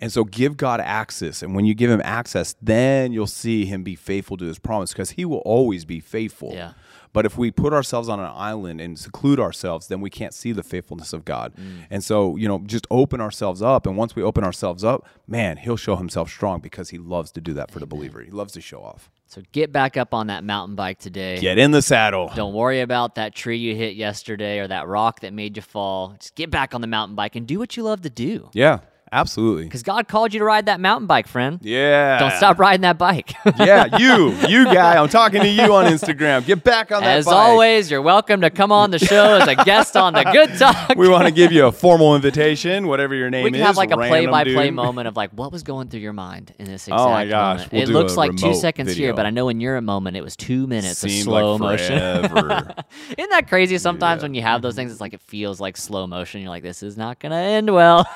And 0.00 0.10
so 0.10 0.24
give 0.24 0.56
God 0.56 0.80
access. 0.80 1.42
And 1.42 1.54
when 1.54 1.66
you 1.66 1.74
give 1.74 1.90
him 1.90 2.00
access, 2.02 2.54
then 2.62 3.12
you'll 3.12 3.26
see 3.26 3.66
him 3.66 3.82
be 3.82 3.94
faithful 3.94 4.38
to 4.38 4.46
his 4.46 4.58
promise 4.58 4.92
because 4.92 5.10
he 5.10 5.26
will 5.26 5.38
always 5.38 5.84
be 5.84 6.00
faithful. 6.00 6.52
Yeah. 6.54 6.72
But 7.12 7.26
if 7.26 7.36
we 7.36 7.50
put 7.50 7.72
ourselves 7.72 8.08
on 8.08 8.20
an 8.20 8.30
island 8.32 8.80
and 8.80 8.98
seclude 8.98 9.40
ourselves, 9.40 9.88
then 9.88 10.00
we 10.00 10.10
can't 10.10 10.32
see 10.32 10.52
the 10.52 10.62
faithfulness 10.62 11.12
of 11.12 11.24
God. 11.24 11.54
Mm. 11.56 11.86
And 11.90 12.04
so, 12.04 12.36
you 12.36 12.46
know, 12.46 12.60
just 12.66 12.86
open 12.90 13.20
ourselves 13.20 13.62
up. 13.62 13.86
And 13.86 13.96
once 13.96 14.14
we 14.14 14.22
open 14.22 14.44
ourselves 14.44 14.84
up, 14.84 15.06
man, 15.26 15.56
he'll 15.56 15.76
show 15.76 15.96
himself 15.96 16.30
strong 16.30 16.60
because 16.60 16.90
he 16.90 16.98
loves 16.98 17.32
to 17.32 17.40
do 17.40 17.52
that 17.54 17.70
for 17.70 17.80
the 17.80 17.86
believer. 17.86 18.22
He 18.22 18.30
loves 18.30 18.52
to 18.52 18.60
show 18.60 18.82
off. 18.82 19.10
So 19.26 19.42
get 19.52 19.72
back 19.72 19.96
up 19.96 20.12
on 20.12 20.26
that 20.26 20.42
mountain 20.42 20.74
bike 20.74 20.98
today. 20.98 21.38
Get 21.38 21.58
in 21.58 21.70
the 21.70 21.82
saddle. 21.82 22.32
Don't 22.34 22.54
worry 22.54 22.80
about 22.80 23.14
that 23.14 23.34
tree 23.34 23.58
you 23.58 23.76
hit 23.76 23.94
yesterday 23.94 24.58
or 24.58 24.66
that 24.68 24.88
rock 24.88 25.20
that 25.20 25.32
made 25.32 25.56
you 25.56 25.62
fall. 25.62 26.16
Just 26.18 26.34
get 26.34 26.50
back 26.50 26.74
on 26.74 26.80
the 26.80 26.88
mountain 26.88 27.14
bike 27.14 27.36
and 27.36 27.46
do 27.46 27.58
what 27.58 27.76
you 27.76 27.84
love 27.84 28.00
to 28.02 28.10
do. 28.10 28.50
Yeah, 28.54 28.80
absolutely. 29.12 29.64
Because 29.64 29.82
God 29.82 30.08
called 30.08 30.32
you 30.32 30.38
to 30.40 30.44
ride 30.44 30.66
that 30.66 30.80
mountain 30.80 31.06
bike, 31.06 31.26
friend. 31.28 31.58
Yeah. 31.62 32.18
Don't 32.18 32.32
stop 32.32 32.58
riding 32.58 32.82
that 32.82 32.98
bike. 32.98 33.32
yeah, 33.58 33.96
you, 33.98 34.30
you 34.48 34.64
guy. 34.66 34.96
I'm 35.00 35.08
talking 35.08 35.40
to 35.42 35.48
you 35.48 35.74
on 35.74 35.86
Instagram. 35.86 36.44
Get 36.46 36.62
back 36.64 36.92
on 36.92 37.02
that 37.02 37.18
As 37.18 37.26
bike. 37.26 37.34
always, 37.34 37.90
you're 37.90 38.02
welcome 38.02 38.40
to 38.42 38.50
come 38.50 38.72
on 38.72 38.90
the 38.90 38.98
show 38.98 39.34
as 39.40 39.48
a 39.48 39.56
guest 39.56 39.96
on 39.96 40.12
the 40.12 40.24
Good 40.24 40.50
Talk. 40.58 40.96
we 40.96 41.08
want 41.08 41.24
to 41.24 41.30
give 41.32 41.52
you 41.52 41.66
a 41.66 41.72
formal 41.72 42.14
invitation, 42.16 42.86
whatever 42.86 43.14
your 43.14 43.30
name 43.30 43.40
is. 43.40 43.44
We 43.44 43.50
can 43.52 43.60
is. 43.60 43.66
have 43.66 43.76
like 43.76 43.90
a 43.90 43.96
play-by-play 43.96 44.70
moment 44.70 45.08
of 45.08 45.16
like 45.16 45.30
what 45.30 45.52
was 45.52 45.62
going 45.62 45.88
through 45.88 46.00
your 46.00 46.12
mind 46.12 46.54
in 46.58 46.66
this 46.66 46.86
exact 46.86 47.00
Oh 47.00 47.10
my 47.10 47.26
gosh, 47.26 47.58
moment. 47.58 47.72
we'll 47.72 47.82
it 47.82 47.88
looks 47.88 48.16
like 48.16 48.36
two 48.36 48.54
seconds 48.54 48.94
here, 48.94 49.14
but 49.14 49.26
I 49.26 49.30
know 49.30 49.48
in 49.48 49.60
your 49.60 49.80
moment 49.80 50.16
it 50.16 50.22
was 50.22 50.36
two 50.36 50.66
minutes 50.66 51.02
of 51.04 51.10
Seemed 51.10 51.24
slow 51.24 51.52
like 51.54 51.60
motion. 51.60 52.28
forever. 52.28 52.74
Isn't 53.18 53.30
that 53.30 53.48
crazy? 53.48 53.78
Sometimes 53.78 54.22
when 54.22 54.34
you 54.34 54.42
have 54.42 54.62
those 54.62 54.74
things, 54.74 54.92
it's 54.92 55.00
like 55.00 55.14
it 55.14 55.20
feels 55.22 55.60
like 55.60 55.76
slow 55.76 56.06
motion. 56.06 56.40
You're 56.40 56.50
like, 56.50 56.62
this 56.62 56.82
is 56.82 56.96
not 56.96 57.18
gonna 57.20 57.36
end 57.36 57.72
well. 57.72 58.06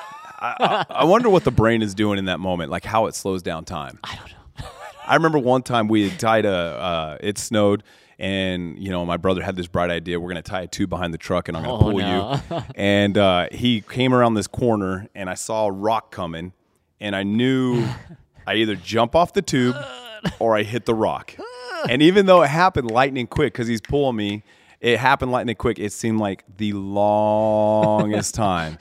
I, 0.59 0.85
I 0.89 1.05
wonder 1.05 1.29
what 1.29 1.43
the 1.43 1.51
brain 1.51 1.81
is 1.81 1.93
doing 1.95 2.19
in 2.19 2.25
that 2.25 2.39
moment, 2.39 2.71
like 2.71 2.85
how 2.85 3.05
it 3.07 3.15
slows 3.15 3.41
down 3.41 3.65
time. 3.65 3.99
I 4.03 4.15
don't 4.15 4.29
know. 4.29 4.67
I 5.07 5.15
remember 5.15 5.39
one 5.39 5.63
time 5.63 5.87
we 5.87 6.09
had 6.09 6.19
tied 6.19 6.45
a. 6.45 6.49
Uh, 6.53 7.17
it 7.21 7.37
snowed, 7.37 7.83
and 8.19 8.77
you 8.79 8.89
know 8.91 9.05
my 9.05 9.17
brother 9.17 9.41
had 9.43 9.55
this 9.55 9.67
bright 9.67 9.89
idea. 9.89 10.19
We're 10.19 10.29
gonna 10.29 10.41
tie 10.41 10.61
a 10.61 10.67
tube 10.67 10.89
behind 10.89 11.13
the 11.13 11.17
truck, 11.17 11.47
and 11.47 11.55
I'm 11.57 11.63
gonna 11.63 11.75
Oh, 11.75 11.79
pull 11.79 11.97
no. 11.99 12.39
you. 12.49 12.61
And 12.75 13.17
uh, 13.17 13.47
he 13.51 13.81
came 13.81 14.13
around 14.13 14.33
this 14.35 14.47
corner, 14.47 15.07
and 15.15 15.29
I 15.29 15.33
saw 15.35 15.67
a 15.67 15.71
rock 15.71 16.11
coming, 16.11 16.53
and 16.99 17.15
I 17.15 17.23
knew 17.23 17.85
I 18.47 18.55
either 18.55 18.75
jump 18.75 19.15
off 19.15 19.33
the 19.33 19.41
tube 19.41 19.75
or 20.39 20.55
I 20.55 20.63
hit 20.63 20.85
the 20.85 20.93
rock. 20.95 21.35
And 21.89 22.01
even 22.01 22.25
though 22.25 22.41
it 22.41 22.47
happened 22.47 22.89
lightning 22.89 23.27
quick, 23.27 23.53
because 23.53 23.67
he's 23.67 23.81
pulling 23.81 24.15
me. 24.15 24.43
It 24.81 24.99
happened 24.99 25.31
lightning 25.31 25.55
quick. 25.55 25.79
It 25.79 25.91
seemed 25.93 26.19
like 26.19 26.43
the 26.57 26.73
longest 26.73 28.35
time, 28.35 28.77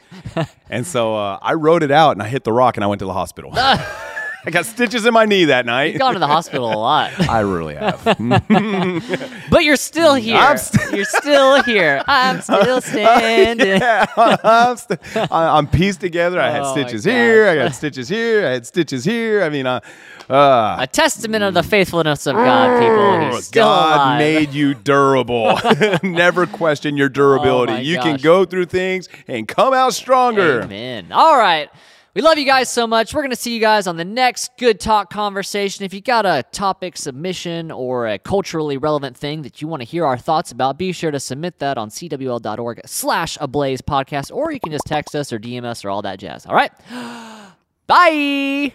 and 0.68 0.87
so 0.87 1.14
uh, 1.16 1.38
I 1.40 1.54
rode 1.54 1.83
it 1.83 1.90
out, 1.90 2.12
and 2.12 2.22
I 2.22 2.28
hit 2.28 2.44
the 2.44 2.52
rock, 2.52 2.76
and 2.76 2.85
I 2.85 2.87
went 2.87 2.98
to 3.00 3.07
the 3.07 3.12
hospital. 3.12 3.52
I 4.46 4.50
got 4.50 4.66
stitches 4.66 5.07
in 5.07 5.14
my 5.14 5.24
knee 5.24 5.46
that 5.46 5.64
night. 5.66 5.92
You've 5.92 5.98
gone 6.00 6.14
to 6.14 6.18
the 6.20 6.26
hospital 6.26 6.72
a 6.72 6.76
lot, 6.76 7.12
I 7.30 7.40
really 7.40 7.74
have. 7.76 8.02
but 9.50 9.64
you're 9.64 9.76
still 9.76 10.14
here. 10.14 10.37
I'm 10.37 10.59
st- 10.59 10.94
you're 10.94 11.04
still 11.04 11.62
here. 11.62 12.02
I'm 12.09 12.40
still 12.40 12.80
standing. 12.80 13.66
yeah, 13.68 14.07
I'm, 14.16 14.76
st- 14.76 15.00
I'm 15.30 15.66
pieced 15.66 16.00
together. 16.00 16.40
I 16.40 16.50
had 16.50 16.62
Oh 16.62 16.72
stitches 16.72 17.04
here. 17.04 17.48
I 17.48 17.54
gosh. 17.54 17.68
got 17.68 17.74
stitches 17.74 18.09
here. 18.09 18.46
I 18.46 18.50
had 18.50 18.66
stitches 18.66 19.04
here. 19.04 19.42
I 19.42 19.48
mean, 19.48 19.66
uh, 19.66 19.80
uh, 20.28 20.76
A 20.80 20.87
testament 20.87 21.44
of 21.44 21.54
the 21.54 21.62
faithfulness 21.62 22.26
of 22.26 22.35
God, 22.35 22.80
people. 22.80 23.40
God 23.52 23.96
alive. 23.96 24.18
made 24.18 24.52
you 24.52 24.74
durable. 24.74 25.59
Never 26.02 26.46
question 26.46 26.96
your 26.96 27.09
durability. 27.09 27.72
Oh 27.72 27.76
you 27.76 27.98
can 27.98 28.18
go 28.18 28.44
through 28.44 28.66
things 28.66 29.09
and 29.28 29.46
come 29.46 29.74
out 29.74 29.92
stronger. 29.94 30.62
Amen. 30.62 31.12
All 31.12 31.37
right. 31.37 31.68
We 32.14 32.22
love 32.22 32.38
you 32.38 32.46
guys 32.46 32.70
so 32.70 32.87
much. 32.87 33.12
We're 33.12 33.22
going 33.22 33.33
to 33.33 33.37
see 33.37 33.53
you 33.53 33.61
guys 33.61 33.88
on 33.88 33.96
the 33.96 34.05
next 34.05 34.57
Good 34.57 34.79
Talk 34.79 35.11
conversation. 35.11 35.85
If 35.85 35.92
you 35.92 36.00
got 36.00 36.24
a 36.24 36.44
topic 36.53 36.96
submission 36.96 37.72
or 37.72 38.07
a 38.07 38.20
culturally 38.20 38.77
relevant 38.77 39.16
thing 39.16 39.42
that 39.42 39.61
you 39.61 39.66
want 39.66 39.81
to 39.81 39.85
hear 39.85 40.07
our 40.07 40.16
thoughts 40.16 40.53
about, 40.53 40.79
be 40.79 40.92
sure 40.92 41.11
to 41.11 41.18
submit 41.18 41.59
that 41.59 41.77
on 41.77 41.90
cwl.org 41.90 42.83
slash 42.87 43.37
ablaze 43.40 43.83
podcast, 43.83 44.33
or 44.33 44.53
you 44.53 44.61
can 44.61 44.70
just 44.70 44.87
text 44.87 45.16
us 45.16 45.33
or 45.33 45.40
DM 45.40 45.64
us 45.64 45.85
or 45.85 45.90
all 45.90 46.03
that 46.03 46.20
jazz. 46.20 46.46
All 46.46 46.55
right. 46.55 46.70
Bye. 47.88 48.74